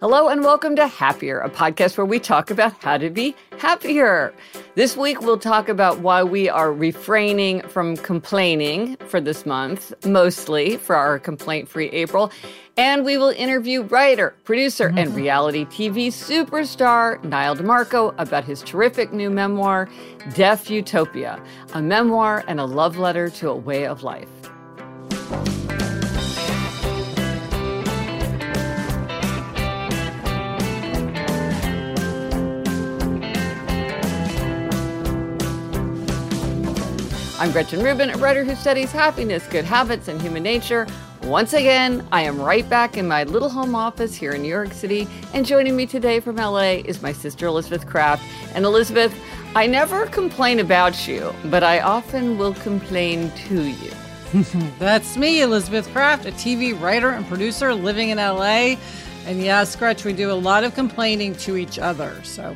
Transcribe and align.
Hello 0.00 0.28
and 0.28 0.42
welcome 0.42 0.76
to 0.76 0.86
Happier, 0.86 1.40
a 1.40 1.50
podcast 1.50 1.98
where 1.98 2.06
we 2.06 2.18
talk 2.18 2.50
about 2.50 2.72
how 2.82 2.96
to 2.96 3.10
be 3.10 3.36
happier. 3.58 4.32
This 4.74 4.96
week 4.96 5.20
we'll 5.20 5.36
talk 5.36 5.68
about 5.68 5.98
why 5.98 6.22
we 6.22 6.48
are 6.48 6.72
refraining 6.72 7.60
from 7.68 7.98
complaining 7.98 8.96
for 9.08 9.20
this 9.20 9.44
month, 9.44 9.92
mostly 10.06 10.78
for 10.78 10.96
our 10.96 11.18
complaint 11.18 11.68
free 11.68 11.90
April. 11.90 12.32
And 12.78 13.04
we 13.04 13.18
will 13.18 13.28
interview 13.28 13.82
writer, 13.82 14.34
producer, 14.44 14.86
and 14.86 15.10
mm-hmm. 15.10 15.16
reality 15.16 15.66
TV 15.66 16.06
superstar 16.06 17.22
Nyle 17.22 17.54
DiMarco 17.54 18.14
about 18.16 18.44
his 18.44 18.62
terrific 18.62 19.12
new 19.12 19.28
memoir, 19.28 19.86
Deaf 20.32 20.70
Utopia, 20.70 21.44
a 21.74 21.82
memoir 21.82 22.42
and 22.48 22.58
a 22.58 22.64
love 22.64 22.96
letter 22.96 23.28
to 23.28 23.50
a 23.50 23.54
way 23.54 23.84
of 23.84 24.02
life. 24.02 24.30
I'm 37.40 37.52
Gretchen 37.52 37.82
Rubin, 37.82 38.10
a 38.10 38.18
writer 38.18 38.44
who 38.44 38.54
studies 38.54 38.92
happiness, 38.92 39.46
good 39.46 39.64
habits, 39.64 40.08
and 40.08 40.20
human 40.20 40.42
nature. 40.42 40.86
Once 41.22 41.54
again, 41.54 42.06
I 42.12 42.20
am 42.20 42.38
right 42.38 42.68
back 42.68 42.98
in 42.98 43.08
my 43.08 43.24
little 43.24 43.48
home 43.48 43.74
office 43.74 44.14
here 44.14 44.32
in 44.32 44.42
New 44.42 44.48
York 44.48 44.74
City, 44.74 45.08
and 45.32 45.46
joining 45.46 45.74
me 45.74 45.86
today 45.86 46.20
from 46.20 46.36
LA 46.36 46.82
is 46.84 47.00
my 47.00 47.12
sister 47.12 47.46
Elizabeth 47.46 47.86
Craft. 47.86 48.22
And 48.54 48.66
Elizabeth, 48.66 49.18
I 49.54 49.66
never 49.66 50.04
complain 50.04 50.60
about 50.60 51.08
you, 51.08 51.34
but 51.46 51.64
I 51.64 51.80
often 51.80 52.36
will 52.36 52.52
complain 52.52 53.30
to 53.48 53.62
you. 53.62 53.90
That's 54.78 55.16
me, 55.16 55.40
Elizabeth 55.40 55.90
Craft, 55.94 56.26
a 56.26 56.32
TV 56.32 56.78
writer 56.78 57.08
and 57.08 57.26
producer 57.26 57.74
living 57.74 58.10
in 58.10 58.18
LA. 58.18 58.76
And 59.24 59.42
yes, 59.42 59.74
Gretch, 59.76 60.04
we 60.04 60.12
do 60.12 60.30
a 60.30 60.34
lot 60.34 60.62
of 60.62 60.74
complaining 60.74 61.34
to 61.36 61.56
each 61.56 61.78
other. 61.78 62.22
So 62.22 62.54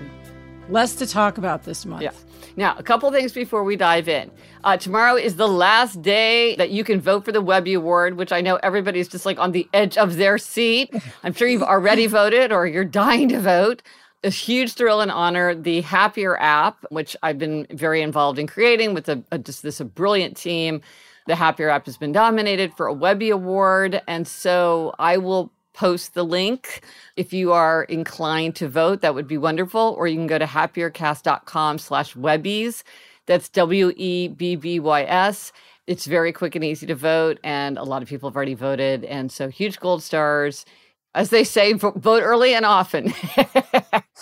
less 0.68 0.94
to 0.96 1.06
talk 1.06 1.38
about 1.38 1.64
this 1.64 1.84
month. 1.84 2.02
Yeah. 2.02 2.12
Now, 2.56 2.76
a 2.78 2.82
couple 2.82 3.10
things 3.10 3.32
before 3.32 3.64
we 3.64 3.76
dive 3.76 4.08
in. 4.08 4.30
Uh, 4.62 4.76
tomorrow 4.76 5.16
is 5.16 5.36
the 5.36 5.48
last 5.48 6.00
day 6.02 6.54
that 6.56 6.70
you 6.70 6.84
can 6.84 7.00
vote 7.00 7.24
for 7.24 7.32
the 7.32 7.40
Webby 7.40 7.74
Award, 7.74 8.16
which 8.16 8.32
I 8.32 8.40
know 8.40 8.56
everybody's 8.62 9.08
just 9.08 9.26
like 9.26 9.38
on 9.38 9.52
the 9.52 9.68
edge 9.72 9.96
of 9.96 10.16
their 10.16 10.38
seat. 10.38 10.94
I'm 11.24 11.32
sure 11.32 11.48
you've 11.48 11.62
already 11.62 12.06
voted 12.20 12.52
or 12.52 12.66
you're 12.66 12.84
dying 12.84 13.28
to 13.30 13.40
vote. 13.40 13.82
A 14.22 14.30
huge 14.30 14.74
thrill 14.74 15.00
and 15.00 15.10
honor. 15.10 15.54
The 15.54 15.82
Happier 15.82 16.36
app, 16.38 16.84
which 16.90 17.16
I've 17.22 17.38
been 17.38 17.66
very 17.70 18.00
involved 18.00 18.38
in 18.38 18.46
creating 18.46 18.94
with 18.94 19.08
a, 19.08 19.22
a 19.32 19.38
just 19.38 19.62
this 19.62 19.80
a 19.80 19.84
brilliant 19.84 20.36
team. 20.36 20.80
The 21.26 21.34
Happier 21.34 21.70
app 21.70 21.86
has 21.86 21.96
been 21.96 22.12
nominated 22.12 22.74
for 22.74 22.86
a 22.86 22.92
Webby 22.92 23.30
Award, 23.30 24.02
and 24.06 24.28
so 24.28 24.94
I 24.98 25.16
will 25.16 25.53
post 25.74 26.14
the 26.14 26.24
link. 26.24 26.82
If 27.16 27.32
you 27.32 27.52
are 27.52 27.84
inclined 27.84 28.56
to 28.56 28.68
vote, 28.68 29.02
that 29.02 29.14
would 29.14 29.28
be 29.28 29.38
wonderful. 29.38 29.94
Or 29.98 30.06
you 30.06 30.16
can 30.16 30.26
go 30.26 30.38
to 30.38 30.46
happiercast.com 30.46 31.78
slash 31.78 32.14
webbies. 32.14 32.82
That's 33.26 33.48
W 33.50 33.92
E 33.96 34.28
B 34.28 34.56
B 34.56 34.80
Y 34.80 35.02
S. 35.02 35.52
It's 35.86 36.06
very 36.06 36.32
quick 36.32 36.54
and 36.54 36.64
easy 36.64 36.86
to 36.86 36.94
vote, 36.94 37.38
and 37.44 37.76
a 37.76 37.82
lot 37.82 38.00
of 38.02 38.08
people 38.08 38.30
have 38.30 38.36
already 38.36 38.54
voted. 38.54 39.04
And 39.04 39.30
so, 39.30 39.48
huge 39.48 39.78
gold 39.80 40.02
stars. 40.02 40.64
As 41.14 41.30
they 41.30 41.44
say, 41.44 41.74
vote 41.74 42.22
early 42.24 42.54
and 42.54 42.64
often. 42.64 43.12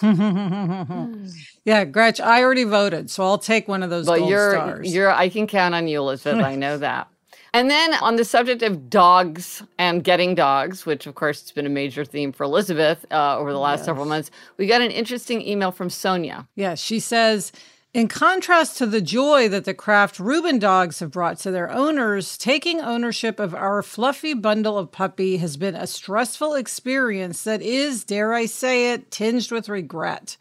yeah, 1.64 1.84
Gretch, 1.86 2.20
I 2.20 2.42
already 2.42 2.64
voted, 2.64 3.10
so 3.10 3.24
I'll 3.24 3.38
take 3.38 3.66
one 3.66 3.82
of 3.82 3.88
those 3.88 4.06
gold 4.06 4.28
you're, 4.28 4.52
stars. 4.52 4.92
You're, 4.92 5.10
I 5.10 5.30
can 5.30 5.46
count 5.46 5.74
on 5.74 5.88
you, 5.88 6.00
Elizabeth. 6.00 6.44
I 6.44 6.54
know 6.54 6.76
that. 6.78 7.08
And 7.54 7.70
then 7.70 7.92
on 7.94 8.16
the 8.16 8.24
subject 8.24 8.62
of 8.62 8.88
dogs 8.88 9.62
and 9.78 10.02
getting 10.02 10.34
dogs, 10.34 10.86
which 10.86 11.06
of 11.06 11.14
course 11.14 11.42
has 11.42 11.52
been 11.52 11.66
a 11.66 11.70
major 11.70 12.04
theme 12.04 12.32
for 12.32 12.44
Elizabeth 12.44 13.04
uh, 13.10 13.38
over 13.38 13.52
the 13.52 13.58
last 13.58 13.80
yes. 13.80 13.86
several 13.86 14.06
months, 14.06 14.30
we 14.56 14.66
got 14.66 14.80
an 14.80 14.90
interesting 14.90 15.46
email 15.46 15.70
from 15.70 15.90
Sonia. 15.90 16.48
Yes, 16.54 16.80
she 16.80 16.98
says, 16.98 17.52
in 17.92 18.08
contrast 18.08 18.78
to 18.78 18.86
the 18.86 19.02
joy 19.02 19.50
that 19.50 19.66
the 19.66 19.74
Craft 19.74 20.18
Rubin 20.18 20.58
dogs 20.58 21.00
have 21.00 21.10
brought 21.10 21.38
to 21.40 21.50
their 21.50 21.70
owners, 21.70 22.38
taking 22.38 22.80
ownership 22.80 23.38
of 23.38 23.54
our 23.54 23.82
fluffy 23.82 24.32
bundle 24.32 24.78
of 24.78 24.90
puppy 24.90 25.36
has 25.36 25.58
been 25.58 25.74
a 25.74 25.86
stressful 25.86 26.54
experience 26.54 27.44
that 27.44 27.60
is, 27.60 28.02
dare 28.04 28.32
I 28.32 28.46
say 28.46 28.94
it, 28.94 29.10
tinged 29.10 29.50
with 29.50 29.68
regret. 29.68 30.38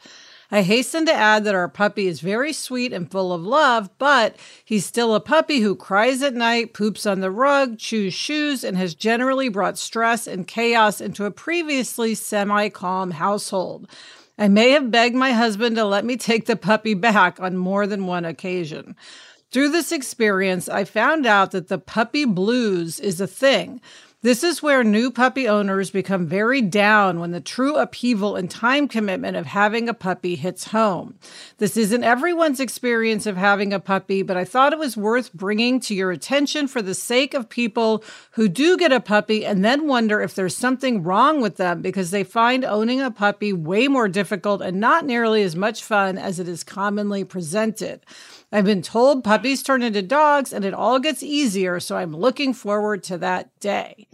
I 0.54 0.64
hasten 0.64 1.06
to 1.06 1.14
add 1.14 1.46
that 1.46 1.56
our 1.56 1.70
puppy 1.70 2.08
is 2.08 2.20
very 2.20 2.52
sweet 2.52 2.92
and 2.92 3.10
full 3.10 3.32
of 3.32 3.42
love, 3.42 3.90
but 3.98 4.36
he's 4.66 4.86
still 4.86 5.16
a 5.16 5.22
puppy 5.22 5.62
who 5.62 5.78
cries 5.78 6.22
at 6.22 6.34
night, 6.34 6.74
poops 6.74 7.06
on 7.06 7.22
the 7.22 7.32
rug, 7.32 7.78
chews 7.78 8.14
shoes, 8.14 8.62
and 8.66 8.76
has 8.76 8.94
generally 8.94 9.48
brought 9.48 9.78
stress 9.78 10.28
and 10.28 10.46
chaos 10.48 11.00
into 11.00 11.24
a 11.24 11.32
previously 11.32 12.14
semi 12.14 12.68
calm 12.68 13.12
household. 13.12 13.88
I 14.38 14.50
may 14.50 14.72
have 14.72 14.92
begged 14.92 15.16
my 15.16 15.32
husband 15.32 15.78
to 15.78 15.86
let 15.86 16.04
me 16.04 16.18
take 16.18 16.48
the 16.48 16.58
puppy 16.58 16.96
back 16.96 17.40
on 17.40 17.56
more 17.56 17.88
than 17.88 18.06
one 18.06 18.26
occasion. 18.26 18.98
Through 19.52 19.70
this 19.70 19.92
experience, 19.92 20.68
I 20.68 20.84
found 20.84 21.26
out 21.26 21.52
that 21.52 21.70
the 21.70 21.78
puppy 21.78 22.26
blues 22.26 23.00
is 23.00 23.22
a 23.22 23.28
thing. 23.28 23.80
This 24.24 24.44
is 24.44 24.62
where 24.62 24.84
new 24.84 25.10
puppy 25.10 25.48
owners 25.48 25.90
become 25.90 26.28
very 26.28 26.62
down 26.62 27.20
when 27.20 27.32
the 27.32 27.42
true 27.42 27.78
upheaval 27.78 28.36
and 28.36 28.52
time 28.52 28.88
commitment 28.88 29.36
of 29.36 29.48
having 29.48 29.90
a 29.90 29.96
puppy 29.96 30.36
hits 30.36 30.66
home. 30.66 31.16
This 31.58 31.76
isn't 31.76 32.04
everyone's 32.04 32.60
experience 32.60 33.26
of 33.26 33.36
having 33.36 33.74
a 33.74 33.80
puppy, 33.80 34.22
but 34.22 34.38
I 34.38 34.46
thought 34.46 34.74
it 34.74 34.80
was 34.80 34.96
worth 34.96 35.34
bringing 35.34 35.80
to 35.80 35.96
your 35.96 36.12
attention 36.12 36.68
for 36.68 36.84
the 36.84 36.94
sake 36.94 37.34
of 37.34 37.50
people 37.50 38.04
who 38.34 38.48
do 38.48 38.78
get 38.78 38.92
a 38.92 39.00
puppy 39.00 39.44
and 39.44 39.66
then 39.66 39.88
wonder 39.88 40.22
if 40.22 40.36
there's 40.36 40.56
something 40.56 41.02
wrong 41.02 41.42
with 41.42 41.58
them 41.58 41.82
because 41.82 42.12
they 42.12 42.24
find 42.24 42.64
owning 42.64 43.02
a 43.02 43.10
puppy 43.10 43.52
way 43.52 43.88
more 43.88 44.08
difficult 44.08 44.62
and 44.62 44.80
not 44.80 45.04
nearly 45.04 45.42
as 45.42 45.56
much 45.56 45.84
fun 45.84 46.20
as 46.20 46.40
it 46.40 46.48
is 46.48 46.64
commonly 46.64 47.24
presented. 47.24 48.06
I've 48.52 48.66
been 48.66 48.82
told 48.82 49.24
puppies 49.24 49.64
turn 49.64 49.82
into 49.82 50.02
dogs 50.02 50.52
and 50.52 50.66
it 50.66 50.74
all 50.74 51.00
gets 51.00 51.24
easier, 51.24 51.80
so 51.80 51.98
I'm 51.98 52.16
looking 52.16 52.54
forward 52.54 53.04
to 53.04 53.18
that 53.20 53.58
day. 53.60 54.08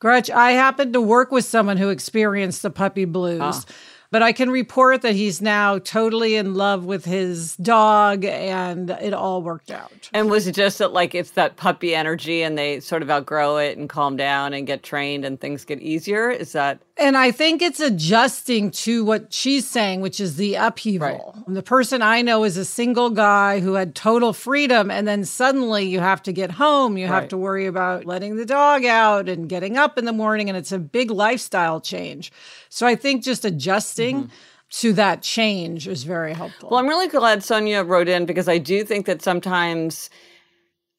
Gretch, 0.00 0.30
I 0.30 0.52
happened 0.52 0.92
to 0.92 1.00
work 1.00 1.32
with 1.32 1.44
someone 1.44 1.76
who 1.76 1.90
experienced 1.90 2.62
the 2.62 2.70
puppy 2.70 3.04
blues. 3.04 3.40
Ah. 3.42 3.62
But 4.10 4.22
I 4.22 4.32
can 4.32 4.48
report 4.48 5.02
that 5.02 5.14
he's 5.14 5.42
now 5.42 5.78
totally 5.78 6.36
in 6.36 6.54
love 6.54 6.86
with 6.86 7.04
his 7.04 7.56
dog 7.56 8.24
and 8.24 8.88
it 8.88 9.12
all 9.12 9.42
worked 9.42 9.70
out. 9.70 10.08
And 10.14 10.30
was 10.30 10.46
it 10.46 10.54
just 10.54 10.78
that, 10.78 10.94
like, 10.94 11.14
it's 11.14 11.32
that 11.32 11.56
puppy 11.56 11.94
energy 11.94 12.42
and 12.42 12.56
they 12.56 12.80
sort 12.80 13.02
of 13.02 13.10
outgrow 13.10 13.58
it 13.58 13.76
and 13.76 13.86
calm 13.86 14.16
down 14.16 14.54
and 14.54 14.66
get 14.66 14.82
trained 14.82 15.26
and 15.26 15.38
things 15.38 15.66
get 15.66 15.82
easier? 15.82 16.30
Is 16.30 16.52
that 16.52 16.80
And 17.00 17.16
I 17.16 17.30
think 17.30 17.62
it's 17.62 17.78
adjusting 17.78 18.72
to 18.72 19.04
what 19.04 19.32
she's 19.32 19.68
saying, 19.68 20.00
which 20.00 20.18
is 20.18 20.34
the 20.34 20.56
upheaval. 20.56 21.44
The 21.46 21.62
person 21.62 22.02
I 22.02 22.22
know 22.22 22.42
is 22.42 22.56
a 22.56 22.64
single 22.64 23.10
guy 23.10 23.60
who 23.60 23.74
had 23.74 23.94
total 23.94 24.32
freedom, 24.32 24.90
and 24.90 25.06
then 25.06 25.24
suddenly 25.24 25.84
you 25.84 26.00
have 26.00 26.22
to 26.24 26.32
get 26.32 26.50
home. 26.50 26.98
You 26.98 27.06
have 27.06 27.28
to 27.28 27.38
worry 27.38 27.66
about 27.66 28.04
letting 28.04 28.34
the 28.34 28.44
dog 28.44 28.84
out 28.84 29.28
and 29.28 29.48
getting 29.48 29.76
up 29.76 29.96
in 29.96 30.06
the 30.06 30.12
morning, 30.12 30.48
and 30.48 30.56
it's 30.58 30.72
a 30.72 30.78
big 30.78 31.12
lifestyle 31.12 31.80
change. 31.80 32.32
So 32.68 32.84
I 32.84 32.96
think 32.96 33.22
just 33.22 33.44
adjusting 33.44 34.24
mm-hmm. 34.24 34.32
to 34.80 34.92
that 34.94 35.22
change 35.22 35.86
is 35.86 36.02
very 36.02 36.34
helpful. 36.34 36.70
Well, 36.70 36.80
I'm 36.80 36.88
really 36.88 37.08
glad 37.08 37.44
Sonia 37.44 37.84
wrote 37.84 38.08
in 38.08 38.26
because 38.26 38.48
I 38.48 38.58
do 38.58 38.82
think 38.82 39.06
that 39.06 39.22
sometimes 39.22 40.10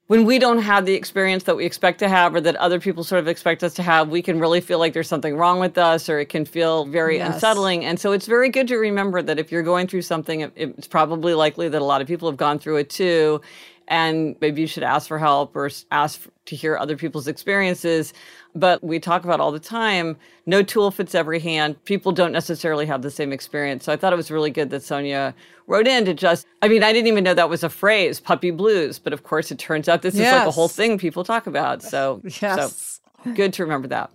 when 0.09 0.25
we 0.25 0.39
don't 0.39 0.57
have 0.57 0.87
the 0.87 0.95
experience 0.95 1.43
that 1.43 1.55
we 1.55 1.65
expect 1.65 1.99
to 1.99 2.09
have 2.09 2.33
or 2.33 2.41
that 2.41 2.55
other 2.55 2.79
people 2.79 3.03
sort 3.03 3.19
of 3.19 3.27
expect 3.27 3.63
us 3.63 3.75
to 3.75 3.83
have, 3.83 4.09
we 4.09 4.23
can 4.23 4.39
really 4.39 4.59
feel 4.59 4.79
like 4.79 4.93
there's 4.93 5.07
something 5.07 5.37
wrong 5.37 5.59
with 5.59 5.77
us 5.77 6.09
or 6.09 6.17
it 6.17 6.29
can 6.29 6.45
feel 6.45 6.85
very 6.85 7.17
Yes. 7.17 7.35
unsettling. 7.35 7.85
And 7.85 7.99
so 7.99 8.11
it's 8.11 8.25
very 8.25 8.49
good 8.49 8.67
to 8.69 8.77
remember 8.77 9.21
that 9.21 9.37
if 9.37 9.51
you're 9.51 9.61
going 9.61 9.85
through 9.85 10.01
something, 10.01 10.51
it's 10.55 10.87
probably 10.87 11.35
likely 11.35 11.69
that 11.69 11.79
a 11.79 11.85
lot 11.85 12.01
of 12.01 12.07
people 12.07 12.27
have 12.27 12.37
gone 12.37 12.57
through 12.57 12.77
it 12.77 12.89
too. 12.89 13.39
And 13.89 14.35
maybe 14.39 14.61
you 14.61 14.67
should 14.67 14.83
ask 14.83 15.07
for 15.07 15.17
help 15.19 15.55
or 15.55 15.69
ask 15.91 16.21
to 16.45 16.55
hear 16.55 16.77
other 16.77 16.95
people's 16.95 17.27
experiences. 17.27 18.13
But 18.55 18.83
we 18.83 18.99
talk 18.99 19.23
about 19.23 19.39
all 19.39 19.51
the 19.51 19.59
time 19.59 20.15
no 20.45 20.63
tool 20.63 20.89
fits 20.91 21.13
every 21.13 21.39
hand. 21.39 21.83
People 21.85 22.11
don't 22.11 22.31
necessarily 22.31 22.85
have 22.85 23.01
the 23.01 23.11
same 23.11 23.31
experience. 23.33 23.83
So 23.85 23.91
I 23.93 23.97
thought 23.97 24.13
it 24.13 24.15
was 24.15 24.31
really 24.31 24.49
good 24.51 24.69
that 24.71 24.81
Sonia 24.83 25.33
wrote 25.67 25.87
in 25.87 26.05
to 26.05 26.13
just, 26.13 26.47
I 26.61 26.67
mean, 26.67 26.81
I 26.83 26.91
didn't 26.93 27.07
even 27.07 27.23
know 27.23 27.33
that 27.35 27.49
was 27.49 27.63
a 27.63 27.69
phrase, 27.69 28.19
puppy 28.19 28.49
blues. 28.51 28.97
But 28.99 29.13
of 29.13 29.23
course, 29.23 29.51
it 29.51 29.59
turns 29.59 29.87
out 29.89 30.01
this 30.03 30.15
is 30.15 30.21
like 30.31 30.47
a 30.47 30.51
whole 30.51 30.67
thing 30.69 30.97
people 30.97 31.23
talk 31.23 31.45
about. 31.47 31.81
So, 31.83 32.21
Yes. 32.41 32.99
so 33.23 33.31
good 33.33 33.53
to 33.53 33.63
remember 33.63 33.87
that. 33.89 34.11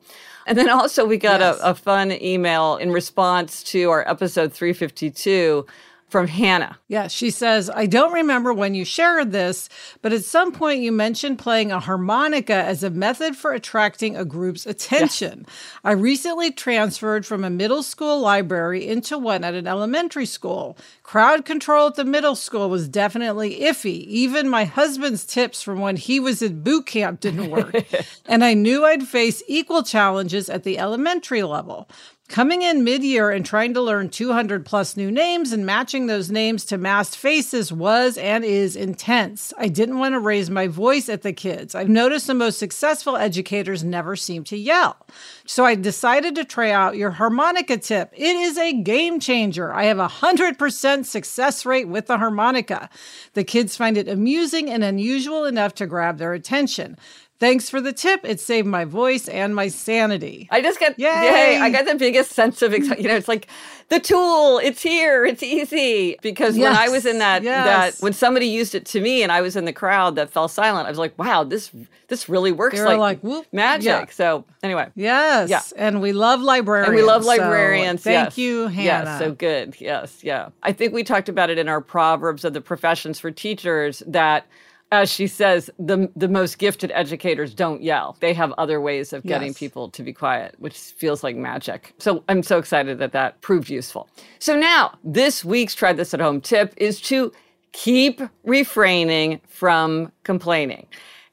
And 0.46 0.58
then 0.58 0.68
also, 0.70 1.04
we 1.04 1.18
got 1.18 1.40
Yes. 1.40 1.58
a, 1.62 1.70
a 1.70 1.74
fun 1.74 2.12
email 2.12 2.76
in 2.76 2.90
response 2.92 3.62
to 3.64 3.90
our 3.90 4.06
episode 4.08 4.52
352 4.52 5.64
from 6.14 6.28
Hannah. 6.28 6.78
Yeah, 6.86 7.08
she 7.08 7.32
says, 7.32 7.68
I 7.68 7.86
don't 7.86 8.12
remember 8.12 8.54
when 8.54 8.76
you 8.76 8.84
shared 8.84 9.32
this, 9.32 9.68
but 10.00 10.12
at 10.12 10.22
some 10.22 10.52
point 10.52 10.80
you 10.80 10.92
mentioned 10.92 11.40
playing 11.40 11.72
a 11.72 11.80
harmonica 11.80 12.54
as 12.54 12.84
a 12.84 12.90
method 12.90 13.34
for 13.34 13.52
attracting 13.52 14.16
a 14.16 14.24
group's 14.24 14.64
attention. 14.64 15.44
I 15.82 15.90
recently 15.90 16.52
transferred 16.52 17.26
from 17.26 17.42
a 17.42 17.50
middle 17.50 17.82
school 17.82 18.20
library 18.20 18.86
into 18.86 19.18
one 19.18 19.42
at 19.42 19.54
an 19.54 19.66
elementary 19.66 20.26
school. 20.26 20.78
Crowd 21.02 21.44
control 21.44 21.88
at 21.88 21.96
the 21.96 22.04
middle 22.04 22.36
school 22.36 22.70
was 22.70 22.86
definitely 22.86 23.58
iffy. 23.58 24.06
Even 24.06 24.48
my 24.48 24.66
husband's 24.66 25.24
tips 25.24 25.62
from 25.62 25.80
when 25.80 25.96
he 25.96 26.20
was 26.20 26.42
at 26.42 26.62
boot 26.62 26.86
camp 26.86 27.18
didn't 27.18 27.50
work. 27.50 27.74
and 28.26 28.44
I 28.44 28.54
knew 28.54 28.84
I'd 28.84 29.08
face 29.08 29.42
equal 29.48 29.82
challenges 29.82 30.48
at 30.48 30.62
the 30.62 30.78
elementary 30.78 31.42
level. 31.42 31.88
Coming 32.28 32.62
in 32.62 32.84
mid 32.84 33.04
year 33.04 33.30
and 33.30 33.44
trying 33.44 33.74
to 33.74 33.82
learn 33.82 34.08
200 34.08 34.64
plus 34.64 34.96
new 34.96 35.10
names 35.10 35.52
and 35.52 35.66
matching 35.66 36.06
those 36.06 36.30
names 36.30 36.64
to 36.64 36.78
masked 36.78 37.16
faces 37.16 37.70
was 37.70 38.16
and 38.16 38.44
is 38.44 38.76
intense. 38.76 39.52
I 39.58 39.68
didn't 39.68 39.98
want 39.98 40.14
to 40.14 40.18
raise 40.18 40.48
my 40.48 40.66
voice 40.66 41.10
at 41.10 41.20
the 41.20 41.34
kids. 41.34 41.74
I've 41.74 41.90
noticed 41.90 42.26
the 42.26 42.34
most 42.34 42.58
successful 42.58 43.16
educators 43.16 43.84
never 43.84 44.16
seem 44.16 44.42
to 44.44 44.56
yell. 44.56 44.96
So 45.44 45.66
I 45.66 45.74
decided 45.74 46.34
to 46.36 46.46
try 46.46 46.70
out 46.70 46.96
your 46.96 47.10
harmonica 47.10 47.76
tip. 47.76 48.10
It 48.14 48.36
is 48.36 48.56
a 48.56 48.72
game 48.72 49.20
changer. 49.20 49.72
I 49.72 49.84
have 49.84 49.98
a 49.98 50.08
100% 50.08 51.04
success 51.04 51.66
rate 51.66 51.88
with 51.88 52.06
the 52.06 52.16
harmonica. 52.16 52.88
The 53.34 53.44
kids 53.44 53.76
find 53.76 53.98
it 53.98 54.08
amusing 54.08 54.70
and 54.70 54.82
unusual 54.82 55.44
enough 55.44 55.74
to 55.74 55.86
grab 55.86 56.16
their 56.16 56.32
attention. 56.32 56.96
Thanks 57.44 57.68
for 57.68 57.80
the 57.80 57.92
tip. 57.92 58.20
It 58.24 58.40
saved 58.40 58.66
my 58.66 58.86
voice 58.86 59.28
and 59.28 59.54
my 59.54 59.68
sanity. 59.68 60.48
I 60.50 60.62
just 60.62 60.80
get 60.80 60.98
Yay! 60.98 61.06
yay! 61.06 61.58
I 61.60 61.68
got 61.68 61.84
the 61.84 61.94
biggest 61.94 62.30
sense 62.32 62.62
of 62.62 62.72
excitement. 62.72 63.02
You 63.02 63.08
know, 63.08 63.16
it's 63.16 63.28
like 63.28 63.48
the 63.90 64.00
tool. 64.00 64.58
It's 64.58 64.80
here. 64.80 65.26
It's 65.26 65.42
easy. 65.42 66.16
Because 66.22 66.56
when 66.56 66.72
I 66.74 66.88
was 66.88 67.04
in 67.04 67.18
that 67.18 67.42
Yes. 67.42 67.98
that 67.98 68.02
when 68.02 68.14
somebody 68.14 68.46
used 68.46 68.74
it 68.74 68.86
to 68.86 69.00
me 69.00 69.22
and 69.22 69.30
I 69.30 69.42
was 69.42 69.56
in 69.56 69.66
the 69.66 69.74
crowd 69.74 70.16
that 70.16 70.30
fell 70.30 70.48
silent, 70.48 70.86
I 70.86 70.90
was 70.90 70.98
like, 70.98 71.18
wow, 71.18 71.44
this 71.44 71.70
this 72.08 72.30
really 72.30 72.50
works 72.52 72.76
They 72.76 72.80
were 72.82 72.88
like, 72.88 72.98
like, 72.98 73.20
whoop, 73.20 73.46
magic. 73.52 73.86
yeah. 73.86 74.06
So 74.10 74.46
anyway. 74.62 74.88
Yes. 74.94 75.50
Yeah. 75.50 75.60
And 75.76 76.00
we 76.00 76.12
love 76.12 76.40
librarians. 76.40 76.88
And 76.88 76.96
we 76.96 77.02
love 77.02 77.24
so 77.24 77.28
librarians. 77.28 78.02
thank 78.02 78.26
yes. 78.28 78.38
you, 78.38 78.68
Hannah. 78.68 79.10
Yes, 79.10 79.18
so 79.18 79.32
good. 79.32 79.76
Yes, 79.80 80.24
yeah. 80.24 80.48
I 80.62 80.72
think 80.72 80.94
we 80.94 81.04
talked 81.04 81.28
about 81.28 81.50
it 81.50 81.58
in 81.58 81.68
our 81.68 81.82
Proverbs 81.82 82.44
of 82.44 82.54
the 82.54 82.60
Professions 82.62 83.18
for 83.20 83.30
Teachers 83.30 84.02
that, 84.06 84.46
as 84.92 85.10
she 85.10 85.26
says, 85.26 85.70
the 85.78 86.08
the 86.14 86.28
most 86.28 86.58
gifted 86.58 86.92
educators 86.94 87.54
don't 87.54 87.82
yell. 87.82 88.16
They 88.20 88.32
have 88.34 88.52
other 88.58 88.80
ways 88.80 89.12
of 89.12 89.22
getting 89.24 89.48
Yes. 89.48 89.58
people 89.58 89.88
to 89.90 90.02
be 90.02 90.12
quiet, 90.12 90.54
which 90.58 90.76
feels 90.78 91.24
like 91.24 91.36
magic. 91.36 91.94
So 91.98 92.22
I'm 92.28 92.42
so 92.42 92.58
excited 92.58 92.98
that 92.98 93.12
that 93.12 93.40
proved 93.40 93.68
useful. 93.70 94.08
So 94.38 94.56
now 94.56 94.96
this 95.02 95.44
week's 95.44 95.74
try 95.74 95.92
this 95.92 96.14
at 96.14 96.20
home 96.20 96.40
tip 96.40 96.74
is 96.76 97.00
to 97.02 97.32
keep 97.72 98.20
refraining 98.44 99.40
from 99.48 100.12
complaining. 100.22 100.86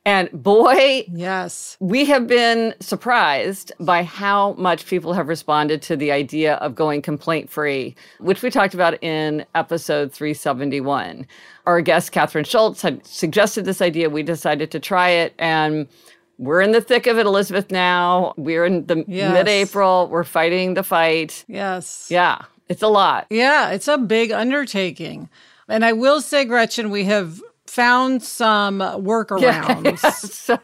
And 0.03 0.31
boy, 0.31 1.06
Yes. 1.13 1.77
we 1.80 2.06
have 2.06 2.25
been 2.25 2.74
surprised 2.80 3.71
by 3.80 4.01
how 4.01 4.53
much 4.53 4.88
people 4.88 5.13
have 5.13 5.27
responded 5.27 5.83
to 5.83 5.95
the 5.95 6.12
idea 6.12 6.56
of 6.56 6.74
going 6.74 7.03
complaint 7.03 7.51
free, 7.51 7.95
which 8.19 8.42
we 8.42 8.50
talked 8.50 8.74
about 8.74 9.01
in 9.03 9.45
episode 9.53 10.12
371. 10.12 11.27
Our 11.68 11.81
guest, 11.81 12.12
Kathryn 12.12 12.48
Schulz, 12.48 12.81
had 12.81 13.06
suggested 13.06 13.65
this 13.65 13.80
idea. 13.81 14.09
We 14.09 14.24
decided 14.24 14.71
to 14.71 14.80
try 14.80 15.09
it, 15.09 15.36
and 15.38 15.88
we're 16.39 16.62
in 16.62 16.71
the 16.71 16.81
thick 16.81 17.06
of 17.06 17.19
it, 17.19 17.27
Elizabeth, 17.27 17.69
now. 17.69 18.33
We're 18.38 18.65
in 18.65 18.88
the 18.88 19.06
Yes. 19.07 19.31
mid 19.33 19.48
April. 19.48 20.07
We're 20.07 20.24
fighting 20.24 20.74
the 20.74 20.81
fight. 20.83 21.45
Yes. 21.48 22.07
Yeah, 22.09 22.39
it's 22.69 22.81
a 22.81 22.88
lot. 22.88 23.27
Yeah, 23.30 23.69
it's 23.69 23.88
a 23.88 24.00
big 24.00 24.31
undertaking. 24.31 25.30
And 25.69 25.86
I 25.86 25.94
will 25.94 26.21
say, 26.21 26.44
Gretchen, 26.44 26.89
we 26.89 27.03
have 27.06 27.39
found 27.72 28.22
some 28.22 28.80
workarounds. 28.80 30.00
So, 30.32 30.60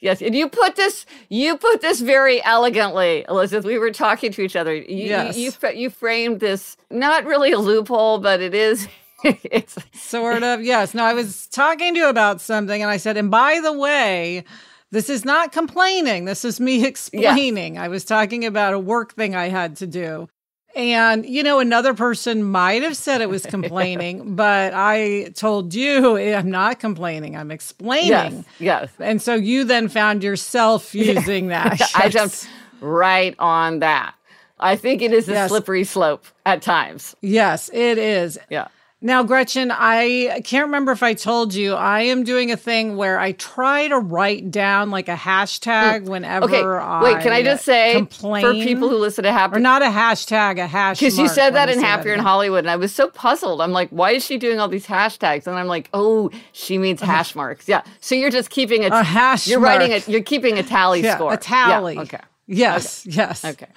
yes, 0.00 0.22
and 0.22 0.34
you 0.34 0.48
put 0.48 0.76
this 0.76 1.06
you 1.28 1.56
put 1.56 1.80
this 1.80 2.00
very 2.00 2.42
elegantly, 2.44 3.24
Elizabeth. 3.28 3.64
We 3.64 3.78
were 3.78 3.90
talking 3.90 4.30
to 4.32 4.42
each 4.42 4.54
other. 4.56 4.74
You, 4.74 4.84
Yes. 5.08 5.36
you, 5.36 5.50
you, 5.62 5.68
you 5.74 5.90
framed 5.90 6.40
this 6.40 6.76
not 6.90 7.24
really 7.24 7.52
a 7.52 7.58
loophole, 7.58 8.18
but 8.18 8.40
it 8.40 8.54
is. 8.54 8.86
it's 9.24 9.76
Sort 9.94 10.42
of. 10.42 10.62
Yes. 10.62 10.94
No, 10.94 11.02
I 11.04 11.14
was 11.14 11.46
talking 11.48 11.94
to 11.94 12.00
you 12.00 12.08
about 12.08 12.40
something 12.40 12.82
and 12.82 12.90
I 12.90 12.98
said, 12.98 13.16
and 13.16 13.30
by 13.30 13.60
the 13.62 13.72
way, 13.72 14.44
this 14.90 15.08
is 15.10 15.24
not 15.24 15.50
complaining. 15.50 16.24
This 16.26 16.44
is 16.44 16.60
me 16.60 16.84
explaining. 16.92 17.78
I 17.78 17.88
was 17.88 18.04
talking 18.04 18.44
about 18.44 18.74
a 18.74 18.78
work 18.78 19.14
thing 19.14 19.34
I 19.34 19.48
had 19.48 19.76
to 19.76 19.86
do. 19.86 20.28
And, 20.76 21.24
you 21.24 21.42
know, 21.42 21.60
another 21.60 21.94
person 21.94 22.42
might 22.44 22.82
have 22.82 22.96
said 22.96 23.20
it 23.20 23.28
was 23.28 23.46
complaining, 23.58 24.34
but 24.34 24.72
I 24.74 25.30
told 25.34 25.72
you 25.74 26.16
eh, 26.18 26.36
I'm 26.36 26.50
not 26.50 26.80
complaining. 26.80 27.36
I'm 27.36 27.50
explaining. 27.50 28.08
yes, 28.08 28.44
yes. 28.58 28.90
And 28.98 29.22
so 29.22 29.34
you 29.34 29.64
then 29.64 29.88
found 29.88 30.22
yourself 30.24 30.94
using 30.94 31.48
that. 31.48 31.80
I 31.94 32.08
jumped 32.08 32.48
right 32.80 33.34
on 33.38 33.78
that. 33.80 34.14
I 34.58 34.76
think 34.76 35.02
it 35.02 35.12
is 35.12 35.28
a 35.28 35.32
Yes. 35.32 35.50
slippery 35.50 35.84
slope 35.84 36.24
at 36.46 36.62
times. 36.62 37.14
Yes, 37.20 37.70
it 37.72 37.98
is. 37.98 38.38
Yeah. 38.50 38.68
Now, 39.04 39.22
Gretchen, 39.22 39.70
I 39.70 40.40
can't 40.44 40.64
remember 40.64 40.90
if 40.90 41.02
I 41.02 41.12
told 41.12 41.52
you, 41.52 41.74
I 41.74 42.00
am 42.00 42.24
doing 42.24 42.50
a 42.50 42.56
thing 42.56 42.96
where 42.96 43.20
I 43.20 43.32
try 43.32 43.86
to 43.88 43.98
write 43.98 44.50
down 44.50 44.90
like 44.90 45.10
a 45.10 45.14
hashtag 45.14 46.04
hmm. 46.04 46.10
whenever 46.10 46.46
Okay. 46.46 46.62
I 46.62 47.02
Wait, 47.02 47.20
can 47.20 47.30
I 47.30 47.42
just 47.42 47.66
say 47.66 47.92
complain, 47.96 48.42
for 48.42 48.54
people 48.54 48.88
who 48.88 48.96
listen 48.96 49.24
to 49.24 49.30
Happy 49.30 49.56
or 49.56 49.60
not 49.60 49.82
a 49.82 49.88
hashtag, 49.88 50.58
a 50.58 50.66
hash 50.66 51.00
Because 51.00 51.18
you 51.18 51.28
said 51.28 51.50
that 51.50 51.68
in 51.68 51.80
Happier 51.80 52.14
in. 52.14 52.20
Hollywood, 52.20 52.60
and 52.60 52.70
I 52.70 52.76
was 52.76 52.94
so 52.94 53.10
puzzled. 53.10 53.60
I'm 53.60 53.72
like, 53.72 53.90
why 53.90 54.12
is 54.12 54.24
she 54.24 54.38
doing 54.38 54.58
all 54.58 54.68
these 54.68 54.86
hashtags? 54.86 55.46
And 55.46 55.54
I'm 55.54 55.66
like, 55.66 55.90
oh, 55.92 56.30
she 56.52 56.78
means 56.78 57.02
uh-huh. 57.02 57.12
hash 57.12 57.34
marks. 57.34 57.68
Yeah. 57.68 57.82
So 58.00 58.14
you're 58.14 58.30
just 58.30 58.48
keeping 58.48 58.84
a, 58.84 58.88
A 58.88 59.02
hash 59.02 59.46
You're 59.46 59.60
writing 59.60 59.90
mark. 59.90 60.08
it. 60.08 60.10
You're 60.10 60.22
keeping 60.22 60.58
a 60.58 60.62
tally 60.62 61.02
Yeah, 61.02 61.16
score. 61.16 61.34
a 61.34 61.36
tally. 61.36 61.96
Yeah, 61.96 62.00
okay. 62.00 62.20
Yes, 62.46 63.06
yes. 63.06 63.44
Okay. 63.44 63.68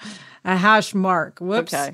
A 0.43 0.55
hash 0.55 0.93
mark. 0.93 1.39
Whoops. 1.39 1.73
Okay. 1.73 1.93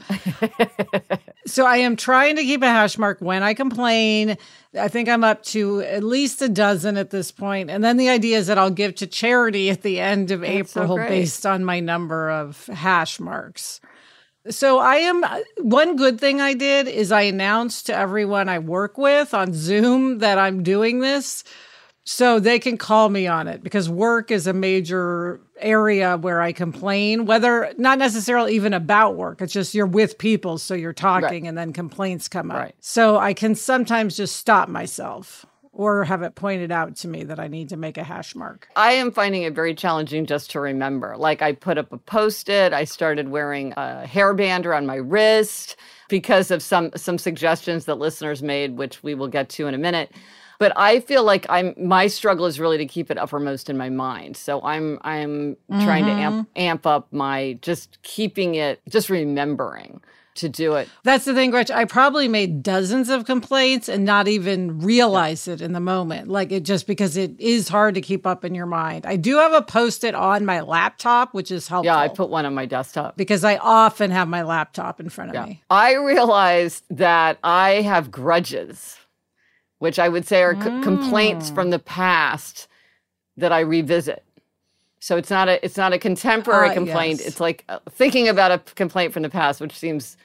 So 1.46 1.66
I 1.66 1.78
am 1.78 1.98
trying 1.98 2.38
to 2.38 2.44
keep 2.44 2.62
a 2.62 2.68
hash 2.68 2.98
mark 2.98 3.20
when 3.20 3.44
I 3.44 3.54
complain. 3.54 4.38
I 4.80 4.88
think 4.88 5.10
I'm 5.10 5.24
up 5.24 5.44
to 5.44 5.82
at 5.82 6.02
least 6.04 6.42
a 6.42 6.48
dozen 6.48 6.96
at 6.96 7.10
this 7.10 7.32
point. 7.32 7.70
And 7.70 7.84
then 7.84 7.98
the 7.98 8.10
idea 8.10 8.38
is 8.38 8.48
that 8.48 8.58
I'll 8.58 8.70
give 8.70 8.96
to 8.96 9.08
charity 9.08 9.70
at 9.70 9.82
the 9.82 10.00
end 10.00 10.32
of 10.32 10.40
That's 10.40 10.78
April 10.78 10.96
great. 10.96 11.10
based 11.10 11.46
on 11.46 11.66
my 11.66 11.82
number 11.82 12.32
of 12.32 12.66
hash 12.68 13.20
marks. 13.20 13.82
So 14.50 14.80
I 14.80 14.96
am 14.96 15.26
one 15.58 15.96
good 15.96 16.20
thing 16.20 16.40
I 16.40 16.54
did 16.54 16.88
is 16.88 17.12
I 17.12 17.22
announced 17.24 17.88
to 17.88 17.96
everyone 17.96 18.48
I 18.48 18.60
work 18.60 18.98
with 18.98 19.34
on 19.34 19.54
Zoom 19.54 20.20
that 20.20 20.38
I'm 20.38 20.64
doing 20.64 21.00
this 21.00 21.44
so 22.06 22.40
they 22.40 22.60
can 22.60 22.78
call 22.78 23.10
me 23.10 23.28
on 23.28 23.48
it 23.48 23.64
because 23.64 23.90
work 23.90 24.32
is 24.32 24.48
a 24.48 24.54
major 24.54 25.40
area 25.64 26.18
where 26.18 26.42
I 26.42 26.52
complain, 26.52 27.26
whether 27.26 27.74
not 27.78 27.98
necessarily 27.98 28.56
even 28.56 28.74
about 28.74 29.16
work. 29.16 29.42
It's 29.42 29.54
just 29.54 29.74
you're 29.74 29.86
with 29.86 30.18
people, 30.18 30.58
so 30.58 30.74
you're 30.74 30.94
talking 30.94 31.44
right. 31.44 31.44
and 31.44 31.58
then 31.58 31.74
complaints 31.74 32.28
come 32.28 32.52
up. 32.52 32.58
Right. 32.58 32.76
So 32.80 33.18
I 33.18 33.34
can 33.34 33.56
sometimes 33.56 34.18
just 34.18 34.36
stop 34.36 34.70
myself 34.70 35.46
or 35.74 36.04
have 36.04 36.22
it 36.22 36.36
pointed 36.36 36.72
out 36.72 36.96
to 36.96 37.08
me 37.08 37.24
that 37.24 37.40
I 37.40 37.48
need 37.48 37.70
to 37.70 37.78
make 37.78 37.98
a 37.98 38.04
hash 38.04 38.36
mark? 38.36 38.70
I 38.76 38.92
am 38.94 39.12
finding 39.12 39.42
it 39.42 39.54
very 39.54 39.74
challenging 39.74 40.26
just 40.26 40.52
to 40.52 40.60
remember. 40.60 41.18
Like 41.18 41.42
I 41.42 41.54
put 41.54 41.80
up 41.80 41.92
a 41.92 41.98
post 41.98 42.48
it, 42.48 42.74
I 42.74 42.84
started 42.84 43.30
wearing 43.30 43.74
a 43.74 44.06
hairband 44.08 44.66
around 44.66 44.86
my 44.86 44.96
wrist 44.96 45.76
because 46.10 46.52
of 46.52 46.62
some 46.62 46.92
some 46.96 47.18
suggestions 47.18 47.86
that 47.86 47.96
listeners 47.96 48.44
made, 48.44 48.78
which 48.78 49.02
we 49.02 49.16
will 49.16 49.28
get 49.28 49.50
to 49.50 49.68
in 49.68 49.74
a 49.74 49.80
minute. 49.80 50.12
But 50.60 50.74
I 50.76 51.00
feel 51.00 51.24
like 51.24 51.46
I'm 51.50 51.74
my 51.78 52.08
struggle 52.08 52.46
is 52.46 52.60
really 52.60 52.78
to 52.78 52.86
keep 52.86 53.12
it 53.12 53.18
uppermost 53.18 53.70
in 53.70 53.78
my 53.78 53.90
mind. 53.90 54.38
So 54.38 54.62
I'm 54.62 55.00
I'm 55.02 55.56
mm-hmm. 55.56 55.84
trying 55.84 56.06
to 56.06 56.12
amp 56.12 56.36
mm-hmm. 56.36 56.62
amp 56.62 56.88
up 56.88 57.12
my 57.12 57.58
just 57.62 58.02
keeping 58.04 58.56
it 58.56 58.82
just 58.90 59.10
remembering 59.10 60.02
to 60.36 60.50
do 60.50 60.76
it. 60.76 60.90
That's 61.04 61.26
the 61.26 61.34
thing, 61.34 61.52
Gretchen. 61.52 61.76
I 61.76 61.86
probably 61.86 62.28
made 62.28 62.64
dozens 62.64 63.10
of 63.10 63.26
complaints 63.26 63.88
and 63.88 64.04
not 64.06 64.28
even 64.28 64.80
realize 64.80 65.48
it 65.48 65.62
in 65.62 65.74
the 65.74 65.80
moment. 65.80 66.28
Like 66.30 66.52
it 66.52 66.64
just 66.64 66.88
because 66.88 67.18
it 67.18 67.40
is 67.40 67.70
hard 67.70 67.96
to 67.96 68.02
keep 68.02 68.26
up 68.26 68.44
in 68.44 68.56
your 68.56 68.66
mind. 68.66 69.06
I 69.06 69.16
do 69.16 69.38
have 69.38 69.54
a 69.54 69.62
post 69.62 70.04
it 70.04 70.16
on 70.16 70.46
my 70.46 70.62
laptop, 70.62 71.34
which 71.34 71.52
is 71.52 71.68
helpful. 71.68 71.86
Yeah, 71.86 71.98
I 71.98 72.08
put 72.08 72.30
one 72.30 72.46
on 72.46 72.54
my 72.54 72.66
desktop 72.66 73.18
because 73.18 73.44
I 73.44 73.58
often 73.58 74.12
have 74.12 74.28
my 74.28 74.44
laptop 74.44 75.00
in 75.00 75.10
front 75.10 75.32
of 75.32 75.36
yeah. 75.36 75.46
me. 75.46 75.64
I 75.70 75.96
realized 75.96 76.84
that 76.90 77.38
I 77.44 77.82
have 77.82 78.12
grudges, 78.12 78.98
which 79.84 80.00
I 80.00 80.08
would 80.08 80.26
say 80.26 80.42
are 80.42 80.56
mm. 80.56 80.64
c- 80.64 80.82
complaints 80.82 81.50
from 81.50 81.70
the 81.70 81.78
past 81.78 82.70
that 83.36 83.52
I 83.52 83.60
revisit. 83.60 84.24
So 85.02 85.18
it's 85.18 85.30
not 85.30 85.50
a 85.50 85.64
it's 85.66 85.76
not 85.76 85.92
a 85.92 86.00
contemporary 86.00 86.70
uh, 86.70 86.74
complaint. 86.74 87.20
Yes. 87.20 87.28
It's 87.28 87.42
like 87.42 87.66
uh, 87.68 87.80
thinking 87.90 88.30
about 88.30 88.54
a 88.54 88.60
complaint 88.76 89.12
from 89.12 89.24
the 89.24 89.30
past, 89.30 89.60
which 89.60 89.74
seems 89.78 90.16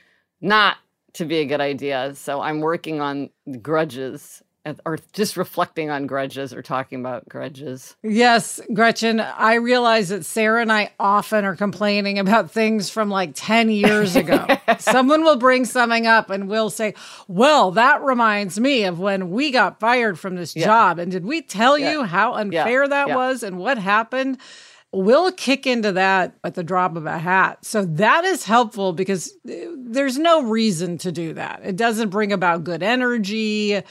not 0.41 0.77
to 1.15 1.25
be 1.25 1.38
a 1.38 1.45
good 1.45 1.61
idea. 1.61 2.15
So 2.15 2.41
I'm 2.41 2.61
working 2.61 3.00
on 3.00 3.31
grudges 3.61 4.45
or 4.85 4.99
just 5.13 5.37
reflecting 5.37 5.91
on 5.91 6.07
grudges 6.07 6.53
or 6.53 6.63
talking 6.63 7.01
about 7.01 7.29
grudges. 7.29 7.97
Yes, 8.03 8.61
Gretchen, 8.73 9.21
I 9.21 9.55
realize 9.55 10.09
that 10.09 10.25
Sarah 10.25 10.63
and 10.63 10.73
I 10.73 10.93
often 10.99 11.45
are 11.45 11.57
complaining 11.57 12.19
about 12.19 12.51
things 12.51 12.91
from 12.91 13.11
like 13.11 13.33
10 13.35 13.71
years 13.71 14.17
ago. 14.17 14.47
Someone 14.79 15.23
will 15.23 15.37
bring 15.37 15.65
something 15.65 16.07
up 16.07 16.31
and 16.31 16.49
we'll 16.49 16.71
say, 16.71 16.95
Well, 17.27 17.71
that 17.73 18.03
reminds 18.03 18.59
me 18.59 18.85
of 18.85 18.99
when 18.99 19.31
we 19.31 19.51
got 19.51 19.81
fired 19.81 20.19
from 20.19 20.37
this 20.37 20.55
yeah. 20.55 20.65
job. 20.65 20.99
And 20.99 21.11
did 21.11 21.25
we 21.25 21.43
tell 21.43 21.79
yeah. 21.79 21.93
you 21.93 22.03
how 22.05 22.35
unfair 22.35 22.85
yeah. 22.85 22.89
that 22.89 23.09
was 23.11 23.43
and 23.43 23.59
what 23.59 23.79
happened? 23.79 24.39
we'll 24.93 25.33
kick 25.33 25.67
into 25.67 25.93
that 25.93 26.35
at 26.45 26.55
the 26.55 26.63
drop 26.63 26.97
of 26.97 27.07
a 27.07 27.19
hat. 27.19 27.65
So 27.65 27.85
that 27.85 28.25
is 28.25 28.45
helpful 28.45 28.93
because 28.93 29.33
uh, 29.49 29.53
there's 29.77 30.19
no 30.19 30.43
reason 30.43 30.99
to 30.99 31.13
do 31.13 31.35
that. 31.35 31.61
It 31.65 31.77
doesn't 31.77 32.09
bring 32.09 32.33
about 32.33 32.65
good 32.65 32.83
energy. 32.83 33.83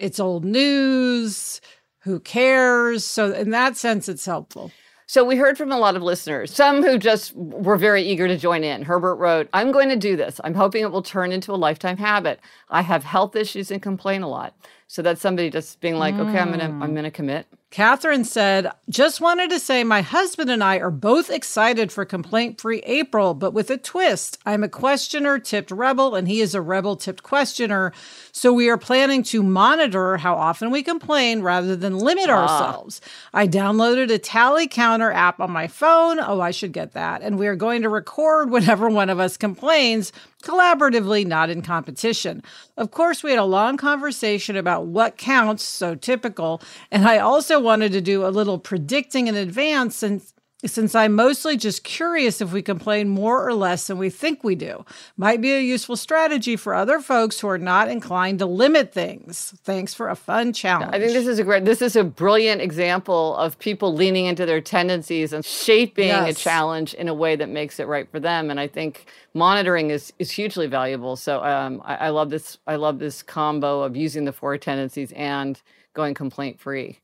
It's 0.00 0.18
old 0.18 0.44
news. 0.44 1.60
Who 2.00 2.20
cares? 2.20 3.04
So, 3.04 3.32
in 3.32 3.50
that 3.50 3.76
sense, 3.76 4.08
it's 4.08 4.24
helpful. 4.24 4.72
So 5.06 5.24
we 5.24 5.34
heard 5.34 5.58
from 5.58 5.72
a 5.72 5.78
lot 5.78 5.96
of 5.96 6.02
listeners, 6.02 6.54
some 6.54 6.84
who 6.84 6.96
just 6.96 7.34
were 7.34 7.76
very 7.76 8.04
eager 8.04 8.28
to 8.28 8.36
join 8.36 8.62
in. 8.62 8.82
Herbert 8.82 9.16
wrote, 9.16 9.48
I'm 9.52 9.72
going 9.72 9.88
to 9.88 9.96
do 9.96 10.14
this. 10.16 10.40
I'm 10.44 10.54
hoping 10.54 10.82
it 10.82 10.92
will 10.92 11.02
turn 11.02 11.32
into 11.32 11.52
a 11.52 11.56
lifetime 11.56 11.96
habit. 11.96 12.38
I 12.68 12.82
have 12.82 13.02
health 13.02 13.34
issues 13.34 13.72
and 13.72 13.82
complain 13.82 14.22
a 14.22 14.28
lot. 14.28 14.54
So 14.86 15.02
that's 15.02 15.20
somebody 15.20 15.50
just 15.50 15.80
being 15.80 15.96
like, 15.96 16.14
mm. 16.14 16.28
okay, 16.28 16.38
I'm 16.38 16.50
gonna 16.50 16.64
I'm 16.64 16.92
mm. 16.92 16.94
gonna 16.94 17.10
commit. 17.10 17.48
Catherine 17.70 18.24
said, 18.24 18.68
just 18.88 19.20
wanted 19.20 19.48
to 19.50 19.60
say 19.60 19.84
my 19.84 20.02
husband 20.02 20.50
and 20.50 20.62
I 20.62 20.78
are 20.78 20.90
both 20.90 21.30
excited 21.30 21.92
for 21.92 22.04
complaint 22.04 22.60
free 22.60 22.80
April, 22.80 23.32
but 23.32 23.52
with 23.52 23.70
a 23.70 23.76
twist. 23.76 24.38
I'm 24.44 24.64
a 24.64 24.68
questioner 24.68 25.38
tipped 25.38 25.70
rebel, 25.70 26.16
and 26.16 26.26
he 26.26 26.40
is 26.40 26.52
a 26.52 26.60
rebel 26.60 26.96
tipped 26.96 27.22
questioner. 27.22 27.92
So 28.32 28.52
we 28.52 28.68
are 28.68 28.76
planning 28.76 29.22
to 29.24 29.44
monitor 29.44 30.16
how 30.16 30.34
often 30.34 30.72
we 30.72 30.82
complain 30.82 31.42
rather 31.42 31.76
than 31.76 31.96
limit 31.96 32.28
ah. 32.28 32.40
ourselves. 32.40 33.00
I 33.32 33.46
downloaded 33.46 34.10
a 34.12 34.18
tally 34.18 34.66
counter 34.66 35.12
app 35.12 35.38
on 35.38 35.52
my 35.52 35.68
phone. 35.68 36.18
Oh, 36.18 36.40
I 36.40 36.50
should 36.50 36.72
get 36.72 36.92
that. 36.94 37.22
And 37.22 37.38
we 37.38 37.46
are 37.46 37.54
going 37.54 37.82
to 37.82 37.88
record 37.88 38.50
whenever 38.50 38.88
one 38.88 39.10
of 39.10 39.20
us 39.20 39.36
complains 39.36 40.12
collaboratively, 40.40 41.26
not 41.26 41.50
in 41.50 41.62
competition. 41.62 42.42
Of 42.76 42.90
course, 42.90 43.22
we 43.22 43.30
had 43.30 43.38
a 43.38 43.44
long 43.44 43.76
conversation 43.76 44.56
about 44.56 44.86
what 44.86 45.16
counts, 45.16 45.62
so 45.62 45.94
typical, 45.94 46.60
and 46.90 47.06
I 47.06 47.18
also 47.18 47.60
wanted 47.60 47.92
to 47.92 48.00
do 48.00 48.26
a 48.26 48.28
little 48.28 48.58
predicting 48.58 49.26
in 49.26 49.34
advance 49.34 49.96
since 49.96 50.34
since 50.66 50.94
I'm 50.94 51.14
mostly 51.14 51.56
just 51.56 51.84
curious 51.84 52.40
if 52.40 52.52
we 52.52 52.60
complain 52.62 53.08
more 53.08 53.46
or 53.46 53.54
less 53.54 53.86
than 53.86 53.96
we 53.96 54.10
think 54.10 54.44
we 54.44 54.54
do. 54.54 54.84
Might 55.16 55.40
be 55.40 55.52
a 55.52 55.60
useful 55.60 55.96
strategy 55.96 56.56
for 56.56 56.74
other 56.74 57.00
folks 57.00 57.40
who 57.40 57.48
are 57.48 57.58
not 57.58 57.88
inclined 57.88 58.40
to 58.40 58.46
limit 58.46 58.92
things. 58.92 59.54
Thanks 59.64 59.94
for 59.94 60.08
a 60.08 60.16
fun 60.16 60.52
challenge. 60.52 60.94
I 60.94 60.98
think 60.98 61.12
this 61.12 61.26
is 61.26 61.38
a 61.38 61.44
great 61.44 61.64
this 61.64 61.80
is 61.80 61.96
a 61.96 62.04
brilliant 62.04 62.60
example 62.60 63.36
of 63.36 63.58
people 63.58 63.94
leaning 63.94 64.26
into 64.26 64.44
their 64.44 64.60
tendencies 64.60 65.32
and 65.32 65.44
shaping 65.44 66.08
yes. 66.08 66.36
a 66.36 66.38
challenge 66.38 66.94
in 66.94 67.08
a 67.08 67.14
way 67.14 67.36
that 67.36 67.48
makes 67.48 67.80
it 67.80 67.86
right 67.86 68.10
for 68.10 68.20
them. 68.20 68.50
And 68.50 68.60
I 68.60 68.66
think 68.66 69.06
monitoring 69.34 69.90
is 69.90 70.12
is 70.18 70.30
hugely 70.30 70.66
valuable. 70.66 71.16
So 71.16 71.42
um, 71.42 71.82
I, 71.84 71.96
I 71.96 72.08
love 72.10 72.30
this 72.30 72.58
I 72.66 72.76
love 72.76 72.98
this 72.98 73.22
combo 73.22 73.82
of 73.82 73.96
using 73.96 74.24
the 74.24 74.32
four 74.32 74.58
tendencies 74.58 75.12
and 75.12 75.60
going 75.94 76.14
complaint 76.14 76.60
free. 76.60 76.98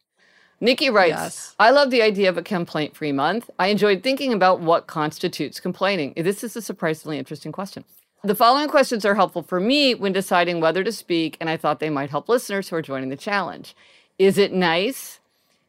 Nikki 0.61 0.89
writes, 0.89 1.11
yes. 1.11 1.55
I 1.59 1.71
love 1.71 1.91
the 1.91 2.03
idea 2.03 2.29
of 2.29 2.39
a 2.39 2.43
complaint 2.43 2.97
free 2.97 3.13
month. 3.13 3.51
I 3.59 3.69
enjoyed 3.69 4.03
thinking 4.03 4.33
about 4.33 4.61
what 4.61 4.87
constitutes 4.87 5.61
complaining. 5.61 6.15
This 6.17 6.43
is 6.43 6.57
a 6.57 6.63
surprisingly 6.63 7.19
interesting 7.19 7.53
question. 7.53 7.85
The 8.25 8.35
following 8.35 8.69
questions 8.69 9.05
are 9.05 9.15
helpful 9.15 9.43
for 9.43 9.61
me 9.61 9.95
when 9.95 10.13
deciding 10.13 10.61
whether 10.61 10.83
to 10.83 10.93
speak, 10.93 11.37
and 11.41 11.51
I 11.51 11.57
thought 11.57 11.79
they 11.79 11.91
might 11.91 12.11
help 12.11 12.29
listeners 12.29 12.69
who 12.69 12.77
are 12.77 12.83
joining 12.83 13.11
the 13.11 13.17
challenge. 13.17 13.77
Is 14.19 14.39
it 14.39 14.53
nice? 14.53 15.21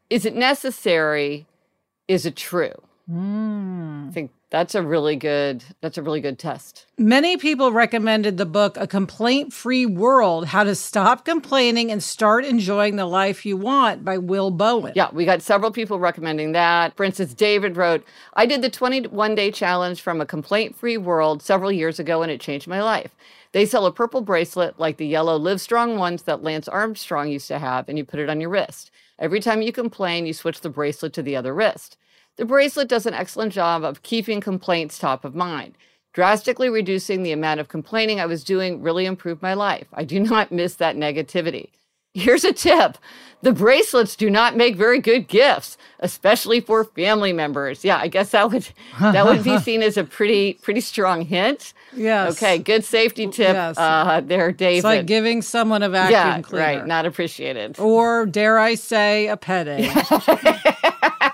Is 0.10 0.26
it 0.26 0.36
necessary? 0.36 1.46
Is 2.08 2.26
it 2.26 2.38
true? 2.38 2.74
Mm. 3.12 4.08
I 4.08 4.12
think 4.12 4.32
that's 4.50 4.76
a 4.76 4.82
really 4.82 5.16
good 5.16 5.64
that's 5.82 5.98
a 5.98 6.02
really 6.02 6.22
good 6.22 6.40
test. 6.40 6.86
Many 6.98 7.38
people 7.38 7.72
recommended 7.72 8.38
the 8.38 8.46
book 8.46 8.78
A 8.78 8.88
Complaint-Free 8.88 9.86
World: 9.86 10.48
How 10.48 10.64
to 10.64 10.74
Stop 10.76 11.26
Complaining 11.26 11.92
and 11.92 12.02
Start 12.02 12.46
Enjoying 12.46 12.96
the 12.96 13.06
Life 13.06 13.46
You 13.46 13.58
Want 13.58 14.06
by 14.06 14.18
Will 14.18 14.52
Bowen. 14.52 14.94
Yeah, 14.96 15.10
we 15.12 15.26
got 15.26 15.42
several 15.42 15.72
people 15.72 16.00
recommending 16.00 16.54
that. 16.54 16.96
For 16.96 17.04
instance, 17.04 17.34
David 17.34 17.78
wrote, 17.78 18.04
"I 18.34 18.46
did 18.46 18.62
the 18.62 18.70
21-day 18.70 19.52
challenge 19.52 20.02
from 20.02 20.22
A 20.22 20.26
Complaint-Free 20.26 20.98
World 20.98 21.44
several 21.44 21.72
years 21.72 22.00
ago 22.00 22.22
and 22.22 22.32
it 22.32 22.42
changed 22.42 22.68
my 22.68 22.82
life." 22.82 23.16
They 23.54 23.66
sell 23.66 23.86
a 23.86 23.92
purple 23.92 24.22
bracelet 24.22 24.80
like 24.80 24.98
the 24.98 25.08
yellow 25.08 25.40
Livestrong 25.40 25.98
ones 25.98 26.24
that 26.24 26.44
Lance 26.44 26.68
Armstrong 26.68 27.30
used 27.30 27.48
to 27.48 27.60
have 27.60 27.88
and 27.88 27.98
you 27.98 28.06
put 28.06 28.20
it 28.20 28.30
on 28.30 28.42
your 28.42 28.50
wrist. 28.50 28.92
Every 29.20 29.40
time 29.40 29.62
you 29.62 29.72
complain, 29.72 30.26
you 30.26 30.34
switch 30.34 30.62
the 30.62 30.70
bracelet 30.70 31.14
to 31.14 31.24
the 31.24 31.36
other 31.36 31.54
wrist. 31.54 31.98
The 32.38 32.46
bracelet 32.46 32.88
does 32.88 33.06
an 33.06 33.14
excellent 33.14 33.52
job 33.52 33.84
of 33.84 34.04
keeping 34.04 34.42
complaints 34.42 35.00
top 35.00 35.26
of 35.26 35.36
mind. 35.36 35.76
Drastically 36.14 36.70
reducing 36.70 37.24
the 37.24 37.32
amount 37.32 37.60
of 37.60 37.68
complaining 37.68 38.20
I 38.20 38.26
was 38.26 38.44
doing 38.44 38.82
really 38.82 39.06
improved 39.06 39.42
my 39.42 39.54
life. 39.54 39.88
I 39.94 40.04
do 40.04 40.20
not 40.22 40.52
miss 40.52 40.76
that 40.76 40.96
negativity. 40.96 41.70
Here's 42.14 42.44
a 42.44 42.54
tip. 42.54 42.98
The 43.44 43.54
bracelets 43.54 44.16
do 44.16 44.32
not 44.32 44.56
make 44.56 44.76
very 44.76 45.00
good 45.00 45.28
gifts, 45.28 45.78
especially 46.00 46.60
for 46.60 46.84
family 46.84 47.32
members. 47.32 47.86
Yeah, 47.86 47.98
I 47.98 48.08
guess 48.08 48.32
that 48.32 48.52
would 48.52 48.68
that 49.00 49.26
would 49.26 49.44
be 49.44 49.60
seen 49.60 49.84
as 49.84 49.98
a 49.98 50.04
pretty 50.04 50.54
pretty 50.54 50.82
strong 50.82 51.22
hint. 51.22 51.74
Yes. 51.96 52.36
Okay, 52.36 52.58
good 52.58 52.84
safety 52.84 53.28
tip 53.28 53.54
yes. 53.54 53.78
uh, 53.78 54.22
there, 54.22 54.52
David. 54.52 54.78
It's 54.78 54.84
like 54.84 55.06
giving 55.06 55.44
someone 55.44 55.84
a 55.84 55.90
vacuum 55.90 56.20
yeah, 56.20 56.42
cleaner. 56.42 56.66
right. 56.66 56.88
Not 56.88 57.06
appreciated. 57.06 57.78
Or 57.80 58.26
dare 58.26 58.58
I 58.58 58.74
say, 58.74 59.28
a 59.28 59.38
pet 59.38 59.68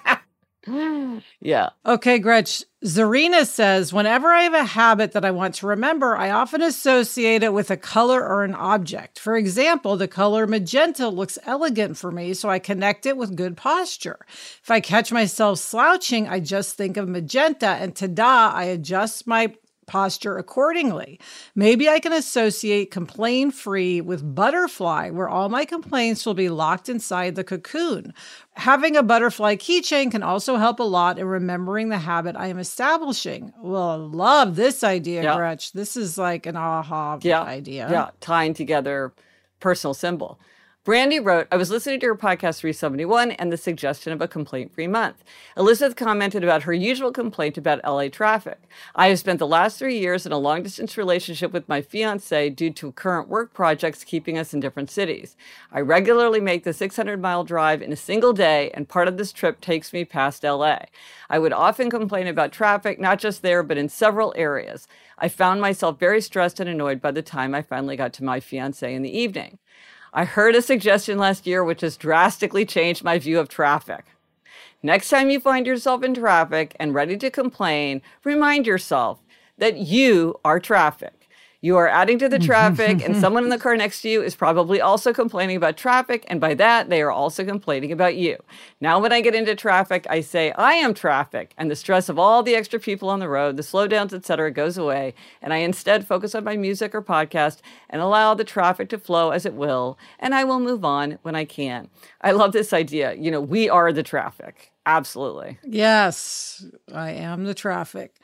yeah. 1.41 1.69
Okay, 1.85 2.19
Gretch. 2.19 2.63
Zarina 2.83 3.45
says, 3.45 3.93
whenever 3.93 4.27
I 4.27 4.43
have 4.43 4.53
a 4.53 4.63
habit 4.63 5.13
that 5.13 5.23
I 5.23 5.31
want 5.31 5.55
to 5.55 5.67
remember, 5.67 6.17
I 6.17 6.31
often 6.31 6.61
associate 6.61 7.43
it 7.43 7.53
with 7.53 7.71
a 7.71 7.77
color 7.77 8.21
or 8.21 8.43
an 8.43 8.55
object. 8.55 9.19
For 9.19 9.37
example, 9.37 9.95
the 9.95 10.07
color 10.07 10.47
magenta 10.47 11.07
looks 11.07 11.39
elegant 11.45 11.97
for 11.97 12.11
me, 12.11 12.33
so 12.33 12.49
I 12.49 12.59
connect 12.59 13.05
it 13.05 13.15
with 13.15 13.37
good 13.37 13.55
posture. 13.55 14.19
If 14.61 14.69
I 14.69 14.79
catch 14.81 15.11
myself 15.11 15.59
slouching, 15.59 16.27
I 16.27 16.39
just 16.39 16.75
think 16.75 16.97
of 16.97 17.07
magenta, 17.07 17.67
and 17.67 17.95
ta-da, 17.95 18.51
I 18.53 18.65
adjust 18.65 19.27
my 19.27 19.53
posture 19.85 20.37
accordingly. 20.37 21.19
Maybe 21.55 21.89
I 21.89 21.99
can 21.99 22.13
associate 22.13 22.91
complain 22.91 23.51
free 23.51 24.01
with 24.01 24.35
butterfly, 24.35 25.09
where 25.09 25.29
all 25.29 25.49
my 25.49 25.65
complaints 25.65 26.25
will 26.25 26.33
be 26.33 26.49
locked 26.49 26.89
inside 26.89 27.35
the 27.35 27.43
cocoon. 27.43 28.13
Having 28.55 28.95
a 28.95 29.03
butterfly 29.03 29.55
keychain 29.55 30.11
can 30.11 30.23
also 30.23 30.57
help 30.57 30.79
a 30.79 30.83
lot 30.83 31.17
in 31.17 31.25
remembering 31.25 31.89
the 31.89 31.97
habit 31.97 32.35
I 32.35 32.47
am 32.47 32.59
establishing. 32.59 33.53
Well, 33.61 33.89
I 33.89 33.95
love 33.95 34.55
this 34.55 34.83
idea, 34.83 35.23
yeah. 35.23 35.35
Gretch. 35.35 35.73
This 35.73 35.97
is 35.97 36.17
like 36.17 36.45
an 36.45 36.55
aha 36.55 37.17
yeah. 37.21 37.41
idea. 37.41 37.89
Yeah, 37.89 38.09
tying 38.19 38.53
together 38.53 39.13
personal 39.59 39.93
symbol. 39.93 40.39
Brandy 40.85 41.17
wrote, 41.17 41.47
I 41.49 41.55
was 41.55 41.71
listening 41.71 42.01
to 42.01 42.05
your 42.07 42.17
podcast 42.17 42.59
371 42.59 43.31
and 43.31 43.49
the 43.49 43.55
suggestion 43.55 44.11
of 44.11 44.21
a 44.21 44.27
complaint 44.27 44.73
free 44.73 44.85
month. 44.85 45.23
Elizabeth 45.55 45.95
commented 45.95 46.43
about 46.43 46.63
her 46.63 46.73
usual 46.73 47.13
complaint 47.13 47.57
about 47.57 47.79
LA 47.85 48.09
traffic. 48.09 48.59
I 48.93 49.07
have 49.07 49.19
spent 49.19 49.39
the 49.39 49.47
last 49.47 49.79
three 49.79 49.97
years 49.97 50.25
in 50.25 50.33
a 50.33 50.37
long 50.37 50.61
distance 50.61 50.97
relationship 50.97 51.53
with 51.53 51.69
my 51.69 51.81
fiance 51.81 52.49
due 52.49 52.69
to 52.71 52.91
current 52.91 53.29
work 53.29 53.53
projects 53.53 54.03
keeping 54.03 54.37
us 54.37 54.53
in 54.53 54.59
different 54.59 54.91
cities. 54.91 55.37
I 55.71 55.79
regularly 55.79 56.41
make 56.41 56.65
the 56.65 56.73
600 56.73 57.21
mile 57.21 57.45
drive 57.45 57.81
in 57.81 57.93
a 57.93 57.95
single 57.95 58.33
day, 58.33 58.69
and 58.73 58.89
part 58.89 59.07
of 59.07 59.15
this 59.15 59.31
trip 59.31 59.61
takes 59.61 59.93
me 59.93 60.03
past 60.03 60.43
LA. 60.43 60.79
I 61.29 61.39
would 61.39 61.53
often 61.53 61.89
complain 61.89 62.27
about 62.27 62.51
traffic, 62.51 62.99
not 62.99 63.19
just 63.19 63.41
there, 63.41 63.63
but 63.63 63.77
in 63.77 63.87
several 63.87 64.33
areas. 64.35 64.89
I 65.17 65.29
found 65.29 65.61
myself 65.61 65.97
very 65.97 66.19
stressed 66.19 66.59
and 66.59 66.69
annoyed 66.69 66.99
by 66.99 67.11
the 67.11 67.21
time 67.21 67.55
I 67.55 67.61
finally 67.61 67.95
got 67.95 68.11
to 68.13 68.25
my 68.25 68.41
fiance 68.41 68.93
in 68.93 69.01
the 69.01 69.17
evening. 69.17 69.59
I 70.15 70.25
heard 70.25 70.55
a 70.55 70.61
suggestion 70.61 71.17
last 71.17 71.47
year 71.47 71.63
which 71.63 71.81
has 71.81 71.97
drastically 71.97 72.65
changed 72.65 73.03
my 73.03 73.17
view 73.17 73.39
of 73.39 73.49
traffic. 73.49 74.05
Next 74.83 75.09
time 75.09 75.31
you 75.31 75.39
find 75.39 75.65
yourself 75.65 76.03
in 76.03 76.13
traffic 76.13 76.75
and 76.79 76.93
ready 76.93 77.17
to 77.17 77.31
complain, 77.31 78.03
remind 78.23 78.67
yourself 78.67 79.23
that 79.57 79.77
you 79.77 80.39
are 80.45 80.59
traffic. 80.59 81.22
You 81.63 81.77
are 81.77 81.87
adding 81.87 82.19
to 82.19 82.27
the 82.27 82.39
traffic, 82.39 83.01
and 83.01 83.15
someone 83.21 83.45
in 83.45 83.49
the 83.49 83.57
car 83.57 83.77
next 83.77 84.01
to 84.01 84.09
you 84.09 84.21
is 84.21 84.35
probably 84.35 84.81
also 84.81 85.13
complaining 85.13 85.55
about 85.55 85.77
traffic, 85.77 86.25
and 86.27 86.41
by 86.41 86.55
that, 86.55 86.89
they 86.89 87.01
are 87.01 87.09
also 87.09 87.45
complaining 87.45 87.93
about 87.93 88.17
you. 88.17 88.35
Now, 88.81 88.99
when 88.99 89.13
I 89.13 89.21
get 89.21 89.33
into 89.33 89.55
traffic, 89.55 90.05
I 90.09 90.19
say, 90.19 90.51
I 90.57 90.73
am 90.73 90.93
traffic, 90.93 91.53
and 91.57 91.71
the 91.71 91.77
stress 91.77 92.09
of 92.09 92.19
all 92.19 92.43
the 92.43 92.53
extra 92.53 92.81
people 92.81 93.09
on 93.09 93.21
the 93.21 93.29
road, 93.29 93.55
the 93.55 93.63
slowdowns, 93.63 94.11
etc., 94.11 94.51
goes 94.51 94.77
away, 94.77 95.13
and 95.41 95.53
I 95.53 95.59
instead 95.59 96.05
focus 96.05 96.35
on 96.35 96.43
my 96.43 96.57
music 96.57 96.93
or 96.93 97.01
podcast 97.01 97.59
and 97.89 98.01
allow 98.01 98.33
the 98.33 98.43
traffic 98.43 98.89
to 98.89 98.97
flow 98.97 99.29
as 99.29 99.45
it 99.45 99.53
will, 99.53 99.97
and 100.19 100.35
I 100.35 100.43
will 100.43 100.59
move 100.59 100.83
on 100.83 101.17
when 101.21 101.33
I 101.33 101.45
can. 101.45 101.89
I 102.19 102.31
love 102.31 102.51
this 102.51 102.73
idea. 102.73 103.13
You 103.13 103.31
know, 103.31 103.39
we 103.39 103.69
are 103.69 103.93
the 103.93 104.03
traffic. 104.03 104.73
Absolutely. 104.85 105.59
Yes, 105.63 106.65
I 106.93 107.11
am 107.11 107.45
the 107.45 107.53
traffic. 107.53 108.15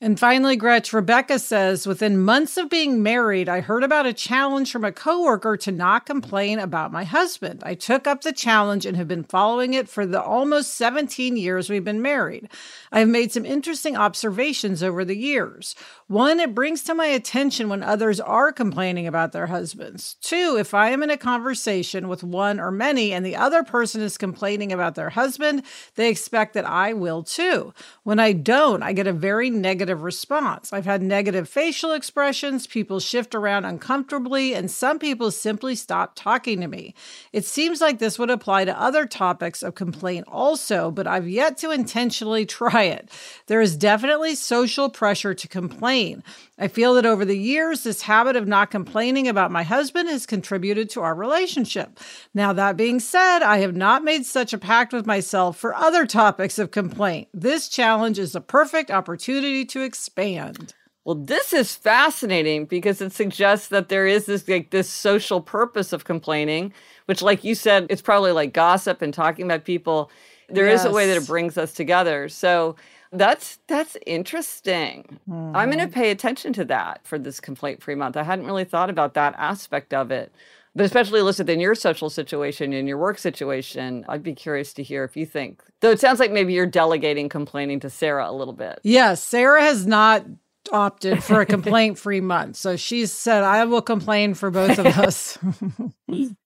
And 0.00 0.16
finally, 0.16 0.54
Gretch, 0.54 0.92
Rebecca 0.92 1.40
says, 1.40 1.84
within 1.84 2.22
months 2.22 2.56
of 2.56 2.70
being 2.70 3.02
married, 3.02 3.48
I 3.48 3.60
heard 3.60 3.82
about 3.82 4.06
a 4.06 4.12
challenge 4.12 4.70
from 4.70 4.84
a 4.84 4.92
coworker 4.92 5.56
to 5.56 5.72
not 5.72 6.06
complain 6.06 6.60
about 6.60 6.92
my 6.92 7.02
husband. 7.02 7.64
I 7.66 7.74
took 7.74 8.06
up 8.06 8.20
the 8.20 8.32
challenge 8.32 8.86
and 8.86 8.96
have 8.96 9.08
been 9.08 9.24
following 9.24 9.74
it 9.74 9.88
for 9.88 10.06
the 10.06 10.22
almost 10.22 10.74
17 10.74 11.36
years 11.36 11.68
we've 11.68 11.82
been 11.82 12.00
married. 12.00 12.48
I 12.92 13.00
have 13.00 13.08
made 13.08 13.32
some 13.32 13.44
interesting 13.44 13.96
observations 13.96 14.84
over 14.84 15.04
the 15.04 15.16
years. 15.16 15.74
One, 16.06 16.38
it 16.38 16.54
brings 16.54 16.84
to 16.84 16.94
my 16.94 17.06
attention 17.06 17.68
when 17.68 17.82
others 17.82 18.20
are 18.20 18.52
complaining 18.52 19.08
about 19.08 19.32
their 19.32 19.48
husbands. 19.48 20.14
Two, 20.20 20.56
if 20.60 20.74
I 20.74 20.90
am 20.90 21.02
in 21.02 21.10
a 21.10 21.16
conversation 21.16 22.06
with 22.06 22.22
one 22.22 22.60
or 22.60 22.70
many 22.70 23.12
and 23.12 23.26
the 23.26 23.34
other 23.34 23.64
person 23.64 24.00
is 24.00 24.16
complaining 24.16 24.72
about 24.72 24.94
their 24.94 25.10
husband, 25.10 25.64
they 25.96 26.08
expect 26.08 26.54
that 26.54 26.64
I 26.64 26.92
will 26.92 27.24
too. 27.24 27.74
When 28.04 28.20
I 28.20 28.32
don't, 28.32 28.84
I 28.84 28.92
get 28.92 29.08
a 29.08 29.12
very 29.12 29.50
negative 29.50 29.87
response. 29.96 30.72
I've 30.72 30.84
had 30.84 31.02
negative 31.02 31.48
facial 31.48 31.92
expressions, 31.92 32.66
people 32.66 33.00
shift 33.00 33.34
around 33.34 33.64
uncomfortably, 33.64 34.54
and 34.54 34.70
some 34.70 34.98
people 34.98 35.30
simply 35.30 35.74
stop 35.74 36.14
talking 36.14 36.60
to 36.60 36.68
me. 36.68 36.94
It 37.32 37.44
seems 37.44 37.80
like 37.80 37.98
this 37.98 38.18
would 38.18 38.30
apply 38.30 38.64
to 38.66 38.80
other 38.80 39.06
topics 39.06 39.62
of 39.62 39.74
complaint 39.74 40.26
also, 40.28 40.90
but 40.90 41.06
I've 41.06 41.28
yet 41.28 41.58
to 41.58 41.70
intentionally 41.70 42.46
try 42.58 42.84
it. 42.84 43.10
There 43.46 43.60
is 43.60 43.76
definitely 43.76 44.34
social 44.34 44.90
pressure 44.90 45.34
to 45.34 45.48
complain 45.48 45.68
complain. 45.78 46.22
I 46.58 46.66
feel 46.68 46.94
that 46.94 47.06
over 47.06 47.24
the 47.24 47.38
years, 47.38 47.84
this 47.84 48.02
habit 48.02 48.34
of 48.34 48.48
not 48.48 48.70
complaining 48.70 49.28
about 49.28 49.52
my 49.52 49.62
husband 49.62 50.08
has 50.08 50.26
contributed 50.26 50.90
to 50.90 51.02
our 51.02 51.14
relationship. 51.14 52.00
Now, 52.34 52.52
that 52.52 52.76
being 52.76 52.98
said, 52.98 53.42
I 53.42 53.58
have 53.58 53.76
not 53.76 54.02
made 54.02 54.26
such 54.26 54.52
a 54.52 54.58
pact 54.58 54.92
with 54.92 55.06
myself 55.06 55.56
for 55.56 55.74
other 55.74 56.04
topics 56.04 56.58
of 56.58 56.72
complaint. 56.72 57.28
This 57.32 57.68
challenge 57.68 58.18
is 58.18 58.34
a 58.34 58.40
perfect 58.40 58.90
opportunity 58.90 59.64
to 59.66 59.82
expand. 59.82 60.74
Well, 61.04 61.14
this 61.14 61.52
is 61.52 61.74
fascinating 61.74 62.66
because 62.66 63.00
it 63.00 63.12
suggests 63.12 63.68
that 63.68 63.88
there 63.88 64.06
is 64.06 64.26
this 64.26 64.46
like 64.46 64.70
this 64.70 64.90
social 64.90 65.40
purpose 65.40 65.92
of 65.92 66.04
complaining, 66.04 66.74
which, 67.06 67.22
like 67.22 67.44
you 67.44 67.54
said, 67.54 67.86
it's 67.88 68.02
probably 68.02 68.32
like 68.32 68.52
gossip 68.52 69.00
and 69.00 69.14
talking 69.14 69.46
about 69.46 69.64
people. 69.64 70.10
There 70.50 70.66
yes. 70.66 70.80
is 70.80 70.86
a 70.86 70.90
way 70.90 71.06
that 71.06 71.16
it 71.16 71.26
brings 71.26 71.56
us 71.56 71.72
together. 71.72 72.28
So 72.28 72.76
that's 73.12 73.58
that's 73.66 73.96
interesting. 74.06 75.18
Mm-hmm. 75.28 75.56
I'm 75.56 75.70
going 75.70 75.86
to 75.86 75.92
pay 75.92 76.10
attention 76.10 76.52
to 76.54 76.64
that 76.66 77.00
for 77.04 77.18
this 77.18 77.40
complaint 77.40 77.82
free 77.82 77.94
month. 77.94 78.16
I 78.16 78.22
hadn't 78.22 78.46
really 78.46 78.64
thought 78.64 78.90
about 78.90 79.14
that 79.14 79.34
aspect 79.38 79.94
of 79.94 80.10
it. 80.10 80.32
But 80.74 80.84
especially 80.84 81.22
listed 81.22 81.48
in 81.48 81.58
your 81.58 81.74
social 81.74 82.08
situation, 82.08 82.72
in 82.72 82.86
your 82.86 82.98
work 82.98 83.18
situation, 83.18 84.04
I'd 84.08 84.22
be 84.22 84.34
curious 84.34 84.72
to 84.74 84.82
hear 84.82 85.02
if 85.02 85.16
you 85.16 85.26
think. 85.26 85.62
Though 85.80 85.90
it 85.90 85.98
sounds 85.98 86.20
like 86.20 86.30
maybe 86.30 86.52
you're 86.52 86.66
delegating 86.66 87.28
complaining 87.28 87.80
to 87.80 87.90
Sarah 87.90 88.30
a 88.30 88.32
little 88.32 88.54
bit. 88.54 88.78
Yes, 88.84 89.22
Sarah 89.22 89.62
has 89.62 89.86
not 89.86 90.24
opted 90.72 91.22
for 91.22 91.40
a 91.40 91.46
complaint 91.56 91.98
free 91.98 92.20
month. 92.20 92.56
So 92.56 92.76
she 92.76 93.06
said, 93.06 93.44
I 93.44 93.64
will 93.64 93.82
complain 93.82 94.34
for 94.34 94.50
both 94.50 94.78
of 94.78 94.86
us. 94.98 95.38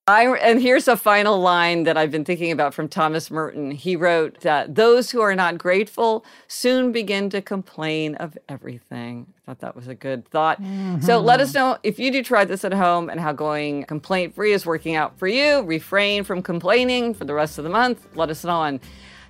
I, 0.08 0.26
and 0.26 0.60
here's 0.60 0.88
a 0.88 0.96
final 0.96 1.40
line 1.40 1.84
that 1.84 1.96
I've 1.96 2.10
been 2.10 2.24
thinking 2.24 2.50
about 2.50 2.74
from 2.74 2.88
Thomas 2.88 3.30
Merton. 3.30 3.70
He 3.70 3.94
wrote 3.94 4.40
that 4.40 4.74
those 4.74 5.10
who 5.10 5.20
are 5.20 5.34
not 5.34 5.58
grateful 5.58 6.24
soon 6.48 6.90
begin 6.90 7.30
to 7.30 7.40
complain 7.40 8.16
of 8.16 8.36
everything. 8.48 9.32
I 9.36 9.46
thought 9.46 9.60
that 9.60 9.76
was 9.76 9.86
a 9.86 9.94
good 9.94 10.26
thought. 10.28 10.60
Mm-hmm. 10.60 11.02
So 11.02 11.20
let 11.20 11.40
us 11.40 11.54
know 11.54 11.78
if 11.82 11.98
you 11.98 12.10
do 12.10 12.22
try 12.22 12.44
this 12.44 12.64
at 12.64 12.72
home 12.72 13.10
and 13.10 13.20
how 13.20 13.32
going 13.32 13.84
complaint 13.84 14.34
free 14.34 14.52
is 14.52 14.66
working 14.66 14.96
out 14.96 15.18
for 15.18 15.28
you. 15.28 15.62
Refrain 15.62 16.24
from 16.24 16.42
complaining 16.42 17.14
for 17.14 17.24
the 17.24 17.34
rest 17.34 17.58
of 17.58 17.64
the 17.64 17.70
month. 17.70 18.04
Let 18.16 18.30
us 18.30 18.44
know 18.44 18.56
on 18.56 18.80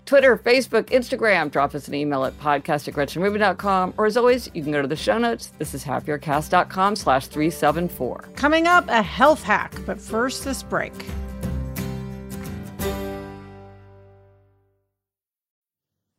Twitter, 0.05 0.37
Facebook, 0.37 0.85
Instagram. 0.87 1.51
Drop 1.51 1.75
us 1.75 1.89
an 1.89 1.95
email 1.95 2.25
at 2.25 2.39
podcast 2.39 2.89
at 2.89 2.95
gretchenrubin.com. 2.95 3.95
Or 3.97 4.07
as 4.07 4.17
always, 4.17 4.51
you 4.55 4.63
can 4.63 4.73
go 4.73 4.83
to 4.83 4.89
the 4.89 4.97
show 4.97 5.19
notes. 5.19 5.53
This 5.59 5.75
is 5.75 5.85
happiercast.com 5.85 6.97
slash 6.97 7.27
374. 7.29 8.31
Coming 8.37 8.67
up, 8.67 8.89
a 8.89 9.03
health 9.03 9.43
hack. 9.43 9.75
But 9.87 10.01
first, 10.01 10.45
this 10.45 10.63
break. 10.63 10.93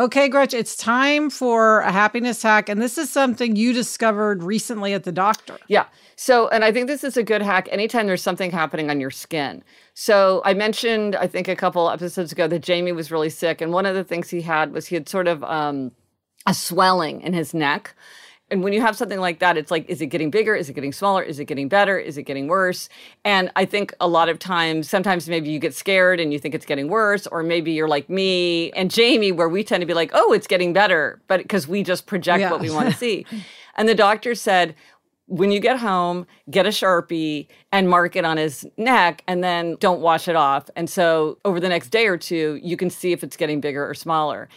Okay, 0.00 0.28
Gretchen, 0.28 0.60
it's 0.60 0.76
time 0.76 1.28
for 1.28 1.80
a 1.80 1.90
happiness 1.90 2.40
hack. 2.40 2.68
And 2.68 2.80
this 2.80 2.98
is 2.98 3.10
something 3.10 3.56
you 3.56 3.72
discovered 3.72 4.44
recently 4.44 4.94
at 4.94 5.02
the 5.02 5.10
doctor. 5.10 5.58
Yeah. 5.66 5.86
So, 6.14 6.46
and 6.48 6.64
I 6.64 6.70
think 6.70 6.86
this 6.86 7.02
is 7.02 7.16
a 7.16 7.24
good 7.24 7.42
hack 7.42 7.68
anytime 7.72 8.06
there's 8.06 8.22
something 8.22 8.52
happening 8.52 8.90
on 8.90 9.00
your 9.00 9.10
skin. 9.10 9.64
So, 9.94 10.40
I 10.44 10.54
mentioned, 10.54 11.16
I 11.16 11.26
think 11.26 11.48
a 11.48 11.56
couple 11.56 11.90
episodes 11.90 12.30
ago, 12.30 12.46
that 12.46 12.60
Jamie 12.60 12.92
was 12.92 13.10
really 13.10 13.30
sick. 13.30 13.60
And 13.60 13.72
one 13.72 13.86
of 13.86 13.96
the 13.96 14.04
things 14.04 14.30
he 14.30 14.42
had 14.42 14.72
was 14.72 14.86
he 14.86 14.94
had 14.94 15.08
sort 15.08 15.26
of 15.26 15.42
um, 15.42 15.90
a 16.46 16.54
swelling 16.54 17.20
in 17.22 17.32
his 17.32 17.52
neck. 17.52 17.96
And 18.50 18.62
when 18.62 18.72
you 18.72 18.80
have 18.80 18.96
something 18.96 19.20
like 19.20 19.40
that, 19.40 19.56
it's 19.56 19.70
like, 19.70 19.88
is 19.88 20.00
it 20.00 20.06
getting 20.06 20.30
bigger? 20.30 20.54
Is 20.54 20.70
it 20.70 20.72
getting 20.72 20.92
smaller? 20.92 21.22
Is 21.22 21.38
it 21.38 21.44
getting 21.44 21.68
better? 21.68 21.98
Is 21.98 22.16
it 22.16 22.22
getting 22.22 22.48
worse? 22.48 22.88
And 23.24 23.50
I 23.56 23.64
think 23.64 23.92
a 24.00 24.08
lot 24.08 24.28
of 24.28 24.38
times, 24.38 24.88
sometimes 24.88 25.28
maybe 25.28 25.50
you 25.50 25.58
get 25.58 25.74
scared 25.74 26.18
and 26.18 26.32
you 26.32 26.38
think 26.38 26.54
it's 26.54 26.64
getting 26.64 26.88
worse, 26.88 27.26
or 27.26 27.42
maybe 27.42 27.72
you're 27.72 27.88
like 27.88 28.08
me 28.08 28.70
and 28.72 28.90
Jamie, 28.90 29.32
where 29.32 29.48
we 29.48 29.62
tend 29.62 29.82
to 29.82 29.86
be 29.86 29.94
like, 29.94 30.10
oh, 30.14 30.32
it's 30.32 30.46
getting 30.46 30.72
better, 30.72 31.20
but 31.28 31.42
because 31.42 31.68
we 31.68 31.82
just 31.82 32.06
project 32.06 32.40
yeah. 32.40 32.50
what 32.50 32.60
we 32.60 32.70
want 32.70 32.88
to 32.88 32.96
see. 32.96 33.26
and 33.76 33.88
the 33.88 33.94
doctor 33.94 34.34
said, 34.34 34.74
when 35.26 35.50
you 35.50 35.60
get 35.60 35.78
home, 35.78 36.26
get 36.50 36.64
a 36.64 36.70
Sharpie 36.70 37.48
and 37.70 37.86
mark 37.90 38.16
it 38.16 38.24
on 38.24 38.38
his 38.38 38.66
neck 38.78 39.22
and 39.28 39.44
then 39.44 39.76
don't 39.78 40.00
wash 40.00 40.26
it 40.26 40.36
off. 40.36 40.70
And 40.74 40.88
so 40.88 41.36
over 41.44 41.60
the 41.60 41.68
next 41.68 41.90
day 41.90 42.06
or 42.06 42.16
two, 42.16 42.58
you 42.62 42.78
can 42.78 42.88
see 42.88 43.12
if 43.12 43.22
it's 43.22 43.36
getting 43.36 43.60
bigger 43.60 43.86
or 43.86 43.92
smaller 43.92 44.48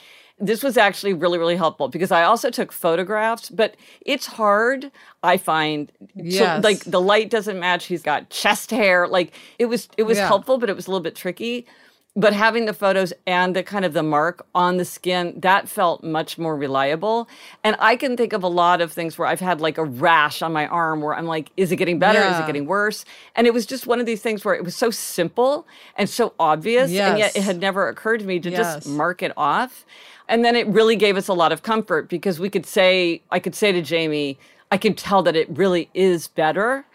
this 0.42 0.64
was 0.64 0.76
actually 0.76 1.14
really 1.14 1.38
really 1.38 1.56
helpful 1.56 1.88
because 1.88 2.12
i 2.12 2.24
also 2.24 2.50
took 2.50 2.72
photographs 2.72 3.50
but 3.50 3.76
it's 4.02 4.26
hard 4.26 4.92
i 5.24 5.38
find 5.38 5.92
yes. 6.16 6.64
like 6.64 6.80
the 6.84 7.00
light 7.00 7.30
doesn't 7.30 7.60
match 7.60 7.86
he's 7.86 8.02
got 8.02 8.30
chest 8.30 8.72
hair 8.72 9.08
like 9.08 9.34
it 9.60 9.66
was 9.66 9.88
it 9.98 10.04
was 10.04 10.18
yeah. 10.18 10.28
helpful 10.28 10.58
but 10.58 10.70
it 10.70 10.76
was 10.76 10.88
a 10.88 10.90
little 10.90 11.04
bit 11.04 11.16
tricky 11.16 11.66
but 12.14 12.34
having 12.34 12.66
the 12.66 12.74
photos 12.74 13.14
and 13.26 13.56
the 13.56 13.64
kind 13.64 13.86
of 13.86 13.94
the 13.94 14.04
mark 14.04 14.46
on 14.54 14.76
the 14.76 14.84
skin 14.84 15.34
that 15.38 15.70
felt 15.70 16.04
much 16.04 16.38
more 16.38 16.58
reliable 16.58 17.30
and 17.64 17.76
i 17.80 17.96
can 17.96 18.18
think 18.18 18.34
of 18.34 18.44
a 18.44 18.48
lot 18.48 18.82
of 18.82 18.92
things 18.92 19.18
where 19.18 19.28
i've 19.28 19.40
had 19.40 19.62
like 19.62 19.78
a 19.78 19.86
rash 19.86 20.42
on 20.42 20.52
my 20.52 20.68
arm 20.68 21.02
where 21.02 21.14
i'm 21.14 21.26
like 21.26 21.52
is 21.56 21.72
it 21.72 21.78
getting 21.78 22.00
better 22.00 22.20
yeah. 22.20 22.34
is 22.34 22.40
it 22.40 22.46
getting 22.46 22.66
worse 22.66 23.06
and 23.36 23.48
it 23.48 23.54
was 23.54 23.66
just 23.66 23.88
one 23.88 24.00
of 24.00 24.06
these 24.06 24.22
things 24.22 24.44
where 24.44 24.56
it 24.56 24.64
was 24.64 24.76
so 24.76 24.90
simple 24.90 25.66
and 25.96 26.10
so 26.10 26.34
obvious 26.40 26.92
yes. 26.92 27.10
and 27.10 27.20
yet 27.20 27.36
it 27.36 27.44
had 27.44 27.60
never 27.60 27.88
occurred 27.88 28.20
to 28.20 28.26
me 28.26 28.40
to 28.40 28.50
yes. 28.50 28.76
just 28.76 28.90
mark 28.90 29.22
it 29.22 29.32
off 29.38 29.86
and 30.32 30.46
then 30.46 30.56
it 30.56 30.66
really 30.68 30.96
gave 30.96 31.18
us 31.18 31.28
a 31.28 31.34
lot 31.34 31.52
of 31.52 31.62
comfort 31.62 32.08
because 32.08 32.40
we 32.40 32.50
could 32.50 32.66
say, 32.66 33.22
I 33.30 33.40
could 33.40 33.54
say 33.54 33.74
to 33.74 33.82
Jamie, 33.82 34.40
I 34.72 34.78
can 34.78 34.96
tell 34.96 35.22
that 35.24 35.36
it 35.36 35.48
really 35.50 35.90
is 35.94 36.30
better 36.30 36.86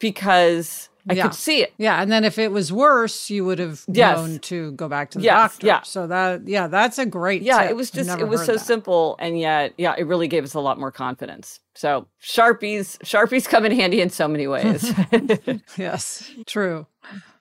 because 0.00 0.88
I 1.08 1.14
yeah. 1.14 1.22
could 1.22 1.34
see 1.34 1.62
it. 1.62 1.72
Yeah. 1.78 2.02
And 2.02 2.10
then 2.10 2.24
if 2.24 2.36
it 2.36 2.50
was 2.50 2.72
worse, 2.72 3.30
you 3.30 3.44
would 3.44 3.60
have 3.60 3.84
yes. 3.86 4.16
known 4.16 4.40
to 4.40 4.72
go 4.72 4.88
back 4.88 5.10
to 5.12 5.18
the 5.18 5.24
yes. 5.24 5.52
doctor. 5.52 5.66
Yeah. 5.68 5.82
So 5.82 6.08
that, 6.08 6.48
yeah, 6.48 6.66
that's 6.66 6.98
a 6.98 7.06
great 7.06 7.42
Yeah. 7.42 7.62
Tip. 7.62 7.70
It 7.70 7.76
was 7.76 7.92
just, 7.92 8.18
it 8.18 8.26
was 8.26 8.44
so 8.44 8.54
that. 8.54 8.58
simple. 8.58 9.14
And 9.20 9.38
yet, 9.38 9.72
yeah, 9.78 9.94
it 9.96 10.08
really 10.08 10.26
gave 10.26 10.42
us 10.42 10.54
a 10.54 10.60
lot 10.60 10.78
more 10.80 10.90
confidence. 10.90 11.60
So 11.76 12.08
Sharpies, 12.20 12.98
Sharpies 12.98 13.48
come 13.48 13.64
in 13.64 13.72
handy 13.72 14.00
in 14.00 14.10
so 14.10 14.26
many 14.26 14.48
ways. 14.48 14.92
yes. 15.78 16.28
True. 16.44 16.86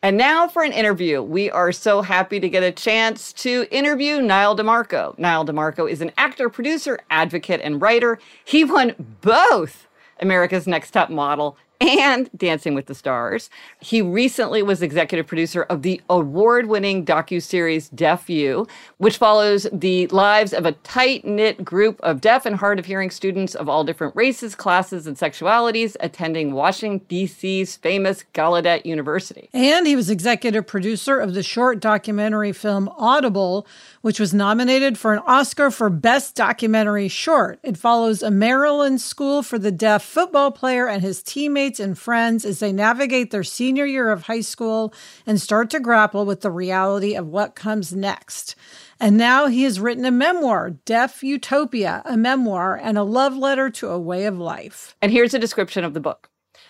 And 0.01 0.15
now 0.15 0.47
for 0.47 0.63
an 0.63 0.71
interview. 0.71 1.21
We 1.21 1.51
are 1.51 1.73
so 1.73 2.01
happy 2.01 2.39
to 2.39 2.47
get 2.47 2.63
a 2.63 2.71
chance 2.71 3.33
to 3.33 3.67
interview 3.69 4.21
Nyle 4.21 4.55
DiMarco. 4.55 5.17
Nyle 5.17 5.45
DiMarco 5.45 5.91
is 5.91 5.99
an 5.99 6.11
actor, 6.17 6.49
producer, 6.49 6.99
advocate, 7.09 7.59
and 7.61 7.81
writer. 7.81 8.17
He 8.45 8.63
won 8.63 8.95
both 9.21 9.87
America's 10.21 10.67
Next 10.67 10.91
Top 10.91 11.09
Model 11.09 11.57
and 11.81 12.29
Dancing 12.35 12.73
with 12.73 12.87
the 12.87 12.95
Stars. 12.95 13.49
He 13.79 14.01
recently 14.01 14.61
was 14.61 14.81
executive 14.81 15.27
producer 15.27 15.63
of 15.63 15.81
the 15.81 16.01
award-winning 16.09 17.05
docu-series 17.05 17.89
Deaf 17.89 18.29
U, 18.29 18.67
which 18.97 19.17
follows 19.17 19.67
the 19.71 20.07
lives 20.07 20.53
of 20.53 20.65
a 20.65 20.73
tight-knit 20.73 21.63
group 21.63 21.99
of 22.01 22.21
deaf 22.21 22.45
and 22.45 22.57
hard 22.57 22.79
of 22.79 22.85
hearing 22.85 23.09
students 23.09 23.55
of 23.55 23.69
all 23.69 23.83
different 23.83 24.15
races, 24.15 24.55
classes, 24.55 25.07
and 25.07 25.17
sexualities 25.17 25.95
attending 25.99 26.53
Washington 26.53 27.05
D.C.'s 27.07 27.77
famous 27.77 28.25
Gallaudet 28.33 28.85
University. 28.85 29.49
And 29.53 29.87
he 29.87 29.95
was 29.95 30.09
executive 30.09 30.67
producer 30.67 31.19
of 31.19 31.33
the 31.33 31.43
short 31.43 31.79
documentary 31.79 32.51
film 32.51 32.89
Audible, 32.97 33.65
which 34.01 34.19
was 34.19 34.33
nominated 34.33 34.97
for 34.97 35.13
an 35.13 35.19
Oscar 35.25 35.71
for 35.71 35.89
Best 35.89 36.35
Documentary 36.35 37.07
Short. 37.07 37.59
It 37.63 37.77
follows 37.77 38.23
a 38.23 38.31
Maryland 38.31 39.01
school 39.01 39.43
for 39.43 39.59
the 39.59 39.71
deaf 39.71 40.03
football 40.03 40.51
player 40.51 40.87
and 40.87 41.01
his 41.01 41.21
teammates 41.21 41.79
and 41.79 41.97
friends 41.97 42.45
as 42.45 42.59
they 42.59 42.71
navigate 42.71 43.31
their 43.31 43.43
senior 43.43 43.85
year 43.85 44.09
of 44.11 44.23
high 44.23 44.41
school 44.41 44.93
and 45.25 45.39
start 45.39 45.69
to 45.71 45.79
grapple 45.79 46.25
with 46.25 46.41
the 46.41 46.51
reality 46.51 47.15
of 47.15 47.27
what 47.27 47.55
comes 47.55 47.93
next. 47.93 48.55
And 48.99 49.17
now 49.17 49.47
he 49.47 49.63
has 49.63 49.79
written 49.79 50.05
a 50.05 50.11
memoir, 50.11 50.71
Deaf 50.71 51.23
Utopia, 51.23 52.01
a 52.05 52.17
memoir 52.17 52.75
and 52.81 52.97
a 52.97 53.03
love 53.03 53.35
letter 53.35 53.69
to 53.71 53.89
a 53.89 53.99
way 53.99 54.25
of 54.25 54.37
life. 54.37 54.95
And 55.01 55.11
here's 55.11 55.33
a 55.33 55.39
description 55.39 55.83
of 55.83 55.93
the 55.93 56.01
book. 56.01 56.28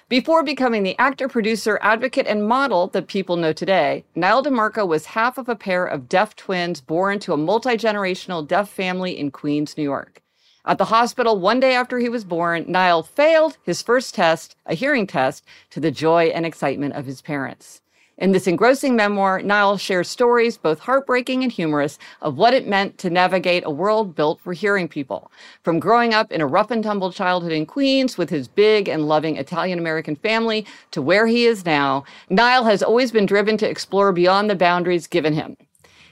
Before 0.09 0.41
becoming 0.41 0.81
the 0.81 0.97
actor, 0.97 1.27
producer, 1.27 1.77
advocate, 1.83 2.25
and 2.25 2.47
model 2.47 2.87
that 2.87 3.05
people 3.05 3.35
know 3.35 3.53
today, 3.53 4.05
Nyle 4.15 4.43
DiMarco 4.43 4.87
was 4.87 5.05
half 5.05 5.37
of 5.37 5.47
a 5.47 5.55
pair 5.55 5.85
of 5.85 6.09
deaf 6.09 6.35
twins 6.35 6.81
born 6.81 7.19
to 7.19 7.33
a 7.33 7.37
multi 7.37 7.77
generational 7.77 8.45
deaf 8.47 8.69
family 8.69 9.19
in 9.19 9.29
Queens, 9.29 9.77
New 9.77 9.83
York. 9.83 10.23
At 10.65 10.79
the 10.79 10.85
hospital 10.85 11.39
one 11.39 11.59
day 11.59 11.75
after 11.75 11.99
he 11.99 12.09
was 12.09 12.23
born, 12.23 12.65
Nyle 12.67 13.03
failed 13.03 13.59
his 13.61 13.83
first 13.83 14.15
test, 14.15 14.55
a 14.65 14.73
hearing 14.73 15.05
test, 15.05 15.45
to 15.69 15.79
the 15.79 15.91
joy 15.91 16.31
and 16.33 16.43
excitement 16.43 16.95
of 16.95 17.05
his 17.05 17.21
parents. 17.21 17.81
In 18.19 18.33
this 18.33 18.47
engrossing 18.47 18.97
memoir, 18.97 19.41
Nyle 19.41 19.77
shares 19.77 20.09
stories, 20.09 20.57
both 20.57 20.79
heartbreaking 20.79 21.41
and 21.41 21.49
humorous, 21.49 21.97
of 22.21 22.35
what 22.35 22.53
it 22.53 22.67
meant 22.67 22.97
to 22.97 23.09
navigate 23.09 23.63
a 23.65 23.71
world 23.71 24.13
built 24.13 24.41
for 24.41 24.51
hearing 24.51 24.89
people. 24.89 25.31
From 25.63 25.79
growing 25.79 26.13
up 26.13 26.29
in 26.29 26.41
a 26.41 26.45
rough 26.45 26.69
and 26.69 26.83
tumble 26.83 27.13
childhood 27.13 27.53
in 27.53 27.65
Queens 27.65 28.17
with 28.17 28.29
his 28.29 28.49
big 28.49 28.89
and 28.89 29.07
loving 29.07 29.37
Italian 29.37 29.79
American 29.79 30.17
family 30.17 30.65
to 30.91 31.01
where 31.01 31.27
he 31.27 31.45
is 31.45 31.65
now, 31.65 32.03
Nyle 32.29 32.65
has 32.65 32.83
always 32.83 33.13
been 33.13 33.25
driven 33.25 33.55
to 33.55 33.69
explore 33.69 34.11
beyond 34.11 34.49
the 34.49 34.55
boundaries 34.55 35.07
given 35.07 35.31
him. 35.31 35.55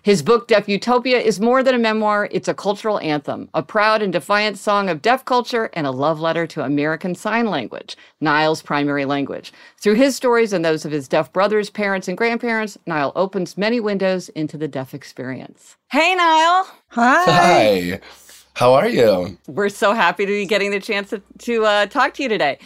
His 0.08 0.22
book, 0.22 0.48
Deaf 0.48 0.70
Utopia, 0.70 1.20
is 1.20 1.42
more 1.42 1.62
than 1.62 1.76
a 1.76 1.78
memoir, 1.78 2.30
it's 2.32 2.48
a 2.48 2.54
cultural 2.54 2.98
anthem, 3.02 3.50
a 3.54 3.62
proud 3.62 4.02
and 4.02 4.14
defiant 4.14 4.58
song 4.58 4.88
of 4.88 5.02
deaf 5.02 5.26
culture, 5.26 5.70
and 5.74 5.86
a 5.86 5.92
love 5.92 6.22
letter 6.22 6.48
to 6.48 6.64
American 6.64 7.14
Sign 7.14 7.48
Language, 7.48 7.98
Nyle's 8.22 8.62
primary 8.62 9.04
language. 9.04 9.52
Through 9.82 9.96
his 9.96 10.16
stories 10.16 10.54
and 10.54 10.64
those 10.64 10.86
of 10.86 10.94
his 10.94 11.10
deaf 11.10 11.34
brothers, 11.34 11.70
parents, 11.70 12.08
and 12.08 12.18
grandparents, 12.18 12.78
Nyle 12.86 13.12
opens 13.18 13.58
many 13.58 13.82
windows 13.82 14.30
into 14.30 14.58
the 14.58 14.70
deaf 14.70 14.94
experience. 14.94 15.76
Hey, 15.92 16.16
Nyle. 16.16 16.70
Hi. 16.92 17.26
Hi. 17.26 18.00
How 18.54 18.76
are 18.76 18.88
you? 18.88 19.38
We're 19.50 19.68
so 19.68 19.92
happy 19.92 20.26
to 20.26 20.32
be 20.32 20.46
getting 20.46 20.72
the 20.72 20.80
chance 20.80 21.10
to, 21.10 21.22
to 21.40 21.66
uh, 21.66 21.86
talk 21.88 22.14
to 22.14 22.24
you 22.24 22.30
today. 22.30 22.60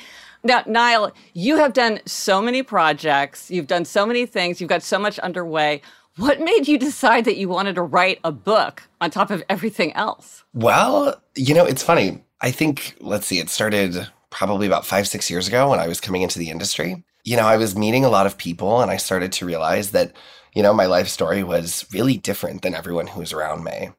Now, 0.43 0.63
Nyle, 0.67 1.12
you 1.34 1.58
have 1.58 1.73
done 1.73 2.01
so 2.06 2.39
many 2.39 2.62
projects, 2.62 3.49
you've 3.49 3.67
done 3.67 3.86
so 3.86 4.06
many 4.06 4.27
things, 4.27 4.62
you've 4.62 4.69
got 4.69 4.84
so 4.84 4.99
much 4.99 5.17
underway. 5.19 5.82
What 6.22 6.40
made 6.40 6.68
you 6.68 6.78
decide 6.78 7.26
that 7.26 7.38
you 7.38 7.50
wanted 7.50 7.74
to 7.74 7.82
write 7.82 8.20
a 8.24 8.32
book 8.32 8.84
on 9.02 9.10
top 9.10 9.32
of 9.32 9.42
everything 9.50 9.92
else? 9.94 10.44
Well, 10.54 11.20
you 11.36 11.56
know, 11.56 11.66
it's 11.66 11.82
funny. 11.82 12.24
I 12.42 12.52
think, 12.52 12.96
let's 13.00 13.26
see, 13.26 13.40
it 13.40 13.50
started 13.50 14.08
probably 14.30 14.68
about 14.68 14.86
five, 14.86 15.08
six 15.08 15.32
years 15.32 15.48
ago 15.48 15.72
when 15.72 15.80
I 15.80 15.88
was 15.88 16.00
coming 16.00 16.22
into 16.22 16.38
the 16.38 16.52
industry. 16.52 17.04
you 17.24 17.38
know, 17.38 17.48
I 17.48 17.58
was 17.58 17.76
meeting 17.76 18.06
a 18.06 18.10
lot 18.10 18.28
of 18.28 18.38
people 18.38 18.82
and 18.82 18.92
I 18.92 18.98
started 18.98 19.32
to 19.32 19.48
realize 19.48 19.92
that, 19.92 20.16
you 20.54 20.62
know, 20.62 20.76
my 20.76 20.86
life 20.86 21.08
story 21.08 21.42
was 21.42 21.88
really 21.92 22.18
different 22.18 22.62
than 22.62 22.76
everyone 22.76 23.08
who 23.08 23.20
was 23.20 23.34
around 23.34 23.64
me. 23.64 23.90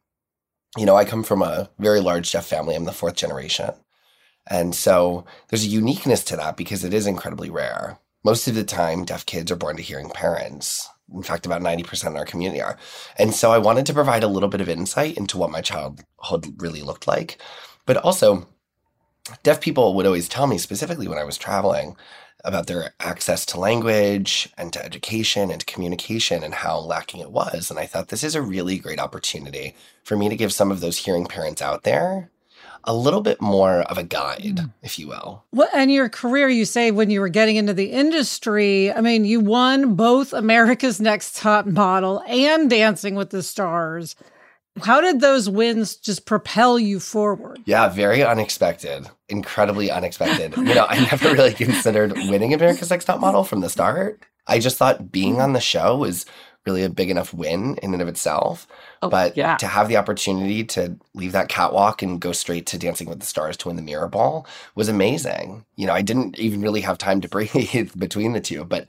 You 0.79 0.87
know, 0.87 0.95
I 0.95 1.05
come 1.05 1.25
from 1.25 1.43
a 1.43 1.71
very 1.81 2.01
large 2.01 2.31
deaf 2.31 2.47
family. 2.47 2.77
I'm 2.77 2.85
the 2.85 2.93
fourth 2.93 3.17
generation. 3.17 3.71
And 4.49 4.77
so 4.77 5.25
there's 5.49 5.65
a 5.65 5.69
uniqueness 5.69 6.23
to 6.25 6.37
that 6.37 6.57
because 6.57 6.85
it 6.85 6.95
is 6.95 7.09
incredibly 7.09 7.51
rare. 7.51 7.99
Most 8.25 8.47
of 8.47 8.55
the 8.55 8.63
time, 8.63 9.05
deaf 9.05 9.27
kids 9.27 9.51
are 9.51 9.57
born 9.57 9.77
to 9.77 9.83
hearing 9.83 10.09
parents. 10.11 10.89
In 11.14 11.22
fact, 11.22 11.46
about 11.46 11.62
90% 11.62 12.09
in 12.09 12.16
our 12.16 12.25
community 12.25 12.61
are. 12.61 12.77
And 13.18 13.35
so 13.35 13.53
I 13.53 13.59
wanted 13.59 13.87
to 13.87 13.94
provide 13.94 14.22
a 14.22 14.29
little 14.29 14.48
bit 14.48 14.61
of 14.61 14.68
insight 14.68 15.16
into 15.16 15.38
what 15.38 15.51
my 15.51 15.61
childhood 15.61 16.55
really 16.59 16.83
looked 16.83 17.07
like. 17.07 17.38
But 17.87 17.96
also, 17.98 18.46
deaf 19.42 19.61
people 19.61 19.94
would 19.94 20.07
always 20.07 20.29
tell 20.29 20.46
me, 20.46 20.59
specifically 20.59 21.09
when 21.09 21.18
I 21.18 21.25
was 21.25 21.37
traveling, 21.37 21.96
about 22.44 22.66
their 22.66 22.92
access 23.01 23.46
to 23.46 23.61
language 23.61 24.48
and 24.59 24.72
to 24.72 24.85
education 24.85 25.51
and 25.51 25.61
to 25.61 25.66
communication 25.66 26.42
and 26.42 26.55
how 26.55 26.79
lacking 26.79 27.20
it 27.20 27.31
was. 27.31 27.70
And 27.70 27.79
I 27.79 27.87
thought 27.87 28.09
this 28.09 28.25
is 28.25 28.35
a 28.35 28.42
really 28.42 28.79
great 28.79 28.98
opportunity 28.98 29.77
for 30.03 30.16
me 30.16 30.29
to 30.29 30.37
give 30.37 30.53
some 30.53 30.72
of 30.72 30.81
those 30.81 30.98
hearing 30.98 31.27
parents 31.27 31.62
out 31.62 31.85
there 31.85 32.31
a 32.85 32.95
little 32.95 33.21
bit 33.21 33.40
more 33.40 33.81
of 33.83 33.99
a 33.99 34.03
guide, 34.03 34.57
mm. 34.57 34.73
if 34.83 34.99
you 34.99 35.09
will. 35.09 35.45
Well, 35.53 35.68
and 35.75 35.92
your 35.92 36.09
career, 36.09 36.49
you 36.49 36.64
say 36.64 36.90
when 36.90 37.11
you 37.11 37.21
were 37.21 37.29
getting 37.29 37.57
into 37.57 37.75
the 37.75 37.92
industry, 37.92 38.92
I 38.92 39.01
mean, 39.01 39.25
you 39.25 39.40
won 39.40 39.95
both 39.95 40.33
America's 40.33 41.01
Next 41.01 41.37
Top 41.37 41.66
Model 41.66 42.23
and 42.27 42.68
Dancing 42.68 43.14
with 43.14 43.31
the 43.31 43.42
Stars. 43.42 44.16
How 44.81 45.01
did 45.01 45.21
those 45.21 45.51
wins 45.51 45.97
just 45.97 46.25
propel 46.25 46.79
you 46.79 46.99
forward? 46.99 47.61
Yeah, 47.66 47.88
very 47.88 48.25
unexpected, 48.25 49.07
incredibly 49.29 49.90
unexpected. 49.90 50.57
you 50.57 50.75
know, 50.75 50.87
I 50.88 51.01
never 51.11 51.33
really 51.33 51.53
considered 51.53 52.12
winning 52.12 52.55
America's 52.55 52.90
Next 52.90 53.05
Top 53.05 53.21
Model 53.21 53.45
from 53.45 53.61
the 53.61 53.68
start. 53.68 54.25
I 54.47 54.59
just 54.59 54.79
thought 54.79 55.12
being 55.12 55.40
on 55.40 55.53
the 55.53 55.61
show 55.61 55.97
was 55.99 56.27
really 56.66 56.85
a 56.85 56.88
big 56.88 57.11
enough 57.11 57.35
win 57.35 57.77
in 57.83 57.92
and 57.92 58.03
of 58.03 58.09
itself. 58.09 58.66
Oh, 59.03 59.09
but 59.09 59.37
yeah. 59.37 59.57
to 59.57 59.67
have 59.67 59.88
the 59.88 59.97
opportunity 59.97 60.62
to 60.65 60.97
leave 61.15 61.33
that 61.33 61.49
catwalk 61.49 62.03
and 62.03 62.21
go 62.21 62.31
straight 62.31 62.67
to 62.67 62.79
Dancing 62.79 63.09
with 63.09 63.19
the 63.19 63.27
Stars 63.27 63.57
to 63.59 63.69
win 63.69 63.77
the 63.77 63.83
Mirror 63.83 64.09
Ball 64.09 64.47
was 64.77 64.88
amazing. 64.88 65.65
You 65.75 65.88
know, 65.88 65.93
I 65.93 66.03
didn't 66.03 66.38
even 66.38 66.62
really 66.62 66.83
have 66.83 66.99
time 66.99 67.21
to 67.21 67.29
breathe 67.29 67.99
between 67.99 68.33
the 68.33 68.41
two, 68.41 68.65
but 68.65 68.87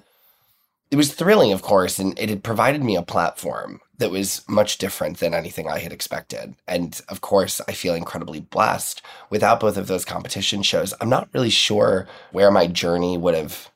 it 0.91 0.95
was 0.95 1.11
thrilling, 1.11 1.51
of 1.51 1.63
course, 1.63 1.97
and 1.97 2.17
it 2.19 2.29
had 2.29 2.43
provided 2.43 2.83
me 2.83 2.95
a 2.95 3.01
platform 3.01 3.81
that 3.97 4.11
was 4.11 4.43
much 4.47 4.77
different 4.77 5.17
than 5.17 5.33
anything 5.33 5.67
I 5.67 5.79
had 5.79 5.91
expected. 5.91 6.55
And 6.67 7.01
of 7.09 7.21
course, 7.21 7.59
I 7.67 7.71
feel 7.71 7.95
incredibly 7.95 8.41
blessed. 8.41 9.01
Without 9.31 9.59
both 9.59 9.77
of 9.77 9.87
those 9.87 10.05
competition 10.05 10.61
shows, 10.61 10.93
I'm 11.01 11.09
not 11.09 11.29
really 11.33 11.49
sure 11.49 12.07
where 12.31 12.51
my 12.51 12.67
journey 12.67 13.17
would 13.17 13.33
have 13.33 13.71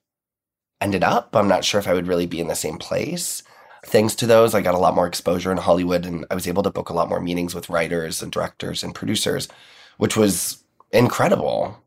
ended 0.79 1.03
up. 1.03 1.35
I'm 1.35 1.47
not 1.47 1.65
sure 1.65 1.79
if 1.79 1.87
I 1.87 1.93
would 1.93 2.07
really 2.07 2.27
be 2.27 2.39
in 2.39 2.47
the 2.47 2.55
same 2.55 2.77
place 2.77 3.41
thanks 3.85 4.15
to 4.15 4.27
those, 4.27 4.53
I 4.53 4.61
got 4.61 4.75
a 4.75 4.79
lot 4.79 4.95
more 4.95 5.07
exposure 5.07 5.51
in 5.51 5.57
Hollywood 5.57 6.05
and 6.05 6.25
I 6.29 6.35
was 6.35 6.47
able 6.47 6.63
to 6.63 6.71
book 6.71 6.89
a 6.89 6.93
lot 6.93 7.09
more 7.09 7.19
meetings 7.19 7.55
with 7.55 7.69
writers 7.69 8.21
and 8.21 8.31
directors 8.31 8.83
and 8.83 8.93
producers, 8.93 9.47
which 9.97 10.17
was 10.17 10.63
incredible. 10.91 11.83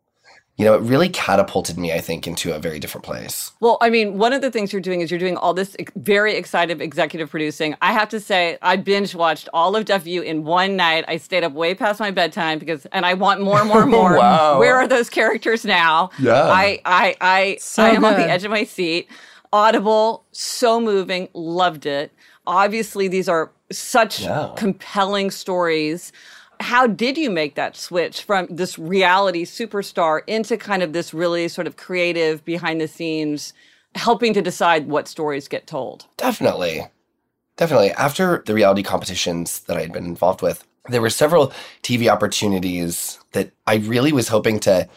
You 0.56 0.66
know, 0.66 0.74
it 0.74 0.82
really 0.82 1.08
catapulted 1.08 1.78
me, 1.78 1.90
I 1.94 2.00
think, 2.00 2.26
into 2.26 2.54
a 2.54 2.58
very 2.58 2.78
different 2.78 3.02
place. 3.02 3.52
Well, 3.60 3.78
I 3.80 3.88
mean, 3.88 4.18
one 4.18 4.34
of 4.34 4.42
the 4.42 4.50
things 4.50 4.74
you're 4.74 4.82
doing 4.82 5.00
is 5.00 5.10
you're 5.10 5.18
doing 5.18 5.38
all 5.38 5.54
this 5.54 5.74
very 5.96 6.34
excited 6.34 6.82
executive 6.82 7.30
producing. 7.30 7.76
I 7.80 7.94
have 7.94 8.10
to 8.10 8.20
say, 8.20 8.58
I 8.60 8.76
binge 8.76 9.14
watched 9.14 9.48
all 9.54 9.74
of 9.74 9.86
Deaf 9.86 10.06
U 10.06 10.20
in 10.20 10.44
one 10.44 10.76
night. 10.76 11.06
I 11.08 11.16
stayed 11.16 11.44
up 11.44 11.52
way 11.54 11.74
past 11.74 11.98
my 11.98 12.10
bedtime 12.10 12.58
because, 12.58 12.84
and 12.92 13.06
I 13.06 13.14
want 13.14 13.40
more, 13.40 13.64
more, 13.64 13.86
more. 13.96 14.18
wow. 14.18 14.58
Where 14.58 14.76
are 14.76 14.86
those 14.86 15.08
characters 15.08 15.64
now? 15.64 16.10
Yeah. 16.18 16.42
I, 16.42 16.82
I, 16.84 17.16
I, 17.22 17.56
so 17.58 17.82
I 17.82 17.90
am 17.90 18.02
good. 18.02 18.12
on 18.12 18.20
the 18.20 18.28
edge 18.28 18.44
of 18.44 18.50
my 18.50 18.64
seat. 18.64 19.08
Audible, 19.52 20.24
so 20.32 20.80
moving, 20.80 21.28
loved 21.34 21.86
it. 21.86 22.12
Obviously, 22.46 23.08
these 23.08 23.28
are 23.28 23.50
such 23.72 24.20
yeah. 24.20 24.52
compelling 24.56 25.30
stories. 25.30 26.12
How 26.60 26.86
did 26.86 27.16
you 27.16 27.30
make 27.30 27.54
that 27.54 27.76
switch 27.76 28.22
from 28.22 28.46
this 28.50 28.78
reality 28.78 29.44
superstar 29.44 30.20
into 30.26 30.56
kind 30.56 30.82
of 30.82 30.92
this 30.92 31.14
really 31.14 31.48
sort 31.48 31.66
of 31.66 31.76
creative 31.76 32.44
behind 32.44 32.80
the 32.80 32.88
scenes, 32.88 33.52
helping 33.94 34.34
to 34.34 34.42
decide 34.42 34.88
what 34.88 35.08
stories 35.08 35.48
get 35.48 35.66
told? 35.66 36.06
Definitely. 36.16 36.86
Definitely. 37.56 37.90
After 37.92 38.42
the 38.46 38.54
reality 38.54 38.82
competitions 38.82 39.60
that 39.60 39.76
I 39.76 39.82
had 39.82 39.92
been 39.92 40.06
involved 40.06 40.42
with, 40.42 40.64
there 40.88 41.00
were 41.00 41.10
several 41.10 41.52
TV 41.82 42.08
opportunities 42.08 43.18
that 43.32 43.52
I 43.66 43.76
really 43.76 44.12
was 44.12 44.28
hoping 44.28 44.60
to 44.60 44.88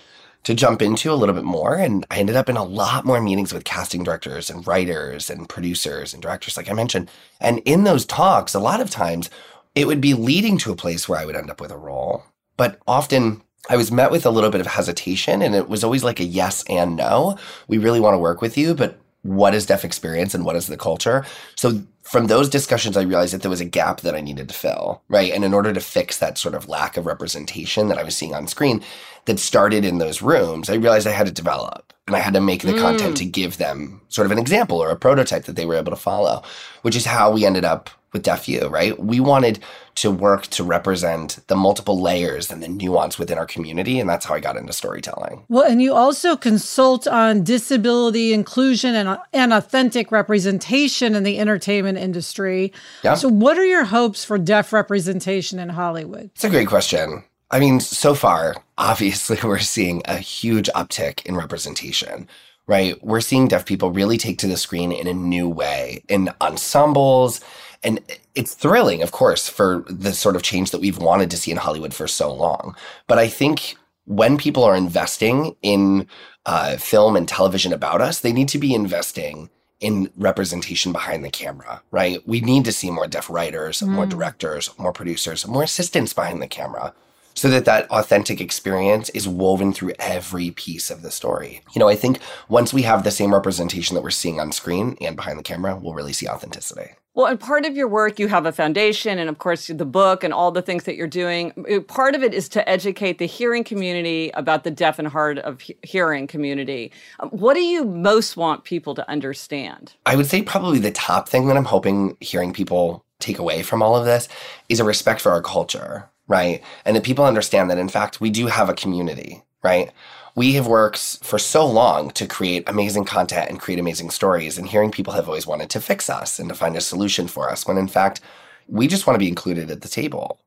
to 0.43 0.53
jump 0.53 0.81
into 0.81 1.11
a 1.11 1.15
little 1.15 1.35
bit 1.35 1.43
more. 1.43 1.75
And 1.75 2.05
I 2.11 2.19
ended 2.19 2.35
up 2.35 2.49
in 2.49 2.57
a 2.57 2.63
lot 2.63 3.05
more 3.05 3.21
meetings 3.21 3.53
with 3.53 3.63
casting 3.63 4.03
directors 4.03 4.49
and 4.49 4.65
writers 4.67 5.29
and 5.29 5.47
producers 5.47 6.13
and 6.13 6.21
directors, 6.21 6.57
like 6.57 6.69
I 6.69 6.73
mentioned. 6.73 7.09
And 7.39 7.59
in 7.59 7.83
those 7.83 8.05
talks, 8.05 8.53
a 8.53 8.59
lot 8.59 8.81
of 8.81 8.89
times 8.89 9.29
it 9.75 9.87
would 9.87 10.01
be 10.01 10.13
leading 10.13 10.57
to 10.59 10.71
a 10.71 10.75
place 10.75 11.07
where 11.07 11.19
I 11.19 11.25
would 11.25 11.35
end 11.35 11.49
up 11.49 11.61
with 11.61 11.71
a 11.71 11.77
role. 11.77 12.23
But 12.57 12.79
often 12.87 13.41
I 13.69 13.77
was 13.77 13.91
met 13.91 14.11
with 14.11 14.25
a 14.25 14.29
little 14.29 14.49
bit 14.49 14.61
of 14.61 14.67
hesitation 14.67 15.41
and 15.41 15.55
it 15.55 15.69
was 15.69 15.83
always 15.83 16.03
like 16.03 16.19
a 16.19 16.25
yes 16.25 16.63
and 16.69 16.95
no. 16.95 17.37
We 17.67 17.77
really 17.77 17.99
want 17.99 18.13
to 18.13 18.19
work 18.19 18.41
with 18.41 18.57
you, 18.57 18.75
but 18.75 18.99
what 19.21 19.55
is 19.55 19.65
deaf 19.65 19.85
experience 19.85 20.35
and 20.35 20.43
what 20.43 20.57
is 20.57 20.67
the 20.67 20.77
culture? 20.77 21.25
So 21.55 21.81
from 22.03 22.27
those 22.27 22.49
discussions, 22.49 22.97
I 22.97 23.03
realized 23.03 23.33
that 23.33 23.41
there 23.41 23.49
was 23.49 23.61
a 23.61 23.65
gap 23.65 24.01
that 24.01 24.13
I 24.13 24.21
needed 24.21 24.49
to 24.49 24.53
fill, 24.53 25.01
right? 25.07 25.31
And 25.31 25.45
in 25.45 25.53
order 25.53 25.71
to 25.71 25.79
fix 25.79 26.17
that 26.17 26.37
sort 26.37 26.53
of 26.53 26.67
lack 26.67 26.97
of 26.97 27.05
representation 27.05 27.87
that 27.87 27.97
I 27.97 28.03
was 28.03 28.15
seeing 28.15 28.35
on 28.35 28.47
screen 28.47 28.83
that 29.25 29.39
started 29.39 29.85
in 29.85 29.99
those 29.99 30.21
rooms, 30.21 30.69
I 30.69 30.75
realized 30.75 31.07
I 31.07 31.11
had 31.11 31.27
to 31.27 31.33
develop 31.33 31.93
and 32.05 32.15
I 32.15 32.19
had 32.19 32.33
to 32.33 32.41
make 32.41 32.61
the 32.61 32.73
mm. 32.73 32.81
content 32.81 33.15
to 33.17 33.25
give 33.25 33.57
them 33.57 34.01
sort 34.09 34.25
of 34.25 34.31
an 34.31 34.37
example 34.37 34.83
or 34.83 34.89
a 34.89 34.97
prototype 34.97 35.45
that 35.45 35.55
they 35.55 35.65
were 35.65 35.75
able 35.75 35.91
to 35.91 35.97
follow, 35.97 36.43
which 36.81 36.97
is 36.97 37.05
how 37.05 37.31
we 37.31 37.45
ended 37.45 37.63
up 37.63 37.89
with 38.13 38.23
Deaf 38.23 38.47
U, 38.47 38.67
right? 38.67 38.97
We 38.99 39.19
wanted 39.19 39.59
to 39.95 40.09
work 40.09 40.47
to 40.47 40.63
represent 40.63 41.39
the 41.47 41.55
multiple 41.55 42.01
layers 42.01 42.51
and 42.51 42.63
the 42.63 42.67
nuance 42.67 43.19
within 43.19 43.37
our 43.37 43.45
community. 43.45 43.99
And 43.99 44.09
that's 44.09 44.25
how 44.25 44.35
I 44.35 44.39
got 44.39 44.55
into 44.55 44.73
storytelling. 44.73 45.43
Well, 45.49 45.69
and 45.69 45.81
you 45.81 45.93
also 45.93 46.37
consult 46.37 47.07
on 47.07 47.43
disability 47.43 48.33
inclusion 48.33 48.95
and, 48.95 49.17
and 49.33 49.53
authentic 49.53 50.11
representation 50.11 51.15
in 51.15 51.23
the 51.23 51.39
entertainment 51.39 51.97
industry. 51.97 52.71
Yeah. 53.03 53.15
So, 53.15 53.27
what 53.27 53.57
are 53.57 53.65
your 53.65 53.85
hopes 53.85 54.23
for 54.23 54.37
deaf 54.37 54.71
representation 54.71 55.59
in 55.59 55.69
Hollywood? 55.69 56.31
It's 56.35 56.43
a 56.43 56.49
great 56.49 56.67
question. 56.67 57.23
I 57.51 57.59
mean, 57.59 57.79
so 57.79 58.15
far, 58.15 58.55
obviously, 58.77 59.37
we're 59.43 59.59
seeing 59.59 60.01
a 60.05 60.17
huge 60.17 60.69
uptick 60.75 61.25
in 61.25 61.35
representation 61.35 62.27
right? 62.67 63.03
We're 63.03 63.21
seeing 63.21 63.47
deaf 63.47 63.65
people 63.65 63.91
really 63.91 64.17
take 64.17 64.37
to 64.39 64.47
the 64.47 64.57
screen 64.57 64.91
in 64.91 65.07
a 65.07 65.13
new 65.13 65.49
way 65.49 66.03
in 66.07 66.29
ensembles, 66.41 67.41
and 67.83 67.99
it's 68.35 68.53
thrilling, 68.53 69.01
of 69.01 69.11
course, 69.11 69.47
for 69.47 69.85
the 69.87 70.13
sort 70.13 70.35
of 70.35 70.43
change 70.43 70.71
that 70.71 70.81
we've 70.81 70.97
wanted 70.97 71.29
to 71.31 71.37
see 71.37 71.51
in 71.51 71.57
Hollywood 71.57 71.93
for 71.93 72.07
so 72.07 72.33
long. 72.33 72.75
But 73.07 73.19
I 73.19 73.27
think 73.27 73.75
when 74.05 74.37
people 74.37 74.63
are 74.63 74.75
investing 74.75 75.55
in 75.61 76.07
uh, 76.45 76.77
film 76.77 77.15
and 77.15 77.27
television 77.27 77.73
about 77.73 78.01
us, 78.01 78.19
they 78.19 78.33
need 78.33 78.49
to 78.49 78.57
be 78.57 78.73
investing 78.73 79.49
in 79.79 80.09
representation 80.15 80.91
behind 80.93 81.25
the 81.25 81.29
camera, 81.29 81.81
right? 81.91 82.25
We 82.25 82.39
need 82.39 82.65
to 82.65 82.71
see 82.71 82.89
more 82.89 83.07
deaf 83.07 83.29
writers, 83.29 83.81
mm. 83.81 83.89
more 83.89 84.05
directors, 84.05 84.69
more 84.77 84.93
producers, 84.93 85.45
more 85.45 85.63
assistants 85.63 86.13
behind 86.13 86.41
the 86.41 86.47
camera 86.47 86.93
so 87.35 87.49
that 87.49 87.65
that 87.65 87.89
authentic 87.89 88.39
experience 88.39 89.09
is 89.09 89.27
woven 89.27 89.73
through 89.73 89.93
every 89.99 90.51
piece 90.51 90.89
of 90.89 91.01
the 91.01 91.11
story. 91.11 91.61
You 91.73 91.79
know, 91.79 91.89
I 91.89 91.95
think 91.95 92.19
once 92.47 92.73
we 92.73 92.83
have 92.83 93.03
the 93.03 93.11
same 93.11 93.33
representation 93.33 93.95
that 93.95 94.03
we're 94.03 94.11
seeing 94.11 94.39
on 94.39 94.51
screen 94.51 94.95
and 95.01 95.15
behind 95.15 95.39
the 95.39 95.43
camera, 95.43 95.75
we'll 95.75 95.93
really 95.93 96.13
see 96.13 96.27
authenticity. 96.27 96.91
Well, 97.15 97.27
and 97.27 97.39
part 97.39 97.65
of 97.65 97.75
your 97.75 97.87
work, 97.87 98.17
you 98.17 98.27
have 98.27 98.47
a 98.47 98.51
foundation, 98.51 99.19
and 99.19 99.29
of 99.29 99.37
course, 99.37 99.67
the 99.67 99.85
book 99.85 100.23
and 100.23 100.33
all 100.33 100.51
the 100.51 100.63
things 100.63 100.85
that 100.85 100.95
you're 100.95 101.05
doing. 101.05 101.53
Uh, 101.71 101.79
part 101.81 102.15
of 102.15 102.23
it 102.23 102.33
is 102.33 102.49
to 102.49 102.67
educate 102.67 103.19
the 103.19 103.27
hearing 103.27 103.63
community 103.63 104.31
about 104.33 104.63
the 104.63 104.71
deaf 104.71 104.97
and 104.97 105.07
hard 105.07 105.37
of 105.37 105.61
he- 105.61 105.77
hearing 105.83 106.25
community. 106.25 106.91
Um, 107.19 107.29
what 107.29 107.53
do 107.53 107.61
you 107.61 107.83
most 107.83 108.35
want 108.35 108.63
people 108.63 108.95
to 108.95 109.07
understand? 109.07 109.93
I 110.07 110.15
would 110.15 110.25
say 110.25 110.41
probably 110.41 110.79
the 110.79 110.89
top 110.89 111.29
thing 111.29 111.45
that 111.47 111.55
I'm 111.55 111.65
hoping 111.65 112.17
hearing 112.19 112.51
people 112.51 113.05
take 113.19 113.37
away 113.37 113.61
from 113.61 113.83
all 113.83 113.95
of 113.95 114.05
this 114.05 114.27
is 114.67 114.79
a 114.79 114.83
respect 114.83 115.21
for 115.21 115.31
our 115.31 115.41
culture, 115.41 116.09
right? 116.27 116.63
And 116.83 116.95
that 116.95 117.03
people 117.03 117.25
understand 117.25 117.69
that, 117.69 117.77
in 117.77 117.89
fact, 117.89 118.21
we 118.21 118.31
do 118.31 118.47
have 118.47 118.69
a 118.69 118.73
community, 118.73 119.43
right? 119.63 119.91
we 120.35 120.53
have 120.53 120.67
worked 120.67 121.23
for 121.23 121.37
so 121.37 121.65
long 121.65 122.09
to 122.11 122.25
create 122.25 122.67
amazing 122.67 123.05
content 123.05 123.49
and 123.49 123.59
create 123.59 123.79
amazing 123.79 124.09
stories. 124.09 124.57
And 124.57 124.67
hearing 124.67 124.91
people 124.91 125.13
have 125.13 125.27
always 125.27 125.45
wanted 125.45 125.69
to 125.71 125.81
fix 125.81 126.09
us 126.09 126.39
and 126.39 126.49
to 126.49 126.55
find 126.55 126.75
a 126.75 126.81
solution 126.81 127.27
for 127.27 127.49
us, 127.49 127.67
when 127.67 127.77
in 127.77 127.87
fact, 127.87 128.19
we 128.67 128.87
just 128.87 129.05
want 129.05 129.15
to 129.15 129.23
be 129.23 129.27
included 129.27 129.69
at 129.69 129.81
the 129.81 129.87
table. 129.87 130.39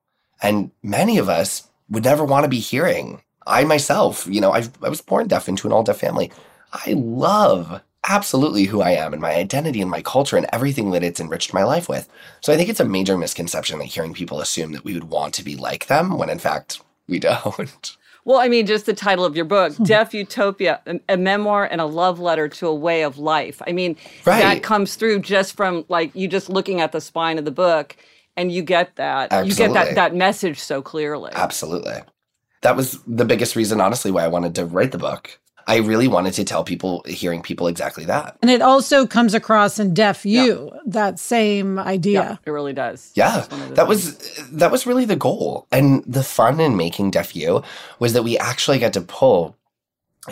And 0.42 0.70
many 0.82 1.18
of 1.18 1.28
us 1.28 1.68
would 1.88 2.04
never 2.04 2.24
want 2.24 2.44
to 2.44 2.48
be 2.48 2.58
hearing. 2.58 3.22
I 3.46 3.64
myself, 3.64 4.26
you 4.26 4.40
know, 4.40 4.50
I've, 4.50 4.70
I 4.82 4.88
was 4.88 5.00
born 5.00 5.28
deaf 5.28 5.48
into 5.48 5.68
an 5.68 5.72
all 5.72 5.84
deaf 5.84 5.98
family. 5.98 6.32
I 6.72 6.94
love 6.94 7.80
absolutely 8.08 8.64
who 8.64 8.82
I 8.82 8.90
am 8.90 9.12
and 9.12 9.22
my 9.22 9.34
identity 9.34 9.80
and 9.80 9.90
my 9.90 10.02
culture 10.02 10.36
and 10.36 10.46
everything 10.52 10.90
that 10.92 11.04
it's 11.04 11.20
enriched 11.20 11.54
my 11.54 11.62
life 11.62 11.88
with. 11.88 12.08
So 12.40 12.52
I 12.52 12.56
think 12.56 12.68
it's 12.68 12.80
a 12.80 12.84
major 12.84 13.16
misconception 13.16 13.78
that 13.78 13.84
hearing 13.84 14.14
people 14.14 14.40
assume 14.40 14.72
that 14.72 14.84
we 14.84 14.94
would 14.94 15.04
want 15.04 15.34
to 15.34 15.44
be 15.44 15.56
like 15.56 15.86
them 15.86 16.18
when 16.18 16.30
in 16.30 16.38
fact 16.38 16.80
we 17.06 17.18
don't. 17.20 17.96
Well, 18.26 18.40
I 18.40 18.48
mean, 18.48 18.66
just 18.66 18.86
the 18.86 18.92
title 18.92 19.24
of 19.24 19.36
your 19.36 19.44
book, 19.44 19.72
Deaf 19.84 20.12
Utopia, 20.12 20.80
a, 20.84 21.00
a 21.08 21.16
memoir 21.16 21.64
and 21.64 21.80
a 21.80 21.86
love 21.86 22.18
letter 22.18 22.48
to 22.48 22.66
a 22.66 22.74
way 22.74 23.02
of 23.02 23.18
life. 23.18 23.62
I 23.66 23.72
mean, 23.72 23.96
Right. 24.26 24.42
that 24.42 24.62
comes 24.64 24.96
through 24.96 25.20
just 25.20 25.56
from 25.56 25.84
like 25.88 26.14
you 26.14 26.26
just 26.26 26.50
looking 26.50 26.80
at 26.80 26.90
the 26.90 27.00
spine 27.00 27.38
of 27.38 27.44
the 27.44 27.52
book 27.52 27.96
and 28.36 28.50
you 28.50 28.62
get 28.62 28.96
that. 28.96 29.46
You 29.46 29.54
get 29.54 29.72
that 29.74 29.94
that 29.94 30.14
message 30.14 30.58
so 30.58 30.82
clearly. 30.82 31.30
Absolutely. 31.34 32.00
That 32.62 32.74
was 32.74 33.00
the 33.06 33.24
biggest 33.24 33.54
reason, 33.54 33.80
honestly, 33.80 34.10
why 34.10 34.24
I 34.24 34.28
wanted 34.28 34.56
to 34.56 34.66
write 34.66 34.90
the 34.90 34.98
book. 34.98 35.38
I 35.68 35.78
really 35.78 36.06
wanted 36.06 36.34
to 36.34 36.44
tell 36.44 36.62
people, 36.62 37.02
hearing 37.06 37.42
people 37.42 37.66
exactly 37.66 38.04
that. 38.04 38.36
And 38.40 38.50
it 38.50 38.62
also 38.62 39.06
comes 39.06 39.34
across 39.34 39.78
in 39.80 39.94
Deaf 39.94 40.24
U, 40.24 40.70
that 40.86 41.18
same 41.18 41.78
idea. 41.78 42.20
Yeah, 42.20 42.36
it 42.46 42.50
really 42.50 42.72
does. 42.72 43.10
Yeah, 43.14 43.40
It's 43.40 43.50
one 43.50 43.60
that 43.74 43.74
things. 43.74 43.88
was 43.88 44.48
that 44.52 44.70
was 44.70 44.86
really 44.86 45.04
the 45.04 45.16
goal, 45.16 45.66
and 45.72 46.04
the 46.06 46.22
fun 46.22 46.60
in 46.60 46.76
making 46.76 47.10
Deaf 47.10 47.34
U 47.34 47.62
was 47.98 48.12
that 48.12 48.22
we 48.22 48.38
actually 48.38 48.78
got 48.78 48.92
to 48.92 49.00
pull 49.00 49.56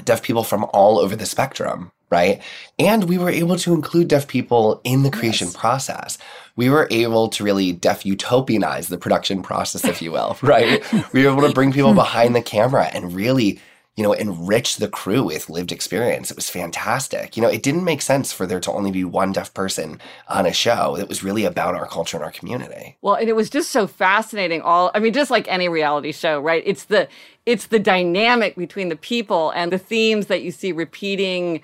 deaf 0.05 0.23
people 0.23 0.45
from 0.45 0.65
all 0.73 0.99
over 0.99 1.15
the 1.17 1.27
spectrum, 1.27 1.91
right? 2.11 2.41
And 2.79 3.05
we 3.05 3.17
were 3.19 3.31
able 3.31 3.57
to 3.59 3.75
include 3.75 4.09
deaf 4.09 4.27
people 4.29 4.81
in 4.85 5.03
the 5.05 5.11
creation 5.11 5.51
process. 5.53 6.19
We 6.57 6.69
were 6.69 6.87
able 6.91 7.29
to 7.29 7.45
really 7.45 7.73
deaf 7.73 8.03
utopianize 8.05 8.89
the 8.89 8.99
production 8.99 9.43
process, 9.43 9.85
if 9.85 10.01
you 10.03 10.11
will, 10.13 10.37
right? 10.43 10.83
we 11.13 11.25
were 11.25 11.33
able 11.33 11.47
to 11.49 11.55
bring 11.55 11.73
people 11.73 11.95
behind 12.05 12.35
the 12.35 12.43
camera 12.43 12.85
and 12.93 13.13
really 13.15 13.61
you 13.97 14.03
know, 14.03 14.13
enrich 14.13 14.77
the 14.77 14.89
crew 14.89 15.23
with 15.23 15.49
lived 15.49 15.71
experience. 15.71 16.31
It 16.31 16.37
was 16.37 16.51
fantastic. 16.51 17.37
You 17.37 17.43
know, 17.43 17.49
it 17.49 17.63
didn't 17.63 17.85
make 17.85 18.03
sense 18.03 18.33
for 18.33 18.45
there 18.45 18.59
to 18.61 18.73
only 18.73 18.91
be 18.91 19.05
one 19.05 19.33
deaf 19.33 19.55
person 19.55 20.01
on 20.29 20.47
a 20.47 20.53
show 20.53 20.97
that 20.97 21.09
was 21.09 21.23
really 21.23 21.45
about 21.45 21.77
our 21.77 21.87
culture 21.87 22.17
and 22.17 22.25
our 22.25 22.33
community. 22.33 22.97
Well, 23.03 23.15
and 23.15 23.29
it 23.29 23.37
was 23.37 23.49
just 23.49 23.71
so 23.71 23.87
fascinating. 23.87 24.63
All 24.63 24.91
I 24.95 24.99
mean, 24.99 25.13
just 25.13 25.31
like 25.31 25.47
any 25.49 25.69
reality 25.69 26.11
show, 26.11 26.41
right? 26.41 26.63
It's 26.67 26.85
the 26.85 27.09
it's 27.47 27.69
the 27.69 27.79
dynamic 27.79 28.57
between 28.57 28.89
the 28.89 28.97
people 28.97 29.51
and 29.51 29.73
the 29.73 29.79
themes 29.79 30.27
that 30.27 30.43
you 30.43 30.51
see 30.51 30.73
repeating 30.73 31.63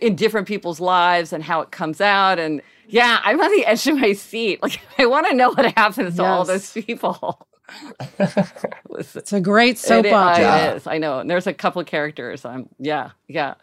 in 0.00 0.16
different 0.16 0.48
people's 0.48 0.80
lives 0.80 1.32
and 1.32 1.44
how 1.44 1.60
it 1.60 1.70
comes 1.70 2.00
out. 2.00 2.38
And 2.38 2.62
yeah, 2.88 3.20
I'm 3.22 3.40
on 3.40 3.50
the 3.52 3.66
edge 3.66 3.86
of 3.86 3.98
my 3.98 4.14
seat. 4.14 4.62
Like 4.62 4.80
I 4.98 5.04
want 5.04 5.26
to 5.28 5.34
know 5.34 5.50
what 5.50 5.74
happens 5.76 6.16
to 6.16 6.24
all 6.24 6.44
those 6.44 6.72
people. 6.72 7.46
Listen. 8.88 9.18
It's 9.20 9.32
a 9.32 9.40
great 9.40 9.78
soap 9.78 10.06
It, 10.06 10.12
i- 10.12 10.16
opera. 10.16 10.42
Yeah. 10.42 10.70
it 10.72 10.76
is. 10.76 10.86
I 10.86 10.98
know. 10.98 11.18
And 11.20 11.30
there's 11.30 11.46
a 11.46 11.52
couple 11.54 11.80
of 11.80 11.86
characters. 11.86 12.44
Um, 12.44 12.68
yeah, 12.78 13.10
yeah. 13.28 13.54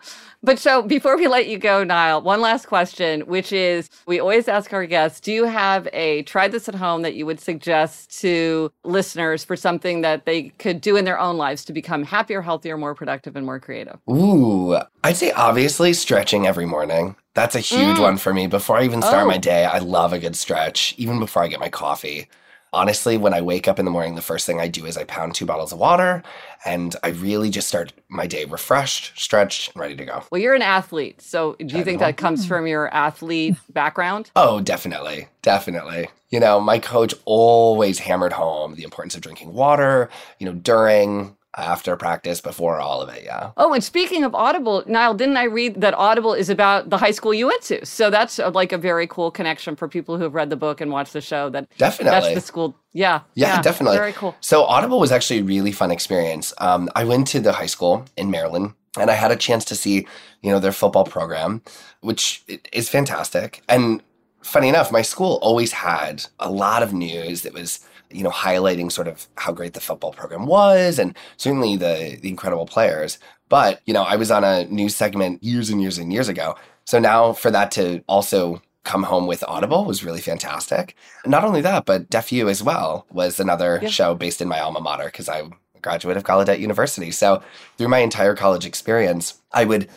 But 0.44 0.60
so 0.60 0.82
before 0.84 1.18
we 1.18 1.28
let 1.28 1.48
you 1.48 1.58
go, 1.58 1.84
Nyle, 1.84 2.22
one 2.22 2.39
last 2.41 2.68
question, 2.68 3.22
which 3.22 3.52
is 3.52 3.89
we 4.06 4.20
always 4.20 4.48
ask 4.48 4.72
our 4.74 4.86
guests, 4.86 5.20
do 5.20 5.32
you 5.34 5.46
have 5.46 5.88
a 5.94 6.22
try 6.24 6.48
this 6.48 6.70
at 6.70 6.76
home 6.76 7.02
that 7.02 7.15
you 7.15 7.26
would 7.26 7.39
suggest 7.39 8.20
to 8.22 8.72
listeners 8.84 9.44
for 9.44 9.56
something 9.56 10.02
that 10.02 10.26
they 10.26 10.50
could 10.60 10.82
do 10.82 10.96
in 10.96 11.06
their 11.06 11.20
own 11.20 11.38
lives 11.38 11.65
to 11.65 11.74
become 11.74 12.04
happier, 12.04 12.41
healthier, 12.41 12.78
more 12.78 12.94
productive, 12.94 13.36
and 13.36 13.46
more 13.46 13.60
creative? 13.60 13.98
Ooh, 14.10 14.78
I'd 15.04 15.18
say 15.18 15.32
obviously 15.32 15.94
stretching 15.94 16.46
every 16.46 16.65
morning. 16.65 17.15
That's 17.34 17.56
a 17.56 17.60
huge 17.60 17.98
Mm. 17.98 18.02
one 18.02 18.18
for 18.18 18.34
me. 18.34 18.48
Before 18.48 18.78
I 18.78 18.84
even 18.86 19.02
start 19.02 19.24
Oh. 19.24 19.28
my 19.28 19.38
day, 19.38 19.65
I 19.65 19.80
love 19.80 20.13
a 20.13 20.20
good 20.20 20.36
stretch, 20.36 20.94
even 20.98 21.20
before 21.20 21.44
I 21.44 21.48
get 21.48 21.60
my 21.60 21.70
coffee. 21.70 22.30
Honestly, 22.75 23.15
when 23.15 23.33
I 23.33 23.39
wake 23.39 23.69
up 23.69 23.79
in 23.79 23.85
the 23.85 23.91
morning, 23.91 24.15
the 24.15 24.21
first 24.21 24.45
thing 24.45 24.59
I 24.59 24.67
do 24.67 24.85
is 24.85 24.97
I 24.97 25.05
pound 25.05 25.33
two 25.33 25.45
bottles 25.45 25.71
of 25.71 25.79
water 25.79 26.21
and 26.65 26.93
I 27.03 27.09
really 27.09 27.49
just 27.49 27.69
start 27.69 27.93
my 28.09 28.27
day 28.27 28.43
refreshed, 28.43 29.13
stretched, 29.15 29.71
and 29.71 29.79
ready 29.79 29.95
to 29.95 30.03
go. 30.03 30.23
Well, 30.29 30.41
you're 30.41 30.55
an 30.55 30.61
athlete. 30.61 31.21
So 31.21 31.53
do 31.53 31.77
you 31.77 31.85
think 31.85 31.99
that 31.99 32.17
comes 32.17 32.45
from 32.45 32.67
your 32.67 32.93
athlete 32.93 33.55
background? 33.69 34.29
Oh, 34.35 34.59
definitely. 34.59 35.29
Definitely. 35.41 36.09
You 36.31 36.41
know, 36.41 36.59
my 36.59 36.77
coach 36.77 37.13
always 37.23 37.99
hammered 37.99 38.33
home 38.33 38.75
the 38.75 38.83
importance 38.83 39.15
of 39.15 39.21
drinking 39.21 39.53
water, 39.53 40.09
you 40.39 40.45
know, 40.45 40.53
during, 40.53 41.38
after 41.58 41.96
practice, 41.96 42.41
before 42.41 42.80
all 42.80 43.02
of 43.02 43.10
it. 43.10 43.24
Yeah. 43.24 43.52
Oh, 43.58 43.74
and 43.74 43.84
speaking 43.84 44.24
of 44.24 44.36
Audible, 44.36 44.84
Nyle, 44.88 45.13
didn't 45.13 45.38
I 45.38 45.46
read 45.46 45.82
that 45.82 45.94
Audible 45.94 46.34
is 46.34 46.50
about 46.50 46.89
the 46.89 46.98
high 46.98 47.12
school 47.12 47.34
you 47.34 47.48
went 47.48 47.62
to? 47.63 47.86
So 47.86 48.10
that's 48.10 48.39
uh, 48.39 48.52
like 48.52 48.72
a 48.72 48.78
very 48.78 49.08
cool 49.08 49.32
connection 49.32 49.76
for 49.76 49.88
people 49.88 50.18
who 50.18 50.24
have 50.24 50.34
read 50.34 50.50
the 50.50 50.56
book 50.56 50.82
and 50.82 50.91
watched 50.91 51.13
the 51.13 51.22
show. 51.22 51.50
That 51.50 51.70
Definitely. 51.78 52.12
that's 52.12 52.34
the 52.34 52.41
school. 52.41 52.76
Yeah, 52.94 53.22
Yeah, 53.34 53.62
definitely. 53.62 53.98
Very 53.98 54.13
cool. 54.13 54.36
So 54.39 54.63
Audible 54.63 55.00
was 55.00 55.12
actually 55.12 55.39
a 55.39 55.44
really 55.44 55.72
fun 55.72 55.91
experience. 55.91 56.54
Um, 56.60 56.89
I 56.96 57.04
went 57.04 57.28
to 57.28 57.39
the 57.39 57.52
high 57.52 57.65
school 57.65 58.06
in 58.15 58.32
Maryland 58.32 58.74
and 58.98 59.12
I 59.12 59.15
had 59.15 59.32
a 59.32 59.36
chance 59.36 59.65
to 59.65 59.76
see, 59.76 60.08
you 60.41 60.52
know, 60.52 60.60
their 60.60 60.72
football 60.72 61.04
program, 61.04 61.62
which 62.02 62.44
is 62.72 62.88
fantastic. 62.89 63.62
And 63.68 64.02
funny 64.41 64.70
enough, 64.70 64.91
my 64.91 65.02
school 65.02 65.39
always 65.41 65.74
had 65.74 66.26
a 66.39 66.50
lot 66.50 66.84
of 66.84 66.94
news 66.94 67.41
that 67.41 67.54
was, 67.54 67.80
you 68.15 68.23
know, 68.23 68.30
highlighting 68.32 68.91
sort 68.91 69.08
of 69.08 69.28
how 69.36 69.51
great 69.51 69.73
the 69.73 69.82
football 69.82 70.12
program 70.13 70.45
was 70.45 70.97
and 70.99 71.15
certainly 71.38 71.75
the, 71.75 72.17
the 72.21 72.30
incredible 72.30 72.65
players. 72.65 73.19
But, 73.49 73.82
you 73.86 73.93
know, 73.93 74.04
I 74.04 74.15
was 74.15 74.32
on 74.32 74.43
a 74.43 74.65
news 74.65 74.95
segment 74.95 75.43
years 75.43 75.69
and 75.69 75.82
years 75.82 75.97
and 75.97 76.12
years 76.12 76.30
ago. 76.30 76.56
So 76.86 76.99
now 76.99 77.34
for 77.34 77.51
that 77.51 77.71
to 77.71 78.04
also 78.08 78.62
come 78.84 79.04
home 79.04 79.28
with 79.28 79.43
Audible 79.47 79.86
was 79.86 80.04
really 80.04 80.21
fantastic. 80.21 80.95
Not 81.25 81.43
only 81.43 81.62
that, 81.62 81.86
but 81.86 82.10
Deaf 82.10 82.32
U 82.32 82.47
as 82.49 82.62
well 82.63 83.06
was 83.12 83.39
another 83.39 83.80
Yeah. 83.82 83.89
show 83.89 84.15
based 84.15 84.41
in 84.41 84.47
my 84.47 84.60
alma 84.60 84.80
mater 84.80 85.06
because 85.06 85.28
I'm 85.28 85.54
a 85.75 85.80
graduate 85.80 86.17
of 86.17 86.23
Gallaudet 86.23 86.60
University. 86.60 87.12
So 87.12 87.41
through 87.78 87.88
my 87.89 87.99
entire 87.99 88.36
college 88.36 88.65
experience, 88.65 89.36
I 89.51 89.65
would, 89.65 89.89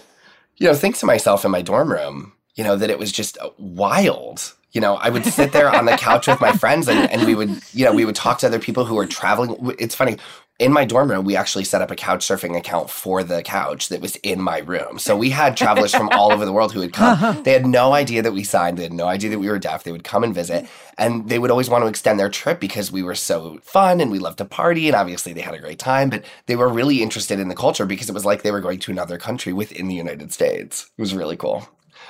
you 0.56 0.66
know, 0.66 0.74
think 0.74 0.96
to 0.98 1.06
myself 1.06 1.44
in 1.44 1.50
my 1.50 1.62
dorm 1.62 1.92
room, 1.92 2.32
you 2.54 2.64
know, 2.64 2.76
that 2.76 2.90
it 2.90 2.98
was 2.98 3.12
just 3.12 3.36
wild. 3.58 4.54
You 4.72 4.80
know, 4.82 4.94
I 4.96 5.08
would 5.08 5.24
sit 5.24 5.52
there 5.52 5.74
on 5.74 5.86
the 5.86 5.96
couch 5.96 6.26
with 6.26 6.40
my 6.40 6.52
friends 6.52 6.88
and, 6.88 7.10
and 7.10 7.26
we 7.26 7.34
would, 7.34 7.62
you 7.72 7.84
know, 7.84 7.92
we 7.92 8.04
would 8.04 8.14
talk 8.14 8.38
to 8.40 8.46
other 8.46 8.58
people 8.58 8.84
who 8.84 8.94
were 8.96 9.06
traveling. 9.06 9.74
It's 9.78 9.94
funny. 9.94 10.18
In 10.58 10.72
my 10.72 10.84
dorm 10.84 11.08
room, 11.08 11.24
we 11.24 11.36
actually 11.36 11.62
set 11.62 11.82
up 11.82 11.90
a 11.92 11.94
couch 11.94 12.26
surfing 12.26 12.56
account 12.56 12.90
for 12.90 13.22
the 13.22 13.42
couch 13.44 13.90
that 13.90 14.00
was 14.00 14.16
in 14.16 14.42
my 14.42 14.58
room. 14.58 14.98
So 14.98 15.16
we 15.16 15.30
had 15.30 15.56
travelers 15.56 15.94
from 15.94 16.08
all 16.08 16.32
over 16.32 16.44
the 16.44 16.52
world 16.52 16.72
who 16.72 16.80
would 16.80 16.92
come. 16.92 17.42
They 17.44 17.52
had 17.52 17.64
no 17.64 17.92
idea 17.92 18.22
that 18.22 18.32
we 18.32 18.42
signed. 18.42 18.76
They 18.76 18.82
had 18.82 18.92
no 18.92 19.06
idea 19.06 19.30
that 19.30 19.38
we 19.38 19.48
were 19.48 19.60
deaf. 19.60 19.84
They 19.84 19.92
would 19.92 20.02
come 20.02 20.24
and 20.24 20.34
visit. 20.34 20.66
And 20.98 21.28
they 21.28 21.38
would 21.38 21.52
always 21.52 21.70
want 21.70 21.84
to 21.84 21.88
extend 21.88 22.18
their 22.18 22.28
trip 22.28 22.58
because 22.58 22.90
we 22.90 23.04
were 23.04 23.14
so 23.14 23.60
fun 23.62 24.00
and 24.00 24.10
we 24.10 24.18
loved 24.18 24.38
to 24.38 24.44
party. 24.44 24.88
And 24.88 24.96
obviously 24.96 25.32
they 25.32 25.42
had 25.42 25.54
a 25.54 25.60
great 25.60 25.78
time. 25.78 26.10
But 26.10 26.24
they 26.46 26.56
were 26.56 26.68
really 26.68 27.02
interested 27.02 27.38
in 27.38 27.48
the 27.48 27.54
culture 27.54 27.86
because 27.86 28.08
it 28.08 28.14
was 28.14 28.24
like 28.24 28.42
they 28.42 28.50
were 28.50 28.60
going 28.60 28.80
to 28.80 28.90
another 28.90 29.16
country 29.16 29.52
within 29.52 29.86
the 29.86 29.94
United 29.94 30.32
States. 30.32 30.90
It 30.98 31.00
was 31.00 31.14
really 31.14 31.36
cool. 31.36 31.68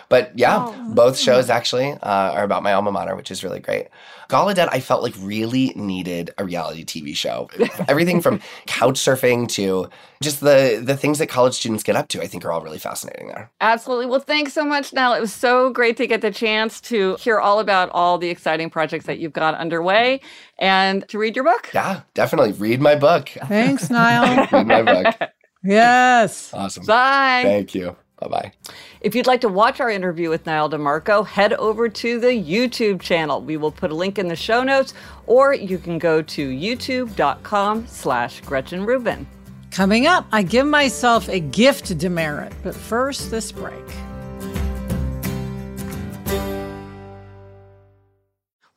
But 0.09 0.33
yeah, 0.39 0.75
both 0.89 1.19
shows 1.19 1.51
actually 1.51 1.93
uh, 1.93 2.33
are 2.33 2.45
about 2.45 2.63
my 2.63 2.73
alma 2.73 2.91
mater, 2.91 3.15
which 3.15 3.31
is 3.31 3.45
really 3.45 3.61
great. 3.61 3.89
Gallaudet, 4.29 4.69
I 4.71 4.81
felt 4.81 5.03
like 5.03 5.15
really 5.19 5.73
needed 5.75 6.31
a 6.37 6.45
reality 6.45 6.85
TV 6.85 7.15
show. 7.17 7.49
Everything 7.89 8.21
from 8.21 8.41
couch 8.67 8.99
surfing 8.99 9.49
to 9.51 9.89
just 10.23 10.41
the 10.41 10.83
the 10.83 10.97
things 10.97 11.19
that 11.19 11.29
college 11.29 11.55
students 11.55 11.83
get 11.83 11.97
up 11.97 12.09
to, 12.09 12.23
I 12.23 12.27
think 12.27 12.45
are 12.45 12.53
all 12.53 12.63
really 12.63 12.79
fascinating 12.79 13.29
there. 13.29 13.51
Absolutely. 13.61 14.07
Well, 14.07 14.21
thanks 14.21 14.53
so 14.53 14.65
much, 14.65 14.93
Nyle. 14.93 15.15
It 15.15 15.21
was 15.21 15.33
so 15.33 15.71
great 15.71 15.97
to 15.99 16.07
get 16.07 16.21
the 16.21 16.31
chance 16.31 16.81
to 16.83 17.17
hear 17.17 17.39
all 17.39 17.59
about 17.61 17.91
all 17.91 18.19
the 18.19 18.29
exciting 18.29 18.71
projects 18.71 19.07
that 19.07 19.19
you've 19.19 19.33
got 19.33 19.55
underway 19.55 20.21
and 20.59 21.09
to 21.09 21.19
read 21.19 21.37
your 21.37 21.45
book. 21.45 21.71
Yeah, 21.73 22.03
definitely 22.15 22.53
read 22.53 22.81
my 22.81 22.97
book. 22.97 23.31
Thanks, 23.47 23.91
Nyle. 23.91 24.47
read 24.53 24.67
my 24.67 24.83
book. 24.83 25.31
yes. 25.65 26.53
Awesome. 26.53 26.85
Bye. 26.85 27.41
Thank 27.45 27.75
you. 27.75 27.97
Bye 28.21 28.29
bye. 28.29 28.53
If 29.01 29.15
you'd 29.15 29.27
like 29.27 29.41
to 29.43 29.49
watch 29.49 29.81
our 29.81 29.91
interview 29.91 30.29
with 30.29 30.45
Nyle 30.45 30.69
DiMarco, 30.69 31.27
head 31.27 31.53
over 31.55 31.89
to 31.89 32.19
the 32.19 32.29
YouTube 32.29 33.01
channel. 33.01 33.41
We 33.41 33.57
will 33.57 33.71
put 33.71 33.91
a 33.91 33.95
link 33.95 34.19
in 34.19 34.29
the 34.29 34.37
show 34.37 34.63
notes, 34.65 34.95
or 35.27 35.55
you 35.55 35.79
can 35.79 35.99
go 35.99 36.21
to 36.23 36.49
youtube.com 36.49 37.87
slash 37.87 38.41
Gretchen 38.41 38.85
Rubin. 38.85 39.27
Coming 39.71 40.07
up, 40.07 40.27
I 40.33 40.43
give 40.43 40.67
myself 40.67 41.29
a 41.29 41.41
gift 41.41 41.97
demerit. 41.99 42.53
But 42.65 42.75
first, 42.75 43.31
this 43.31 43.53
break. 43.53 43.85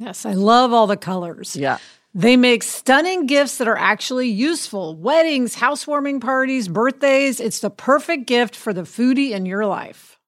Yes, 0.00 0.24
I 0.24 0.32
love 0.32 0.72
all 0.72 0.86
the 0.86 0.96
colors. 0.96 1.54
Yeah. 1.54 1.76
They 2.14 2.38
make 2.38 2.62
stunning 2.62 3.26
gifts 3.26 3.58
that 3.58 3.68
are 3.68 3.76
actually 3.76 4.30
useful. 4.30 4.96
Weddings, 4.96 5.54
housewarming 5.54 6.20
parties, 6.20 6.68
birthdays. 6.68 7.38
It's 7.38 7.60
the 7.60 7.70
perfect 7.70 8.26
gift 8.26 8.56
for 8.56 8.72
the 8.72 8.82
foodie 8.82 9.32
in 9.32 9.44
your 9.44 9.66
life. 9.66 10.18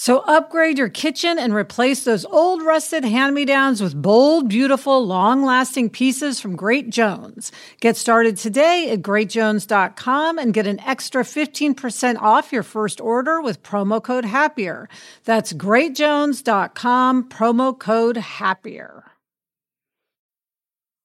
So 0.00 0.20
upgrade 0.20 0.78
your 0.78 0.88
kitchen 0.88 1.40
and 1.40 1.52
replace 1.52 2.04
those 2.04 2.24
old 2.24 2.62
rusted 2.62 3.04
hand-me-downs 3.04 3.82
with 3.82 4.00
bold, 4.00 4.48
beautiful, 4.48 5.04
long-lasting 5.04 5.90
pieces 5.90 6.38
from 6.40 6.54
Great 6.54 6.88
Jones. 6.88 7.50
Get 7.80 7.96
started 7.96 8.36
today 8.36 8.90
at 8.92 9.02
greatjones.com 9.02 10.38
and 10.38 10.54
get 10.54 10.68
an 10.68 10.78
extra 10.82 11.24
15% 11.24 12.20
off 12.20 12.52
your 12.52 12.62
first 12.62 13.00
order 13.00 13.42
with 13.42 13.64
promo 13.64 14.00
code 14.00 14.24
HAPPIER. 14.24 14.88
That's 15.24 15.52
greatjones.com, 15.52 17.28
promo 17.28 17.76
code 17.76 18.18
HAPPIER. 18.18 19.07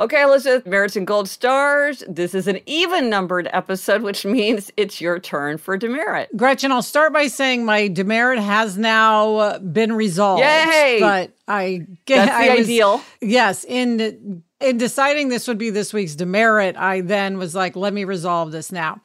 Okay, 0.00 0.22
Elizabeth, 0.22 0.64
Merits 0.66 0.96
and 0.96 1.06
Gold 1.06 1.28
Stars. 1.28 2.02
This 2.08 2.34
is 2.34 2.48
an 2.48 2.60
even 2.64 3.10
numbered 3.10 3.46
episode, 3.52 4.00
which 4.02 4.24
means 4.24 4.70
it's 4.78 5.02
your 5.02 5.18
turn 5.18 5.58
for 5.58 5.76
demerit. 5.76 6.34
Gretchen, 6.34 6.72
I'll 6.72 6.80
start 6.80 7.12
by 7.12 7.26
saying 7.26 7.66
my 7.66 7.88
demerit 7.88 8.38
has 8.38 8.78
now 8.78 9.36
uh, 9.36 9.58
been 9.58 9.92
resolved. 9.92 10.40
Yay! 10.42 10.96
But 10.98 11.32
I 11.46 11.86
That's 12.06 12.30
the 12.30 12.34
I 12.34 12.54
was- 12.56 12.66
ideal. 12.66 13.02
Yes, 13.20 13.64
in 13.68 14.42
in 14.60 14.78
deciding 14.78 15.28
this 15.28 15.46
would 15.46 15.58
be 15.58 15.68
this 15.70 15.92
week's 15.92 16.14
demerit, 16.14 16.74
I 16.76 17.02
then 17.02 17.36
was 17.36 17.54
like, 17.54 17.76
let 17.76 17.92
me 17.92 18.04
resolve 18.04 18.50
this 18.50 18.72
now. 18.72 19.00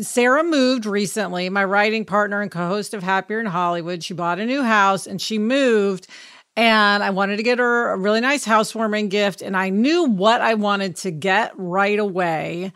Sarah 0.00 0.44
moved 0.44 0.86
recently, 0.86 1.48
my 1.48 1.64
writing 1.64 2.04
partner 2.04 2.40
and 2.40 2.50
co-host 2.50 2.94
of 2.94 3.02
Happier 3.02 3.40
in 3.40 3.46
Hollywood. 3.46 4.04
She 4.04 4.14
bought 4.14 4.38
a 4.38 4.46
new 4.46 4.62
house 4.62 5.06
and 5.08 5.20
she 5.20 5.38
moved 5.38 6.06
and 6.56 7.02
I 7.02 7.10
wanted 7.10 7.36
to 7.36 7.42
get 7.42 7.58
her 7.58 7.90
a 7.90 7.96
really 7.96 8.20
nice 8.20 8.44
housewarming 8.44 9.08
gift 9.08 9.42
and 9.42 9.56
I 9.56 9.70
knew 9.70 10.04
what 10.04 10.40
I 10.40 10.54
wanted 10.54 10.96
to 10.96 11.10
get 11.10 11.52
right 11.56 11.98
away. 11.98 12.72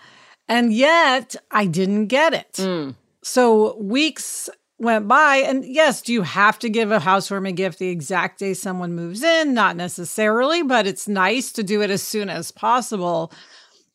And 0.49 0.73
yet 0.73 1.35
I 1.51 1.67
didn't 1.67 2.07
get 2.07 2.35
it. 2.35 2.57
Hmm. 2.57 2.91
So 3.23 3.77
weeks 3.79 4.49
went 4.79 5.07
by 5.07 5.37
and 5.37 5.65
yes 5.65 6.03
do 6.03 6.13
you 6.13 6.23
have 6.23 6.59
to 6.59 6.69
give 6.69 6.91
a 6.91 6.99
housewarming 6.99 7.55
gift 7.55 7.79
the 7.79 7.89
exact 7.89 8.39
day 8.39 8.55
someone 8.55 8.95
moves 8.95 9.23
in? 9.23 9.55
Not 9.55 9.77
necessarily 9.77 10.63
but 10.63 10.87
it's 10.87 11.09
nice 11.09 11.53
to 11.53 11.63
do 11.63 11.83
it 11.83 11.91
as 11.91 12.03
soon 12.03 12.29
as 12.29 12.51
possible. 12.51 13.33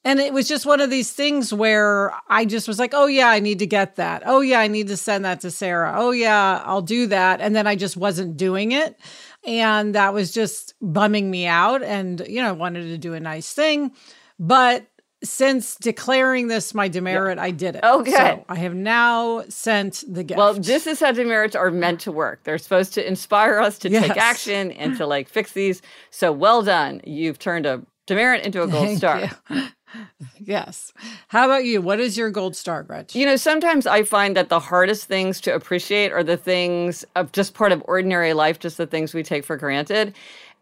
And 0.06 0.22
it 0.22 0.34
was 0.34 0.48
just 0.48 0.66
one 0.66 0.80
of 0.80 0.90
these 0.90 1.12
things 1.12 1.54
where 1.54 2.14
i 2.28 2.46
just 2.46 2.68
was 2.68 2.80
like 2.80 2.94
oh 2.94 3.08
yeah 3.08 3.28
i 3.28 3.40
need 3.40 3.60
to 3.60 3.68
get 3.68 3.98
that. 3.98 4.24
Oh 4.26 4.42
yeah 4.42 4.60
i 4.60 4.68
need 4.68 4.88
to 4.88 4.98
send 4.98 5.26
that 5.26 5.42
to 5.42 5.52
sarah. 5.52 5.94
Oh 5.96 6.12
yeah 6.12 6.64
i'll 6.66 6.82
do 6.82 7.08
that. 7.08 7.42
And 7.42 7.56
then 7.56 7.68
i 7.68 7.76
just 7.76 7.98
wasn't 7.98 8.38
doing 8.38 8.72
it 8.72 8.98
and 9.46 9.96
that 9.96 10.14
was 10.14 10.32
just 10.32 10.74
bumming 10.82 11.30
me 11.32 11.46
out 11.48 11.82
and 11.84 12.26
you 12.28 12.42
know 12.42 12.50
i 12.50 12.52
wanted 12.52 12.84
to 12.84 12.98
do 12.98 13.14
a 13.14 13.20
nice 13.20 13.54
thing 13.54 13.92
but 14.40 14.86
since 15.22 15.76
declaring 15.76 16.48
this 16.48 16.74
my 16.74 16.88
demerit 16.88 17.38
i 17.40 17.52
did 17.52 17.76
it 17.76 17.84
Okay. 17.84 18.12
so 18.12 18.46
i 18.48 18.56
have 18.56 18.74
now 18.74 19.44
sent 19.50 20.04
the 20.08 20.24
gift 20.24 20.38
Well, 20.38 20.54
this 20.54 20.88
is 20.88 21.00
how 21.02 21.12
demerits 21.12 21.56
are 21.58 21.72
meant 21.72 22.00
to 22.02 22.12
work. 22.12 22.44
They're 22.46 22.58
supposed 22.58 22.94
to 22.94 23.06
inspire 23.06 23.60
us 23.60 23.78
to 23.80 23.90
Yes. 23.90 24.08
take 24.08 24.18
action 24.18 24.72
and 24.72 24.96
to 24.98 25.06
like 25.06 25.28
fix 25.28 25.52
these. 25.52 25.82
So 26.10 26.32
well 26.32 26.62
done. 26.64 27.02
You've 27.06 27.38
turned 27.38 27.66
a 27.66 27.82
demerit 28.08 28.46
into 28.46 28.64
a 28.64 28.68
gold 28.68 28.86
Thank 28.88 28.98
star. 29.00 29.30
you. 29.50 29.68
yes. 30.40 30.94
How 31.28 31.46
about 31.46 31.66
you? 31.66 31.82
What 31.82 32.00
is 32.00 32.18
your 32.18 32.30
gold 32.30 32.56
star, 32.56 32.84
Gretch? 32.84 33.16
You 33.16 33.26
know, 33.26 33.36
sometimes 33.36 33.88
I 33.88 34.04
find 34.04 34.36
that 34.38 34.50
the 34.50 34.60
hardest 34.60 35.06
things 35.08 35.42
to 35.42 35.54
appreciate 35.54 36.12
are 36.12 36.24
the 36.24 36.38
things 36.38 37.06
of 37.16 37.32
just 37.32 37.54
part 37.54 37.72
of 37.72 37.84
ordinary 37.86 38.34
life, 38.34 38.60
just 38.60 38.78
the 38.78 38.88
things 38.88 39.14
we 39.14 39.24
take 39.24 39.44
for 39.44 39.58
granted. 39.58 40.16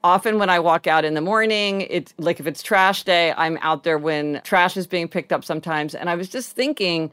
Often 0.03 0.39
when 0.39 0.49
I 0.49 0.59
walk 0.59 0.88
out 0.88 1.05
in 1.05 1.15
the 1.15 1.21
morning, 1.21 1.82
it's 1.82 2.13
like 2.17 2.39
if 2.39 2.47
it's 2.47 2.61
trash 2.61 3.03
day, 3.03 3.34
I'm 3.36 3.57
out 3.61 3.84
there 3.84 3.97
when 3.97 4.41
trash 4.43 4.78
is 4.78 4.88
being 4.88 5.07
picked 5.07 5.34
up 5.34 5.43
sometimes. 5.43 5.95
And 5.95 6.09
I 6.09 6.15
was 6.15 6.30
just 6.30 6.55
thinking, 6.55 7.11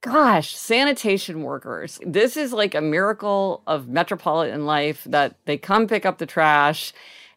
gosh, 0.00 0.56
sanitation 0.56 1.42
workers, 1.42 1.98
this 2.06 2.36
is 2.36 2.52
like 2.52 2.74
a 2.74 2.80
miracle 2.80 3.62
of 3.66 3.88
metropolitan 3.88 4.64
life 4.64 5.04
that 5.04 5.36
they 5.44 5.58
come 5.58 5.86
pick 5.88 6.06
up 6.06 6.18
the 6.18 6.26
trash. 6.26 6.92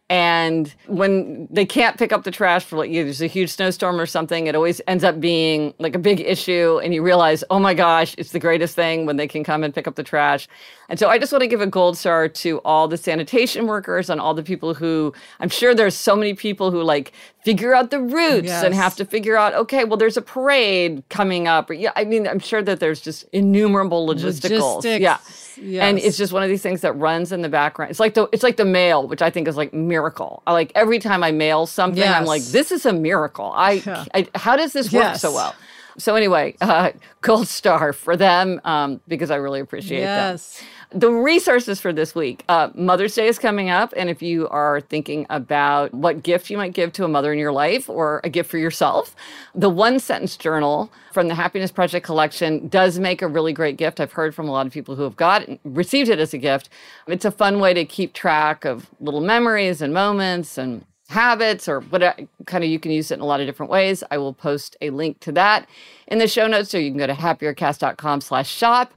And 0.10 0.74
when 0.88 1.48
they 1.50 1.66
can't 1.66 1.98
pick 1.98 2.12
up 2.12 2.24
the 2.24 2.30
trash 2.30 2.66
for 2.66 2.78
like 2.78 2.92
there's 2.92 3.22
a 3.22 3.28
huge 3.28 3.50
snowstorm 3.50 4.00
or 4.00 4.06
something, 4.06 4.48
it 4.48 4.56
always 4.56 4.82
ends 4.86 5.04
up 5.04 5.20
being 5.20 5.74
like 5.80 5.96
a 5.96 6.00
big 6.00 6.20
issue. 6.20 6.80
And 6.84 6.94
you 6.94 7.02
realize, 7.02 7.44
oh 7.50 7.58
my 7.58 7.74
gosh, 7.74 8.14
it's 8.18 8.32
the 8.32 8.40
greatest 8.40 8.76
thing 8.76 9.06
when 9.06 9.16
they 9.16 9.28
can 9.28 9.44
come 9.44 9.64
and 9.64 9.74
pick 9.74 9.88
up 9.88 9.96
the 9.96 10.04
trash. 10.04 10.48
And 10.90 11.00
so 11.00 11.10
I 11.10 11.18
just 11.18 11.32
want 11.32 11.42
to 11.42 11.48
give 11.48 11.62
a 11.62 11.68
gold 11.68 11.98
star 11.98 12.28
to 12.28 12.60
all 12.60 12.88
the 12.88 12.98
sanitation 12.98 13.66
workers 13.66 14.10
and 14.10 14.20
all 14.20 14.34
the 14.34 14.44
people 14.44 14.74
who 14.74 15.14
I'm 15.40 15.50
sure 15.50 15.74
there's 15.74 15.96
so 15.96 16.16
many 16.16 16.34
people 16.34 16.70
who 16.70 16.84
like 16.84 17.14
figure 17.44 17.74
out 17.74 17.90
the 17.90 18.00
routes 18.00 18.50
and 18.52 18.74
have 18.74 18.96
to 18.98 19.06
figure 19.06 19.38
out, 19.38 19.54
okay, 19.54 19.86
well, 19.86 19.98
there's 19.98 20.18
a 20.18 20.22
parade 20.22 21.02
coming 21.10 21.48
up. 21.48 21.70
Or, 21.70 21.74
yeah, 21.74 21.92
I 21.96 22.04
mean, 22.04 22.28
I'm 22.28 22.40
sure 22.40 22.62
that 22.62 22.80
there's 22.80 23.02
just 23.02 23.24
innumerable 23.32 24.06
logisticals. 24.06 24.76
Logistics, 24.76 25.02
Yeah. 25.02 25.18
And 25.58 25.98
yes. 25.98 26.08
it's 26.08 26.18
just 26.18 26.34
one 26.34 26.44
of 26.44 26.50
these 26.50 26.62
things 26.62 26.82
that 26.82 26.94
runs 26.94 27.32
in 27.32 27.42
the 27.42 27.50
background. 27.50 27.92
It's 27.92 28.00
like 28.00 28.14
the 28.14 28.28
it's 28.32 28.44
like 28.44 28.58
the 28.58 28.66
mail, 28.66 29.08
which 29.08 29.22
I 29.22 29.30
think 29.30 29.48
is 29.48 29.58
like 29.58 29.74
miracle. 29.74 30.44
I 30.48 30.54
like 30.54 30.72
every 30.76 31.00
time 31.00 31.24
I 31.24 31.32
mail 31.32 31.66
something, 31.66 32.04
I'm 32.04 32.26
like, 32.26 32.44
this 32.44 32.72
is 32.72 32.86
a 32.86 32.94
miracle. 32.94 33.52
I, 33.56 33.82
Yeah. 33.86 34.06
I 34.14 34.28
how 34.36 34.56
does 34.56 34.74
this 34.74 34.92
work 34.92 35.16
so 35.18 35.34
well? 35.34 35.56
So 35.98 36.16
anyway, 36.16 36.56
uh, 36.62 36.92
gold 37.22 37.48
star 37.48 37.94
for 37.94 38.16
them 38.18 38.60
um, 38.64 39.02
because 39.08 39.32
I 39.32 39.36
really 39.36 39.60
appreciate 39.60 40.02
them 40.02 40.34
Yes. 40.34 40.62
the 40.92 41.10
resources 41.12 41.80
for 41.80 41.92
this 41.94 42.14
week 42.14 42.44
uh, 42.50 42.70
mother's 42.76 43.16
day 43.16 43.28
is 43.28 43.40
coming 43.40 43.70
up 43.70 43.94
and 43.96 44.10
if 44.10 44.22
you 44.22 44.48
are 44.50 44.82
thinking 44.82 45.26
about 45.30 45.94
what 45.94 46.22
gift 46.22 46.50
you 46.50 46.58
might 46.58 46.74
give 46.74 46.92
to 46.94 47.04
a 47.04 47.08
mother 47.08 47.32
in 47.34 47.40
your 47.40 47.52
life 47.52 47.90
or 47.90 48.22
a 48.24 48.30
gift 48.30 48.50
for 48.52 48.58
yourself 48.58 49.16
the 49.56 49.70
one 49.70 50.00
sentence 50.00 50.38
journal 50.38 50.92
from 51.12 51.28
the 51.30 51.36
happiness 51.36 51.72
project 51.72 52.06
collection 52.06 52.68
does 52.68 53.00
make 53.00 53.22
a 53.22 53.28
really 53.28 53.54
great 53.54 53.78
gift. 53.78 54.00
I've 54.00 54.14
heard 54.14 54.34
from 54.34 54.48
a 54.48 54.52
lot 54.52 54.66
of 54.66 54.74
people 54.74 54.96
who 54.96 55.04
have 55.04 55.16
got 55.16 55.48
it, 55.48 55.60
received 55.64 56.10
it 56.10 56.18
as 56.20 56.34
a 56.34 56.40
gift. 56.40 56.70
It's 57.08 57.24
a 57.26 57.30
fun 57.32 57.60
way 57.60 57.74
to 57.76 57.86
keep 57.86 58.14
track 58.14 58.66
of 58.66 58.90
little 59.00 59.22
memories 59.22 59.80
and 59.82 59.94
moments 59.94 60.58
and 60.58 60.86
habits 61.10 61.68
or 61.68 61.82
what 61.82 62.02
kind 62.46 62.64
of 62.64 62.70
you 62.70 62.80
can 62.80 62.92
use 62.92 63.12
it 63.12 63.16
in 63.16 63.20
a 63.22 63.26
lot 63.26 63.42
of 63.42 63.46
different 63.46 63.72
ways 63.72 64.04
i 64.10 64.18
will 64.18 64.34
post 64.34 64.76
a 64.82 64.90
link 64.90 65.20
to 65.20 65.32
that 65.32 65.68
in 66.08 66.18
the 66.18 66.28
show 66.28 66.48
notes 66.48 66.70
so 66.70 66.78
you 66.78 66.90
can 66.90 66.98
go 66.98 67.08
to 67.08 67.14
happiercast.com 67.14 68.22
slash 68.22 68.50
shop 68.50 68.94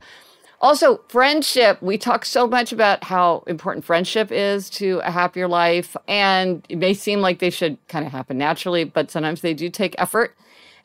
also, 0.61 1.02
friendship. 1.09 1.82
We 1.82 1.98
talk 1.98 2.24
so 2.24 2.46
much 2.46 2.72
about 2.72 3.04
how 3.04 3.44
important 3.46 3.84
friendship 3.84 4.32
is 4.32 4.70
to 4.70 5.00
a 5.04 5.11
happier 5.11 5.46
life. 5.48 5.96
And 6.09 6.64
it 6.68 6.78
may 6.78 6.94
seem 6.94 7.20
like 7.20 7.40
they 7.40 7.50
should 7.50 7.76
kind 7.88 8.07
of 8.07 8.12
happen 8.12 8.38
naturally, 8.38 8.84
but 8.84 9.11
sometimes 9.11 9.42
they 9.42 9.52
do 9.52 9.68
take 9.68 9.94
effort. 9.98 10.34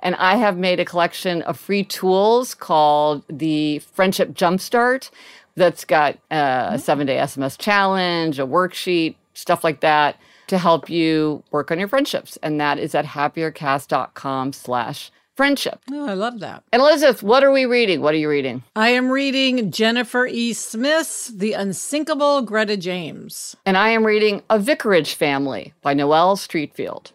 And 0.01 0.15
I 0.15 0.35
have 0.35 0.57
made 0.57 0.79
a 0.79 0.85
collection 0.85 1.41
of 1.43 1.57
free 1.57 1.83
tools 1.83 2.53
called 2.53 3.23
the 3.29 3.79
Friendship 3.79 4.33
Jumpstart 4.33 5.09
that's 5.55 5.85
got 5.85 6.17
uh, 6.29 6.71
a 6.71 6.79
seven 6.79 7.07
day 7.07 7.17
SMS 7.17 7.57
challenge, 7.57 8.39
a 8.39 8.45
worksheet, 8.45 9.15
stuff 9.33 9.63
like 9.63 9.79
that 9.81 10.19
to 10.51 10.57
help 10.57 10.89
you 10.89 11.43
work 11.51 11.71
on 11.71 11.79
your 11.79 11.87
friendships. 11.87 12.37
And 12.43 12.59
that 12.61 12.77
is 12.77 12.93
at 12.93 13.05
happiercast.com 13.05 14.53
slash 14.53 15.09
friendship. 15.35 15.79
Oh, 15.91 16.07
I 16.07 16.13
love 16.13 16.39
that. 16.41 16.63
And 16.73 16.81
Elizabeth, 16.81 17.23
what 17.23 17.43
are 17.43 17.51
we 17.51 17.65
reading? 17.65 18.01
What 18.01 18.13
are 18.13 18.17
you 18.17 18.29
reading? 18.29 18.63
I 18.75 18.89
am 18.89 19.09
reading 19.09 19.71
Jennifer 19.71 20.27
E. 20.27 20.51
Smith's 20.53 21.27
The 21.29 21.53
Unsinkable 21.53 22.41
Greta 22.43 22.75
James. 22.77 23.55
and 23.65 23.77
I 23.77 23.89
am 23.89 24.05
reading 24.05 24.43
A 24.49 24.59
Vicarage 24.59 25.13
Family 25.15 25.73
by 25.81 25.93
Noel 25.93 26.35
Streatfeild. 26.35 27.11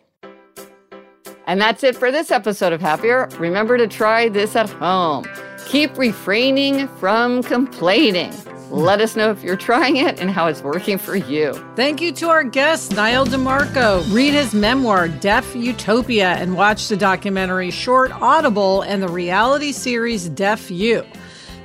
And 1.47 1.61
that's 1.61 1.85
it 1.85 1.95
for 1.95 2.11
this 2.11 2.31
episode 2.31 2.73
of 2.73 2.81
Happier. 2.81 3.29
Remember 3.39 3.77
to 3.79 3.87
try 3.87 4.29
this 4.29 4.57
at 4.57 4.69
home. 4.69 5.27
Keep 5.69 5.97
refraining 5.99 6.89
from 6.89 7.43
complaining. 7.43 8.33
Let 8.71 9.01
us 9.01 9.15
know 9.15 9.31
if 9.31 9.43
you're 9.43 9.57
trying 9.57 9.97
it 9.97 10.21
and 10.21 10.31
how 10.31 10.49
it's 10.49 10.63
working 10.63 10.99
for 10.99 11.15
you. 11.15 11.53
Thank 11.77 12.01
you 12.01 12.11
to 12.13 12.29
our 12.29 12.43
guest, 12.43 12.93
Nyle 12.97 13.25
DiMarco. 13.25 14.13
Read 14.13 14.35
his 14.35 14.55
memoir, 14.55 15.07
Deaf 15.09 15.55
Utopia, 15.55 16.31
and 16.35 16.57
watch 16.57 16.89
the 16.89 16.97
documentary 16.97 17.71
Short 17.71 18.11
Audible 18.11 18.83
and 18.83 19.03
the 19.03 19.09
reality 19.09 19.71
series 19.71 20.29
Deaf 20.29 20.69
U. 20.71 21.05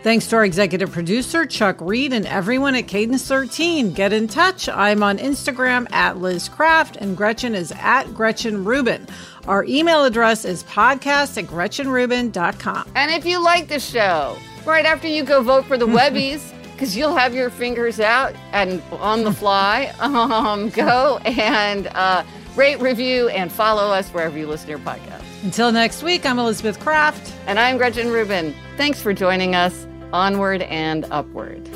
Thanks 0.04 0.28
to 0.28 0.36
our 0.38 0.46
executive 0.46 0.92
producer, 0.92 1.46
Chuck 1.46 1.78
Reed, 1.80 2.12
and 2.14 2.26
everyone 2.26 2.76
at 2.76 2.88
Cadence 2.88 3.28
13. 3.28 3.94
Get 3.94 4.14
in 4.14 4.28
touch. 4.28 4.68
I'm 4.70 5.04
on 5.04 5.18
Instagram 5.18 5.92
at 5.92 6.18
Liz 6.18 6.50
Craft, 6.50 6.96
and 6.98 7.16
Gretchen 7.18 7.54
is 7.54 7.72
at 7.80 8.06
Gretchen 8.14 8.64
Rubin. 8.64 9.08
Our 9.48 9.64
email 9.66 10.04
address 10.04 10.44
is 10.46 10.64
podcast 10.64 11.38
at 11.38 11.46
GretchenRubin.com. 11.46 12.92
And 12.96 13.12
if 13.12 13.26
you 13.26 13.44
like 13.44 13.68
the 13.68 13.80
show, 13.80 14.38
right 14.66 14.86
after 14.86 15.08
you 15.08 15.24
go 15.24 15.42
vote 15.44 15.66
for 15.66 15.78
the 15.78 15.88
Webbies, 15.88 16.52
because 16.82 16.98
you'll 16.98 17.16
have 17.16 17.36
your 17.36 17.52
fingers 17.52 18.00
out 18.00 18.34
and 18.54 18.82
on 18.94 19.24
the 19.24 19.32
fly, 19.32 19.94
um, 20.00 20.68
go 20.70 21.20
and 21.26 21.86
uh, 21.90 22.24
rate, 22.56 22.80
review, 22.80 23.30
and 23.30 23.52
follow 23.52 23.94
us 23.94 24.10
wherever 24.10 24.36
you 24.36 24.48
listen 24.48 24.66
to 24.66 24.72
your 24.72 24.80
podcast. 24.80 25.22
Until 25.44 25.72
next 25.72 26.02
week, 26.02 26.26
I'm 26.26 26.40
Elizabeth 26.40 26.80
Craft. 26.80 27.36
And 27.46 27.60
I'm 27.60 27.78
Gretchen 27.78 28.10
Rubin. 28.10 28.56
Thanks 28.78 29.00
for 29.00 29.14
joining 29.14 29.54
us. 29.54 29.86
Onward 30.12 30.64
and 30.64 31.06
upward. 31.12 31.70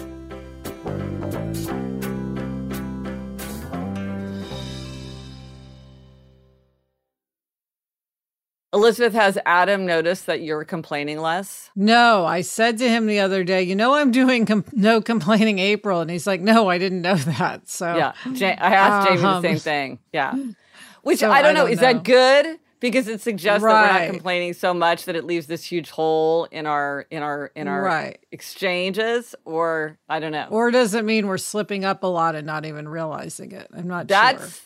Elizabeth, 8.76 9.14
has 9.14 9.38
Adam 9.46 9.86
noticed 9.86 10.26
that 10.26 10.42
you're 10.42 10.66
complaining 10.66 11.20
less? 11.20 11.72
No, 11.78 12.26
I 12.26 12.42
said 12.42 12.78
to 12.80 12.90
him 12.90 13.08
the 13.08 13.22
other 13.22 13.46
day, 13.46 13.64
you 13.64 13.74
know, 13.74 13.94
I'm 13.94 14.12
doing 14.12 14.46
com- 14.46 14.66
no 14.74 15.02
complaining 15.02 15.60
April. 15.60 16.02
And 16.02 16.12
he's 16.12 16.28
like, 16.28 16.42
no, 16.42 16.70
I 16.70 16.78
didn't 16.78 17.02
know 17.02 17.16
that. 17.16 17.70
So, 17.70 17.96
yeah, 17.96 18.14
ja- 18.34 18.58
I 18.60 18.76
asked 18.76 19.08
Jamie 19.08 19.24
um, 19.24 19.42
the 19.42 19.48
same 19.48 19.60
thing. 19.60 20.00
Yeah. 20.12 20.36
Which 21.04 21.20
so 21.20 21.32
I, 21.32 21.42
don't 21.42 21.52
I, 21.52 21.54
don't 21.54 21.66
know. 21.66 21.72
Is 21.72 21.80
know. 21.80 21.94
that 21.94 22.04
good? 22.04 22.60
Because 22.82 23.08
it 23.08 23.22
suggests 23.22 23.64
right. 23.64 23.74
that 23.74 23.94
we're 23.94 24.06
not 24.08 24.14
complaining 24.14 24.54
so 24.54 24.74
much 24.74 25.06
that 25.06 25.16
it 25.16 25.24
leaves 25.24 25.48
this 25.48 25.64
huge 25.64 25.90
hole 25.90 26.46
in 26.52 26.66
our 26.66 27.08
in 27.10 27.24
our 27.24 27.52
in 27.56 27.68
our 27.68 27.82
right. 27.82 28.20
exchanges, 28.32 29.34
or 29.46 29.98
I 30.10 30.20
don't 30.20 30.34
know. 30.34 30.48
Or 30.52 30.70
does 30.70 30.94
it 30.94 31.06
mean 31.06 31.26
we're 31.26 31.38
slipping 31.38 31.86
up 31.86 32.04
a 32.04 32.08
lot 32.08 32.36
and 32.36 32.46
not 32.46 32.66
even 32.66 32.88
realizing 32.88 33.54
it? 33.54 33.70
I'm 33.74 33.88
not 33.88 34.08
that's, 34.08 34.42
sure. 34.42 34.66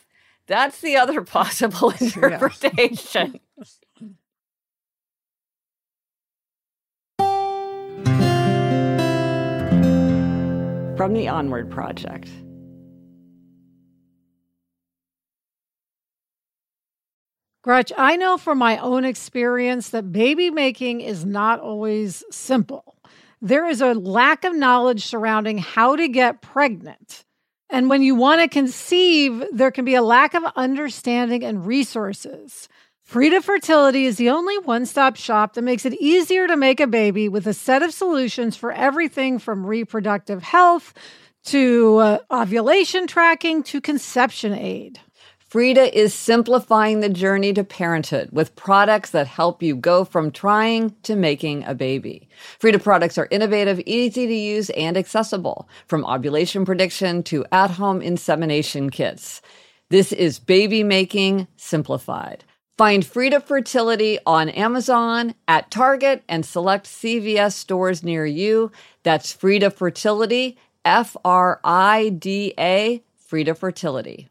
That's 0.50 0.82
the 0.82 0.98
other 0.98 1.22
possible 1.24 1.92
interpretation. 1.92 3.40
From 11.00 11.14
the 11.14 11.30
Onward 11.30 11.72
Project. 11.72 12.28
Gretch, 17.64 17.94
I 17.98 18.18
know 18.18 18.38
from 18.38 18.58
my 18.58 18.78
own 18.80 19.06
experience 19.06 19.92
that 19.92 20.12
baby 20.12 20.50
making 20.50 21.00
is 21.00 21.24
not 21.24 21.62
always 21.62 22.26
simple. 22.32 22.98
There 23.42 23.66
is 23.66 23.80
a 23.80 23.94
lack 23.94 24.44
of 24.44 24.54
knowledge 24.54 25.06
surrounding 25.06 25.60
how 25.60 25.96
to 25.96 26.10
get 26.10 26.42
pregnant. 26.42 27.24
And 27.70 27.90
when 27.90 28.04
you 28.04 28.16
want 28.16 28.42
to 28.42 28.50
conceive, 28.50 29.42
there 29.54 29.72
can 29.72 29.86
be 29.86 29.96
a 29.96 30.02
lack 30.02 30.34
of 30.34 30.44
understanding 30.58 31.46
and 31.46 31.66
resources. 31.66 32.68
Frida 33.10 33.42
Fertility 33.42 34.06
is 34.06 34.18
the 34.18 34.30
only 34.30 34.56
one 34.60 34.86
stop 34.86 35.16
shop 35.16 35.56
that 35.56 35.64
makes 35.64 35.84
it 35.84 35.96
easier 35.96 36.46
to 36.46 36.56
make 36.56 36.80
a 36.80 36.86
baby 36.86 37.28
with 37.28 37.48
a 37.48 37.56
set 37.56 37.82
of 37.82 37.92
solutions 37.92 38.56
for 38.56 38.72
everything 38.72 39.40
from 39.40 39.66
reproductive 39.66 40.44
health 40.44 40.94
to 41.46 41.98
uh, 41.98 42.20
ovulation 42.30 43.08
tracking 43.08 43.64
to 43.64 43.82
conception 43.82 44.54
aid. 44.54 45.00
Frida 45.40 45.98
is 45.98 46.14
simplifying 46.14 47.00
the 47.00 47.10
journey 47.10 47.52
to 47.54 47.64
parenthood 47.64 48.30
with 48.32 48.56
products 48.56 49.10
that 49.10 49.26
help 49.26 49.64
you 49.64 49.76
go 49.76 50.06
from 50.06 50.30
trying 50.30 50.96
to 51.02 51.16
making 51.16 51.64
a 51.64 51.74
baby. 51.74 52.30
Frida 52.60 52.78
products 52.78 53.18
are 53.18 53.28
innovative, 53.32 53.82
easy 53.88 54.28
to 54.28 54.36
use, 54.36 54.70
and 54.70 54.96
accessible, 54.96 55.68
from 55.88 56.06
ovulation 56.06 56.64
prediction 56.64 57.24
to 57.24 57.44
at 57.52 57.72
home 57.72 58.04
insemination 58.04 58.92
kits. 58.92 59.42
This 59.90 60.12
is 60.12 60.38
baby 60.38 60.84
making 60.84 61.48
simplified. 61.58 62.44
Find 62.80 63.06
Frida 63.06 63.42
Fertility 63.42 64.20
on 64.26 64.48
Amazon, 64.48 65.36
at 65.50 65.70
Target, 65.70 66.24
and 66.30 66.46
select 66.46 66.86
CVS 66.86 67.52
stores 67.52 68.04
near 68.04 68.26
you. 68.26 68.72
That's 69.04 69.34
Frida 69.34 69.72
Fertility, 69.72 70.58
F 70.86 71.18
R 71.26 71.60
I 71.62 72.08
D 72.08 72.54
A, 72.58 73.04
Frida 73.18 73.56
Fertility. 73.56 74.30